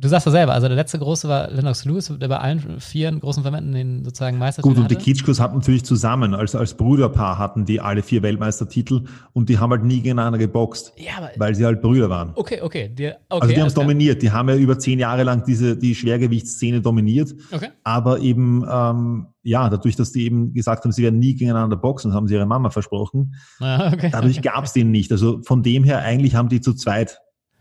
Du 0.00 0.06
sagst 0.06 0.26
ja 0.26 0.32
selber, 0.32 0.52
also 0.52 0.68
der 0.68 0.76
letzte 0.76 1.00
große 1.00 1.28
war 1.28 1.50
Lennox 1.50 1.84
Lewis, 1.84 2.12
der 2.20 2.28
bei 2.28 2.38
allen 2.38 2.78
vier 2.78 3.10
großen 3.10 3.42
Verbänden 3.42 3.72
den 3.72 4.04
sozusagen 4.04 4.38
Meistertitel 4.38 4.74
Gut, 4.76 4.82
und 4.82 4.90
die 4.92 4.94
Kitschkos 4.94 5.40
hatten 5.40 5.56
natürlich 5.56 5.84
zusammen, 5.84 6.34
als, 6.34 6.54
als 6.54 6.74
Brüderpaar 6.74 7.36
hatten 7.36 7.64
die 7.64 7.80
alle 7.80 8.04
vier 8.04 8.22
Weltmeistertitel 8.22 9.06
und 9.32 9.48
die 9.48 9.58
haben 9.58 9.72
halt 9.72 9.82
nie 9.82 9.96
gegeneinander 9.96 10.38
geboxt, 10.38 10.92
ja, 10.96 11.14
aber, 11.16 11.30
weil 11.36 11.56
sie 11.56 11.64
halt 11.64 11.82
Brüder 11.82 12.08
waren. 12.08 12.30
Okay, 12.36 12.60
okay. 12.62 12.90
Die, 12.96 13.08
okay 13.08 13.16
also 13.28 13.48
die 13.48 13.60
haben 13.60 13.66
es 13.66 13.74
dominiert, 13.74 14.22
die 14.22 14.30
haben 14.30 14.48
ja 14.48 14.54
über 14.54 14.78
zehn 14.78 15.00
Jahre 15.00 15.24
lang 15.24 15.42
diese, 15.44 15.76
die 15.76 15.96
Schwergewichtsszene 15.96 16.80
dominiert, 16.80 17.34
okay. 17.50 17.70
aber 17.82 18.20
eben, 18.20 18.64
ähm, 18.70 19.26
ja, 19.42 19.68
dadurch, 19.68 19.96
dass 19.96 20.12
die 20.12 20.26
eben 20.26 20.52
gesagt 20.52 20.84
haben, 20.84 20.92
sie 20.92 21.02
werden 21.02 21.18
nie 21.18 21.34
gegeneinander 21.34 21.76
boxen, 21.76 22.14
haben 22.14 22.28
sie 22.28 22.34
ihrer 22.34 22.46
Mama 22.46 22.70
versprochen, 22.70 23.34
ah, 23.58 23.88
okay, 23.92 24.10
dadurch 24.12 24.38
okay. 24.38 24.48
gab 24.48 24.64
es 24.64 24.72
den 24.72 24.92
nicht. 24.92 25.10
Also 25.10 25.40
von 25.42 25.64
dem 25.64 25.82
her, 25.82 26.02
eigentlich 26.02 26.36
haben 26.36 26.48
die 26.48 26.60
zu 26.60 26.74
zweit 26.74 27.18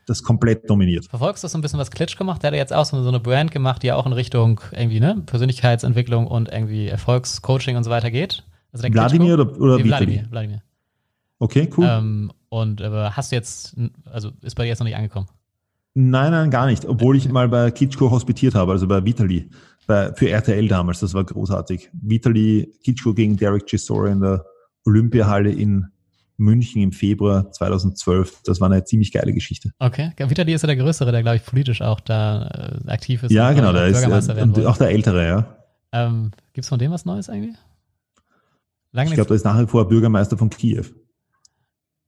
das 0.08 0.24
komplett 0.24 0.70
dominiert. 0.70 1.06
Verfolgst 1.06 1.44
du 1.44 1.48
so 1.48 1.58
ein 1.58 1.62
bisschen, 1.62 1.80
was 1.80 1.92
Klitsch 1.92 2.18
gemacht? 2.18 2.42
Der 2.42 2.52
hat 2.52 2.58
jetzt 2.58 2.74
auch 2.74 2.86
so 2.86 2.98
eine 3.08 3.20
Brand 3.20 3.52
gemacht, 3.52 3.84
die 3.84 3.88
ja 3.88 3.96
auch 3.96 4.06
in 4.06 4.14
Richtung 4.14 4.62
irgendwie, 4.72 5.00
ne, 5.00 5.22
Persönlichkeitsentwicklung 5.26 6.26
und 6.26 6.50
irgendwie 6.50 6.88
Erfolgscoaching 6.88 7.76
und 7.76 7.84
so 7.84 7.92
weiter 7.92 8.10
geht. 8.10 8.44
Also 8.72 8.84
der 8.84 8.94
Wladimir 8.94 9.34
oder, 9.36 9.60
oder 9.60 9.84
Wladimir, 9.84 10.26
Wladimir. 10.30 10.64
Okay, 11.40 11.70
cool. 11.78 11.88
Ähm, 11.88 12.32
und 12.50 12.82
äh, 12.82 12.90
hast 13.12 13.32
du 13.32 13.36
jetzt, 13.36 13.76
also 14.06 14.32
ist 14.42 14.56
bei 14.56 14.64
dir 14.64 14.70
jetzt 14.70 14.80
noch 14.80 14.86
nicht 14.86 14.96
angekommen? 14.96 15.28
Nein, 15.94 16.32
nein, 16.32 16.52
gar 16.52 16.68
nicht. 16.68 16.86
Obwohl 16.86 17.18
ich 17.18 17.30
mal 17.30 17.50
bei 17.50 17.70
Kitschko 17.72 18.10
hospitiert 18.10 18.56
habe, 18.56 18.72
also 18.72 18.88
bei 18.88 19.04
Vitali, 19.04 19.50
bei, 19.88 20.14
für 20.14 20.30
RTL 20.30 20.68
damals. 20.68 21.02
Das 21.02 21.14
war 21.14 21.24
großartig. 21.24 21.90
Vitali, 21.94 22.72
Kitschko 22.84 23.14
gegen 23.14 23.36
Derek 23.36 23.66
Chisora 23.66 24.10
in 24.10 24.22
der 24.22 24.46
Olympiahalle 24.86 25.52
in 25.52 25.88
München 26.38 26.82
im 26.82 26.92
Februar 26.92 27.52
2012. 27.52 28.44
Das 28.46 28.62
war 28.62 28.70
eine 28.70 28.84
ziemlich 28.84 29.12
geile 29.12 29.34
Geschichte. 29.34 29.72
Okay. 29.80 30.12
Vitali 30.18 30.54
ist 30.54 30.62
ja 30.62 30.68
der 30.68 30.76
Größere, 30.76 31.12
der, 31.12 31.24
glaube 31.24 31.38
ich, 31.38 31.46
politisch 31.46 31.82
auch 31.82 32.00
da 32.00 32.80
äh, 32.86 32.92
aktiv 32.92 33.24
ist. 33.24 33.32
Ja, 33.32 33.52
genau, 33.52 33.74
der 33.74 33.88
ist 33.88 34.04
äh, 34.04 34.66
auch 34.66 34.78
der 34.78 34.90
Ältere, 34.90 35.28
ja. 35.28 35.58
Ähm, 35.92 36.32
Gibt 36.54 36.66
es 36.66 36.70
von 36.70 36.80
dem 36.80 36.92
was 36.92 37.06
Neues 37.06 37.30
eigentlich? 37.30 37.56
Lange 38.92 39.10
ich 39.10 39.16
glaube, 39.16 39.28
der 39.28 39.36
ist 39.36 39.46
nach 39.46 39.60
wie 39.60 39.68
vor 39.68 39.88
Bürgermeister 39.88 40.38
von 40.38 40.50
Kiew. 40.50 40.86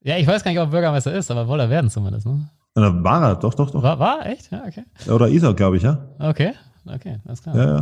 Ja, 0.02 0.18
ich 0.18 0.28
weiß 0.28 0.44
gar 0.44 0.52
nicht, 0.52 0.60
ob 0.60 0.68
er 0.68 0.72
Bürgermeister 0.72 1.14
ist, 1.14 1.30
aber 1.30 1.48
wohl 1.48 1.60
er 1.60 1.70
werden 1.70 1.90
zumindest, 1.90 2.26
ne? 2.26 2.50
Oder 2.76 3.04
war 3.04 3.24
er, 3.24 3.36
doch, 3.36 3.54
doch, 3.54 3.70
doch. 3.72 3.84
War, 3.84 4.00
war 4.00 4.26
echt? 4.26 4.52
Ja, 4.52 4.64
okay. 4.66 4.84
Oder 5.12 5.28
ist 5.28 5.44
er, 5.44 5.54
glaube 5.54 5.78
ich, 5.78 5.84
ja. 5.84 6.08
Okay, 6.20 6.54
okay, 6.86 7.20
alles 7.26 7.44
klar. 7.44 7.56
Ja, 7.56 7.66
ja. 7.66 7.80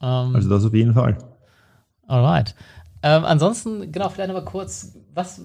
Um, 0.00 0.30
ähm, 0.30 0.36
also 0.36 0.48
das 0.50 0.64
auf 0.64 0.74
jeden 0.74 0.92
Fall. 0.92 1.16
Alright. 2.06 2.54
Ähm, 3.06 3.22
ansonsten, 3.26 3.92
genau, 3.92 4.08
vielleicht 4.08 4.28
nochmal 4.28 4.46
kurz, 4.46 4.96
was 5.12 5.42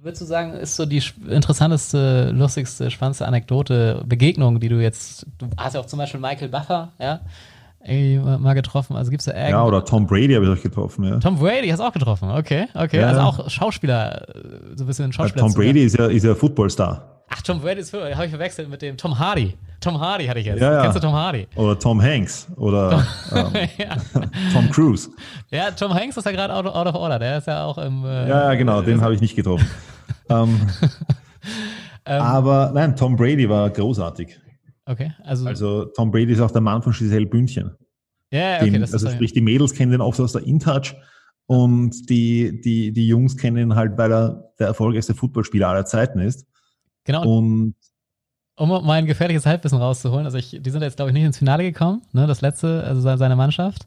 würdest 0.00 0.22
du 0.22 0.26
sagen, 0.26 0.54
ist 0.54 0.74
so 0.74 0.86
die 0.86 1.02
interessanteste, 1.28 2.30
lustigste, 2.30 2.90
spannendste 2.90 3.26
Anekdote, 3.26 4.02
Begegnung, 4.06 4.58
die 4.58 4.70
du 4.70 4.82
jetzt, 4.82 5.26
du 5.36 5.48
hast 5.58 5.74
ja 5.74 5.80
auch 5.80 5.86
zum 5.86 5.98
Beispiel 5.98 6.18
Michael 6.18 6.48
Buffer, 6.48 6.92
ja, 6.98 7.20
mal 8.38 8.54
getroffen. 8.54 8.96
Also 8.96 9.10
gibt's 9.10 9.26
da 9.26 9.32
irgend... 9.32 9.50
Ja, 9.50 9.64
oder 9.66 9.84
Tom 9.84 10.06
Brady 10.06 10.32
habe 10.32 10.46
ich 10.46 10.58
auch 10.58 10.62
getroffen, 10.62 11.04
ja. 11.04 11.18
Tom 11.18 11.36
Brady 11.36 11.68
hast 11.68 11.80
du 11.80 11.84
auch 11.84 11.92
getroffen, 11.92 12.30
okay, 12.30 12.68
okay. 12.72 13.00
Ja, 13.00 13.08
also 13.08 13.20
auch 13.20 13.50
Schauspieler, 13.50 14.26
so 14.74 14.84
ein 14.84 14.86
bisschen 14.86 15.12
Schauspieler. 15.12 15.44
Tom 15.44 15.52
Brady 15.52 15.84
ist 15.84 15.98
ja, 15.98 16.06
ist 16.06 16.24
ja 16.24 16.34
Footballstar. 16.34 17.13
Ach, 17.28 17.42
Tom 17.42 17.60
Brady 17.60 17.80
ist 17.80 17.92
habe 17.92 18.24
ich 18.24 18.30
verwechselt 18.30 18.68
mit 18.68 18.82
dem 18.82 18.96
Tom 18.96 19.18
Hardy. 19.18 19.56
Tom 19.80 20.00
Hardy 20.00 20.26
hatte 20.26 20.40
ich 20.40 20.46
jetzt. 20.46 20.60
Ja, 20.60 20.72
ja. 20.72 20.82
Kennst 20.82 20.96
du 20.96 21.00
Tom 21.00 21.12
Hardy? 21.12 21.46
Oder 21.56 21.78
Tom 21.78 22.00
Hanks 22.00 22.48
oder 22.56 23.06
ähm, 23.32 23.52
Tom 24.52 24.70
Cruise. 24.70 25.10
Ja, 25.50 25.70
Tom 25.70 25.92
Hanks 25.92 26.16
ist 26.16 26.24
ja 26.24 26.32
gerade 26.32 26.54
out, 26.54 26.66
out, 26.66 26.86
of 26.86 26.94
order. 26.94 27.18
Der 27.18 27.38
ist 27.38 27.46
ja 27.46 27.64
auch 27.64 27.78
im. 27.78 28.04
Äh, 28.04 28.28
ja, 28.28 28.50
ja, 28.50 28.54
genau, 28.54 28.82
den 28.82 29.00
habe 29.00 29.14
ich 29.14 29.20
nicht 29.20 29.36
getroffen. 29.36 29.68
ähm, 30.28 30.60
ähm, 32.06 32.22
aber 32.22 32.72
nein, 32.74 32.96
Tom 32.96 33.16
Brady 33.16 33.48
war 33.48 33.68
großartig. 33.70 34.38
Okay, 34.86 35.12
also. 35.22 35.46
Also 35.46 35.84
Tom 35.86 36.10
Brady 36.10 36.32
ist 36.32 36.40
auch 36.40 36.50
der 36.50 36.60
Mann 36.60 36.82
von 36.82 36.92
Giselle 36.92 37.26
Bündchen. 37.26 37.72
Ja, 38.30 38.56
okay, 38.56 38.70
den, 38.70 38.80
das 38.80 38.92
Also 38.92 39.10
sprich, 39.10 39.32
die 39.32 39.40
Mädels 39.40 39.74
kennen 39.74 39.92
den 39.92 40.00
oft 40.00 40.20
aus 40.20 40.32
der 40.32 40.46
InTouch 40.46 40.94
und 41.46 42.08
die, 42.08 42.60
die, 42.60 42.92
die 42.92 43.06
Jungs 43.06 43.36
kennen 43.36 43.58
ihn 43.58 43.74
halt, 43.74 43.96
weil 43.98 44.12
er 44.12 44.52
der 44.58 44.68
erfolgreichste 44.68 45.14
Footballspieler 45.14 45.68
aller 45.68 45.84
Zeiten 45.84 46.18
ist. 46.18 46.46
Genau. 47.04 47.38
Und 47.38 47.74
um 48.56 48.68
mal 48.68 48.90
ein 48.90 49.06
gefährliches 49.06 49.46
Halbwissen 49.46 49.78
rauszuholen, 49.78 50.26
also 50.26 50.38
ich, 50.38 50.58
die 50.60 50.70
sind 50.70 50.82
jetzt, 50.82 50.96
glaube 50.96 51.10
ich, 51.10 51.14
nicht 51.14 51.24
ins 51.24 51.38
Finale 51.38 51.64
gekommen, 51.64 52.02
ne, 52.12 52.26
das 52.26 52.40
letzte, 52.40 52.84
also 52.84 53.00
seine 53.00 53.36
Mannschaft. 53.36 53.86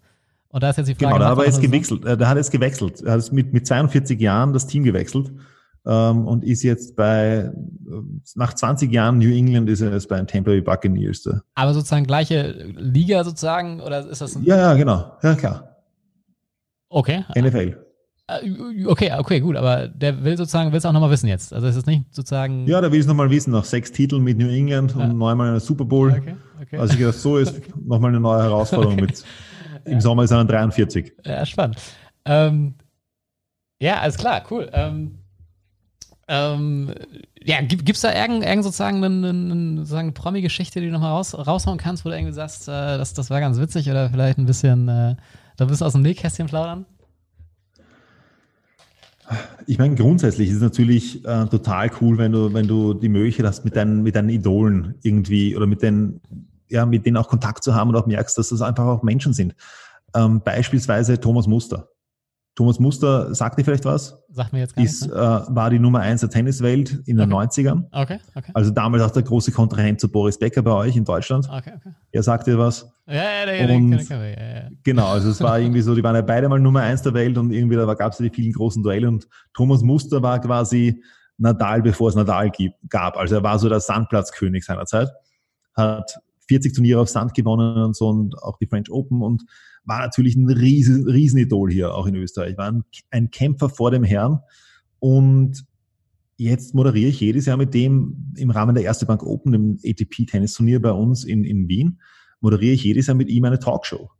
Und 0.49 0.63
da 0.63 0.69
ist 0.69 0.77
jetzt 0.77 0.87
die 0.87 0.95
Frage. 0.95 1.13
Genau, 1.13 1.19
da 1.19 1.31
hat 1.31 1.37
er 1.37 1.45
jetzt 1.45 1.61
gewechselt. 1.61 2.03
So? 2.03 2.15
Der 2.15 2.29
hat 2.29 2.37
jetzt 2.37 2.51
gewechselt. 2.51 3.01
Er 3.01 3.13
hat 3.13 3.31
mit, 3.31 3.53
mit 3.53 3.67
42 3.67 4.19
Jahren 4.19 4.53
das 4.53 4.65
Team 4.65 4.83
gewechselt 4.83 5.31
ähm, 5.85 6.25
und 6.27 6.43
ist 6.43 6.63
jetzt 6.63 6.95
bei, 6.95 7.51
nach 8.35 8.53
20 8.53 8.91
Jahren 8.91 9.17
New 9.17 9.29
England 9.29 9.69
ist 9.69 9.81
er 9.81 9.91
jetzt 9.91 10.09
bei 10.09 10.17
den 10.17 10.27
Tampa 10.27 10.51
Bay 10.51 10.61
Buccaneers. 10.61 11.23
Da. 11.23 11.41
Aber 11.55 11.73
sozusagen 11.73 12.05
gleiche 12.05 12.51
Liga 12.77 13.23
sozusagen, 13.23 13.81
oder 13.81 14.07
ist 14.07 14.21
das? 14.21 14.37
Ja, 14.43 14.57
ja, 14.57 14.73
genau. 14.73 15.11
Ja, 15.21 15.35
klar. 15.35 15.77
Okay. 16.89 17.23
NFL. 17.37 17.86
Äh, 18.27 18.85
okay, 18.85 19.11
okay, 19.17 19.39
gut, 19.39 19.55
aber 19.55 19.87
der 19.87 20.23
will 20.23 20.37
sozusagen, 20.37 20.71
will 20.71 20.77
es 20.77 20.85
auch 20.85 20.91
nochmal 20.91 21.09
wissen 21.09 21.27
jetzt. 21.27 21.53
Also 21.53 21.67
es 21.67 21.75
ist 21.77 21.87
nicht 21.87 22.03
sozusagen. 22.13 22.67
Ja, 22.67 22.81
der 22.81 22.91
will 22.91 22.99
es 22.99 23.07
nochmal 23.07 23.29
wissen, 23.29 23.51
nach 23.51 23.63
sechs 23.63 23.91
Titeln 23.91 24.23
mit 24.23 24.37
New 24.37 24.49
England 24.49 24.95
ja. 24.95 25.03
und 25.03 25.17
neunmal 25.17 25.47
in 25.47 25.53
der 25.53 25.61
Super 25.61 25.85
Bowl. 25.85 26.11
Okay, 26.11 26.35
okay. 26.61 26.77
Also 26.77 26.93
ich 26.93 26.99
gedacht, 26.99 27.17
so 27.17 27.37
ist 27.37 27.57
okay. 27.57 27.71
nochmal 27.85 28.11
eine 28.11 28.19
neue 28.19 28.43
Herausforderung 28.43 28.95
okay. 28.95 29.05
mit. 29.05 29.23
Im 29.85 29.93
ja. 29.93 30.01
Sommer 30.01 30.23
ist 30.23 30.31
er 30.31 30.37
dann 30.37 30.47
43. 30.47 31.13
Ja, 31.25 31.45
spannend. 31.45 31.77
Ähm, 32.25 32.73
ja, 33.79 34.01
alles 34.01 34.17
klar, 34.17 34.43
cool. 34.51 34.69
Ähm, 34.73 35.19
ähm, 36.27 36.93
ja, 37.41 37.61
gibt 37.61 37.89
es 37.89 38.01
da 38.01 38.13
irgend, 38.13 38.43
irgend 38.43 38.65
sozusagen 38.65 39.01
eine, 39.01 39.29
eine, 39.29 39.77
sozusagen 39.77 40.13
Promi-Geschichte, 40.13 40.81
die 40.81 40.87
du 40.87 40.91
nochmal 40.91 41.11
raus, 41.11 41.33
raushauen 41.33 41.77
kannst, 41.77 42.03
wo 42.03 42.09
du 42.09 42.15
irgendwie 42.15 42.33
sagst, 42.33 42.67
äh, 42.67 42.97
das, 42.97 43.13
das 43.13 43.29
war 43.29 43.39
ganz 43.39 43.57
witzig 43.57 43.89
oder 43.89 44.09
vielleicht 44.09 44.37
ein 44.37 44.45
bisschen, 44.45 44.89
äh, 44.89 45.15
da 45.55 45.65
bist 45.65 45.79
du 45.79 45.85
aus 45.85 45.93
dem 45.93 46.01
Nähkästchen 46.01 46.47
plaudern? 46.47 46.85
Ich 49.65 49.77
meine, 49.77 49.95
grundsätzlich 49.95 50.49
ist 50.49 50.57
es 50.57 50.61
natürlich 50.61 51.25
äh, 51.25 51.45
total 51.47 51.91
cool, 51.99 52.17
wenn 52.17 52.31
du, 52.31 52.53
wenn 52.53 52.67
du 52.67 52.93
die 52.93 53.09
Möglichkeit 53.09 53.45
hast, 53.45 53.65
mit 53.65 53.75
deinen, 53.75 54.03
mit 54.03 54.15
deinen 54.15 54.29
Idolen 54.29 54.95
irgendwie 55.01 55.55
oder 55.55 55.67
mit 55.67 55.81
den, 55.81 56.21
ja, 56.69 56.85
mit 56.85 57.05
denen 57.05 57.17
auch 57.17 57.27
Kontakt 57.27 57.63
zu 57.63 57.75
haben 57.75 57.89
und 57.89 57.95
auch 57.95 58.05
merkst, 58.05 58.37
dass 58.37 58.49
das 58.49 58.61
einfach 58.61 58.85
auch 58.85 59.03
Menschen 59.03 59.33
sind. 59.33 59.55
Ähm, 60.15 60.41
beispielsweise 60.41 61.19
Thomas 61.19 61.47
Muster. 61.47 61.89
Thomas 62.57 62.79
Muster, 62.79 63.35
sagt 63.35 63.59
dir 63.59 63.63
vielleicht 63.63 63.85
was? 63.85 64.17
Sagt 64.31 64.51
mir 64.51 64.59
jetzt 64.59 64.75
gar 64.75 64.83
ist, 64.83 65.03
nicht. 65.03 65.13
Ne? 65.13 65.45
Äh, 65.47 65.55
war 65.55 65.69
die 65.69 65.77
Nummer 65.77 65.99
eins 65.99 66.21
der 66.21 66.31
Tenniswelt 66.31 67.03
in 67.05 67.17
den 67.17 67.31
okay. 67.31 67.45
90ern. 67.45 67.83
Okay, 67.91 68.17
okay. 68.33 68.51
Also 68.55 68.71
damals 68.71 69.03
auch 69.03 69.11
der 69.11 69.21
große 69.21 69.51
Kontrahent 69.51 70.01
zu 70.01 70.09
Boris 70.09 70.39
Becker 70.39 70.63
bei 70.63 70.71
euch 70.71 70.95
in 70.95 71.05
Deutschland. 71.05 71.47
Okay, 71.47 71.73
okay. 71.75 71.91
Er 72.11 72.23
sagt 72.23 72.47
dir 72.47 72.57
was. 72.57 72.91
Ja, 73.05 73.13
ja, 73.13 73.53
ja, 73.53 73.75
und, 73.75 73.91
den 73.91 74.07
ja, 74.09 74.25
ja. 74.25 74.69
Genau, 74.83 75.05
also 75.05 75.29
es 75.29 75.39
war 75.39 75.59
irgendwie 75.59 75.81
so, 75.81 75.93
die 75.93 76.03
waren 76.03 76.15
ja 76.15 76.23
beide 76.23 76.49
mal 76.49 76.59
Nummer 76.59 76.81
eins 76.81 77.03
der 77.03 77.13
Welt 77.13 77.37
und 77.37 77.51
irgendwie 77.51 77.75
da 77.75 77.93
gab 77.93 78.13
es 78.13 78.17
ja 78.17 78.27
die 78.27 78.33
vielen 78.33 78.53
großen 78.53 78.81
Duelle 78.81 79.07
und 79.07 79.27
Thomas 79.53 79.83
Muster 79.83 80.23
war 80.23 80.41
quasi 80.41 81.03
Nadal, 81.37 81.83
bevor 81.83 82.09
es 82.09 82.15
Nadal 82.15 82.51
gab. 82.89 83.17
Also 83.17 83.35
er 83.35 83.43
war 83.43 83.59
so 83.59 83.69
der 83.69 83.81
Sandplatzkönig 83.81 84.65
seiner 84.65 84.87
Zeit. 84.87 85.09
Hat 85.75 86.17
40 86.47 86.73
Turniere 86.73 87.01
auf 87.01 87.09
Sand 87.09 87.35
gewonnen 87.35 87.83
und 87.83 87.95
so 87.95 88.07
und 88.07 88.35
auch 88.41 88.57
die 88.57 88.65
French 88.65 88.89
Open 88.89 89.21
und 89.21 89.43
war 89.87 89.99
natürlich 89.99 90.35
ein 90.35 90.49
riesen, 90.49 91.07
Riesenidol 91.07 91.71
hier 91.71 91.95
auch 91.95 92.05
in 92.05 92.15
Österreich, 92.15 92.57
war 92.57 92.71
ein, 92.71 92.83
ein 93.09 93.31
Kämpfer 93.31 93.69
vor 93.69 93.89
dem 93.89 94.03
Herrn 94.03 94.39
und 94.99 95.65
jetzt 96.37 96.75
moderiere 96.75 97.09
ich 97.09 97.19
jedes 97.19 97.45
Jahr 97.45 97.57
mit 97.57 97.73
dem 97.73 98.33
im 98.35 98.51
Rahmen 98.51 98.75
der 98.75 98.83
Erste 98.83 99.05
Bank 99.05 99.23
Open, 99.23 99.53
dem 99.53 99.79
ATP-Tennisturnier 99.83 100.81
bei 100.81 100.91
uns 100.91 101.23
in, 101.23 101.43
in 101.43 101.67
Wien, 101.67 101.99
moderiere 102.41 102.73
ich 102.73 102.83
jedes 102.83 103.07
Jahr 103.07 103.15
mit 103.15 103.29
ihm 103.29 103.45
eine 103.45 103.59
Talkshow. 103.59 104.11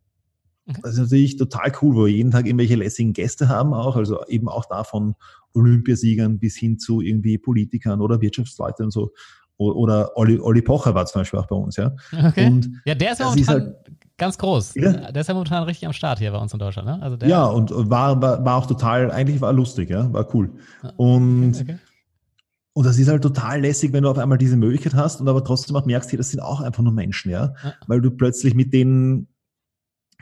Mhm. 0.66 0.76
Das 0.82 0.94
ist 0.94 1.00
natürlich 1.00 1.36
total 1.36 1.72
cool, 1.82 1.94
wo 1.94 2.06
wir 2.06 2.12
jeden 2.12 2.30
Tag 2.30 2.46
irgendwelche 2.46 2.74
lässigen 2.74 3.12
Gäste 3.12 3.48
haben 3.48 3.72
auch, 3.74 3.96
also 3.96 4.24
eben 4.26 4.48
auch 4.48 4.64
da 4.66 4.84
von 4.84 5.14
Olympiasiegern 5.54 6.38
bis 6.38 6.56
hin 6.56 6.78
zu 6.78 7.00
irgendwie 7.00 7.38
Politikern 7.38 8.00
oder 8.00 8.20
Wirtschaftsleuten 8.20 8.86
und 8.86 8.90
so. 8.90 9.12
Oder 9.58 10.16
Olli, 10.16 10.38
Olli 10.38 10.62
Pocher 10.62 10.94
war 10.94 11.04
zum 11.06 11.20
Beispiel 11.20 11.40
auch 11.40 11.46
bei 11.46 11.56
uns, 11.56 11.76
ja. 11.76 11.94
Okay. 12.12 12.46
Und 12.46 12.70
ja, 12.84 12.94
der 12.94 13.12
ist 13.12 13.18
ja 13.18 13.26
momentan 13.26 13.58
ist 13.58 13.64
halt, 13.64 13.76
ganz 14.16 14.38
groß. 14.38 14.74
Ja? 14.76 15.10
Der 15.10 15.20
ist 15.20 15.26
ja 15.26 15.34
momentan 15.34 15.64
richtig 15.64 15.86
am 15.86 15.92
Start 15.92 16.20
hier 16.20 16.30
bei 16.30 16.38
uns 16.38 16.52
in 16.52 16.60
Deutschland, 16.60 16.86
ne? 16.86 17.02
Also 17.02 17.16
der, 17.16 17.28
ja, 17.28 17.44
und 17.44 17.72
war, 17.72 18.22
war, 18.22 18.44
war 18.44 18.56
auch 18.56 18.66
total, 18.66 19.10
eigentlich 19.10 19.40
war 19.40 19.52
lustig, 19.52 19.90
ja, 19.90 20.12
war 20.12 20.32
cool. 20.34 20.52
Und, 20.96 21.54
okay, 21.54 21.62
okay. 21.62 21.78
und 22.72 22.86
das 22.86 22.98
ist 22.98 23.08
halt 23.08 23.22
total 23.22 23.60
lässig, 23.60 23.92
wenn 23.92 24.04
du 24.04 24.10
auf 24.10 24.18
einmal 24.18 24.38
diese 24.38 24.56
Möglichkeit 24.56 24.94
hast 24.94 25.20
und 25.20 25.28
aber 25.28 25.42
trotzdem 25.42 25.74
auch 25.74 25.86
merkst, 25.86 26.10
hier, 26.10 26.18
das 26.18 26.30
sind 26.30 26.40
auch 26.40 26.60
einfach 26.60 26.82
nur 26.82 26.92
Menschen, 26.92 27.32
ja. 27.32 27.54
ja. 27.64 27.74
Weil 27.88 28.00
du 28.00 28.12
plötzlich 28.12 28.54
mit 28.54 28.72
denen 28.72 29.26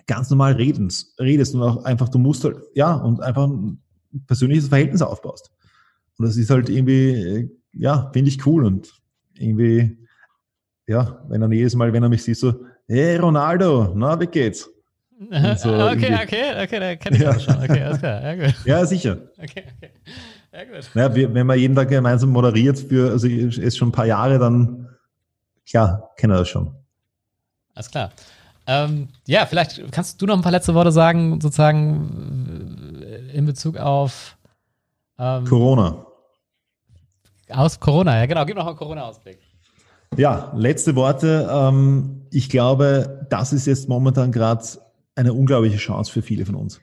ganz 0.07 0.31
normal 0.31 0.53
redest, 0.53 1.19
redest 1.21 1.55
und 1.55 1.63
auch 1.63 1.85
einfach, 1.85 2.09
du 2.09 2.19
musst 2.19 2.45
halt, 2.45 2.57
ja, 2.75 2.95
und 2.95 3.23
einfach 3.23 3.47
ein 3.49 3.83
persönliches 4.27 4.69
Verhältnis 4.69 5.03
aufbaust. 5.03 5.51
Und 6.17 6.27
das 6.27 6.39
ist 6.39 6.49
halt 6.49 6.71
irgendwie, 6.71 7.51
ja, 7.73 8.11
finde 8.15 8.31
ich 8.31 8.47
cool 8.47 8.65
und 8.65 8.95
irgendwie, 9.39 9.99
ja, 10.87 11.25
wenn 11.29 11.43
er 11.43 11.53
jedes 11.53 11.75
Mal, 11.75 11.93
wenn 11.93 12.03
er 12.03 12.09
mich 12.09 12.23
sieht, 12.23 12.37
so, 12.37 12.55
hey 12.89 13.17
Ronaldo, 13.17 13.93
na, 13.95 14.19
wie 14.21 14.27
geht's? 14.27 14.69
So 15.57 15.73
okay, 15.73 16.15
okay, 16.23 16.63
okay, 16.63 16.79
da 16.79 16.97
kenne 16.97 17.17
ich 17.17 17.23
ja. 17.23 17.33
das 17.33 17.45
schon. 17.45 17.57
Okay, 17.57 17.83
alles 17.83 17.99
klar, 18.01 18.23
ja, 18.23 18.35
gut. 18.35 18.55
Ja, 18.67 18.85
sicher. 18.85 19.17
Okay, 19.39 19.65
okay. 19.77 19.91
Ja, 20.53 20.65
gut. 20.65 20.91
Naja, 20.95 21.35
wenn 21.35 21.47
man 21.47 21.59
jeden 21.59 21.75
Tag 21.75 21.89
gemeinsam 21.89 22.31
moderiert 22.31 22.79
für, 22.79 23.13
also 23.13 23.27
ist 23.27 23.79
schon 23.79 23.89
ein 23.89 23.93
paar 23.93 24.07
Jahre, 24.07 24.39
dann, 24.39 24.89
klar, 25.69 26.11
kennen 26.17 26.35
wir 26.35 26.39
das 26.41 26.49
schon. 26.49 26.75
Alles 27.75 27.91
klar. 27.91 28.13
Ähm, 28.67 29.09
ja, 29.27 29.47
vielleicht 29.47 29.91
kannst 29.93 30.21
du 30.21 30.27
noch 30.27 30.35
ein 30.35 30.43
paar 30.43 30.53
letzte 30.53 30.75
Worte 30.75 30.93
sagen, 30.93 31.41
sozusagen 31.41 33.03
in 33.33 33.47
Bezug 33.47 33.77
auf 33.77 34.37
ähm, 35.19 35.45
Corona. 35.45 36.06
Aus 37.51 37.79
Corona, 37.79 38.19
ja 38.19 38.27
genau, 38.27 38.45
gib 38.45 38.57
noch 38.57 38.67
einen 38.67 38.77
Corona-Ausblick. 38.77 39.39
Ja, 40.17 40.53
letzte 40.57 40.97
Worte. 40.97 41.49
Ähm, 41.51 42.27
ich 42.31 42.49
glaube, 42.49 43.27
das 43.31 43.53
ist 43.53 43.67
jetzt 43.67 43.89
momentan 43.89 44.33
gerade 44.33 44.65
eine 45.15 45.33
unglaubliche 45.33 45.77
Chance 45.77 46.13
für 46.13 46.23
viele 46.23 46.47
von 46.47 46.55
uns. 46.55 46.81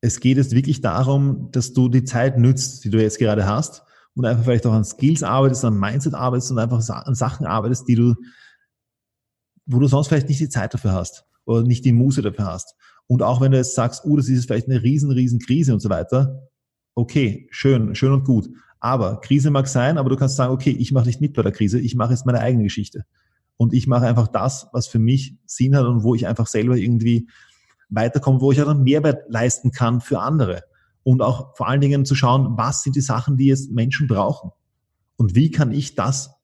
Es 0.00 0.20
geht 0.20 0.36
jetzt 0.36 0.54
wirklich 0.54 0.80
darum, 0.80 1.50
dass 1.52 1.72
du 1.72 1.88
die 1.88 2.04
Zeit 2.04 2.38
nützt, 2.38 2.84
die 2.84 2.90
du 2.90 3.00
jetzt 3.00 3.18
gerade 3.18 3.46
hast 3.46 3.84
und 4.14 4.24
einfach 4.24 4.44
vielleicht 4.44 4.66
auch 4.66 4.72
an 4.72 4.84
Skills 4.84 5.22
arbeitest, 5.22 5.64
an 5.64 5.78
Mindset 5.78 6.14
arbeitest 6.14 6.50
und 6.50 6.58
einfach 6.58 6.86
an 6.88 7.14
Sachen 7.14 7.46
arbeitest, 7.46 7.88
die 7.88 7.94
du, 7.94 8.14
wo 9.66 9.78
du 9.78 9.86
sonst 9.86 10.08
vielleicht 10.08 10.28
nicht 10.28 10.40
die 10.40 10.48
Zeit 10.48 10.74
dafür 10.74 10.92
hast 10.92 11.24
oder 11.44 11.62
nicht 11.62 11.84
die 11.84 11.92
Muße 11.92 12.22
dafür 12.22 12.46
hast. 12.46 12.74
Und 13.06 13.22
auch 13.22 13.40
wenn 13.40 13.52
du 13.52 13.58
jetzt 13.58 13.74
sagst, 13.74 14.04
oh, 14.04 14.16
das 14.16 14.28
ist 14.28 14.46
vielleicht 14.46 14.68
eine 14.68 14.82
riesen, 14.82 15.10
riesen 15.10 15.38
Krise 15.38 15.72
und 15.72 15.80
so 15.80 15.88
weiter, 15.88 16.48
okay, 16.94 17.48
schön, 17.50 17.94
schön 17.94 18.12
und 18.12 18.24
gut. 18.24 18.48
Aber 18.84 19.20
Krise 19.20 19.52
mag 19.52 19.68
sein, 19.68 19.96
aber 19.96 20.10
du 20.10 20.16
kannst 20.16 20.34
sagen, 20.34 20.52
okay, 20.52 20.72
ich 20.72 20.90
mache 20.90 21.06
nicht 21.06 21.20
mit 21.20 21.34
bei 21.34 21.42
der 21.42 21.52
Krise, 21.52 21.78
ich 21.78 21.94
mache 21.94 22.10
jetzt 22.10 22.26
meine 22.26 22.40
eigene 22.40 22.64
Geschichte. 22.64 23.04
Und 23.56 23.74
ich 23.74 23.86
mache 23.86 24.08
einfach 24.08 24.26
das, 24.26 24.66
was 24.72 24.88
für 24.88 24.98
mich 24.98 25.36
Sinn 25.46 25.76
hat 25.76 25.86
und 25.86 26.02
wo 26.02 26.16
ich 26.16 26.26
einfach 26.26 26.48
selber 26.48 26.76
irgendwie 26.76 27.28
weiterkomme, 27.90 28.40
wo 28.40 28.50
ich 28.50 28.60
auch 28.60 28.66
einen 28.66 28.82
Mehrwert 28.82 29.30
leisten 29.30 29.70
kann 29.70 30.00
für 30.00 30.18
andere. 30.18 30.64
Und 31.04 31.22
auch 31.22 31.56
vor 31.56 31.68
allen 31.68 31.80
Dingen 31.80 32.04
zu 32.04 32.16
schauen, 32.16 32.56
was 32.56 32.82
sind 32.82 32.96
die 32.96 33.02
Sachen, 33.02 33.36
die 33.36 33.46
jetzt 33.46 33.70
Menschen 33.70 34.08
brauchen? 34.08 34.50
Und 35.14 35.36
wie 35.36 35.52
kann 35.52 35.70
ich 35.70 35.94
das, 35.94 36.34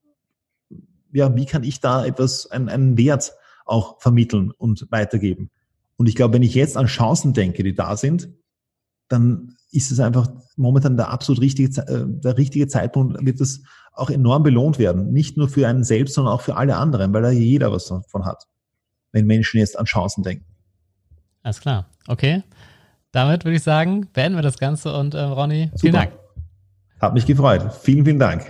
ja, 1.12 1.34
wie 1.34 1.46
kann 1.46 1.64
ich 1.64 1.80
da 1.80 2.06
etwas, 2.06 2.48
einen, 2.48 2.68
einen 2.68 2.96
Wert 2.96 3.32
auch 3.66 4.00
vermitteln 4.00 4.52
und 4.52 4.86
weitergeben? 4.92 5.50
Und 5.96 6.08
ich 6.08 6.14
glaube, 6.14 6.34
wenn 6.34 6.44
ich 6.44 6.54
jetzt 6.54 6.76
an 6.76 6.86
Chancen 6.86 7.32
denke, 7.32 7.64
die 7.64 7.74
da 7.74 7.96
sind, 7.96 8.28
dann 9.08 9.56
ist 9.70 9.90
es 9.90 10.00
einfach 10.00 10.28
momentan 10.56 10.96
der 10.96 11.10
absolut 11.10 11.42
richtige, 11.42 11.80
äh, 11.82 12.04
der 12.06 12.36
richtige 12.36 12.68
Zeitpunkt, 12.68 13.24
wird 13.24 13.40
es 13.40 13.62
auch 13.92 14.10
enorm 14.10 14.42
belohnt 14.42 14.78
werden. 14.78 15.12
Nicht 15.12 15.36
nur 15.36 15.48
für 15.48 15.66
einen 15.66 15.84
selbst, 15.84 16.14
sondern 16.14 16.34
auch 16.34 16.40
für 16.40 16.56
alle 16.56 16.76
anderen, 16.76 17.12
weil 17.12 17.22
da 17.22 17.30
jeder 17.30 17.72
was 17.72 17.86
davon 17.86 18.24
hat, 18.24 18.44
wenn 19.12 19.26
Menschen 19.26 19.58
jetzt 19.58 19.78
an 19.78 19.86
Chancen 19.86 20.22
denken. 20.22 20.44
Alles 21.42 21.60
klar. 21.60 21.86
Okay. 22.06 22.42
Damit 23.12 23.44
würde 23.44 23.56
ich 23.56 23.62
sagen, 23.62 24.08
beenden 24.12 24.38
wir 24.38 24.42
das 24.42 24.58
Ganze 24.58 24.94
und 24.94 25.14
äh, 25.14 25.20
Ronny, 25.20 25.70
vielen 25.78 25.94
Super. 25.94 26.06
Dank. 26.06 26.12
Hat 27.00 27.14
mich 27.14 27.26
gefreut. 27.26 27.72
Vielen, 27.80 28.04
vielen 28.04 28.18
Dank. 28.18 28.44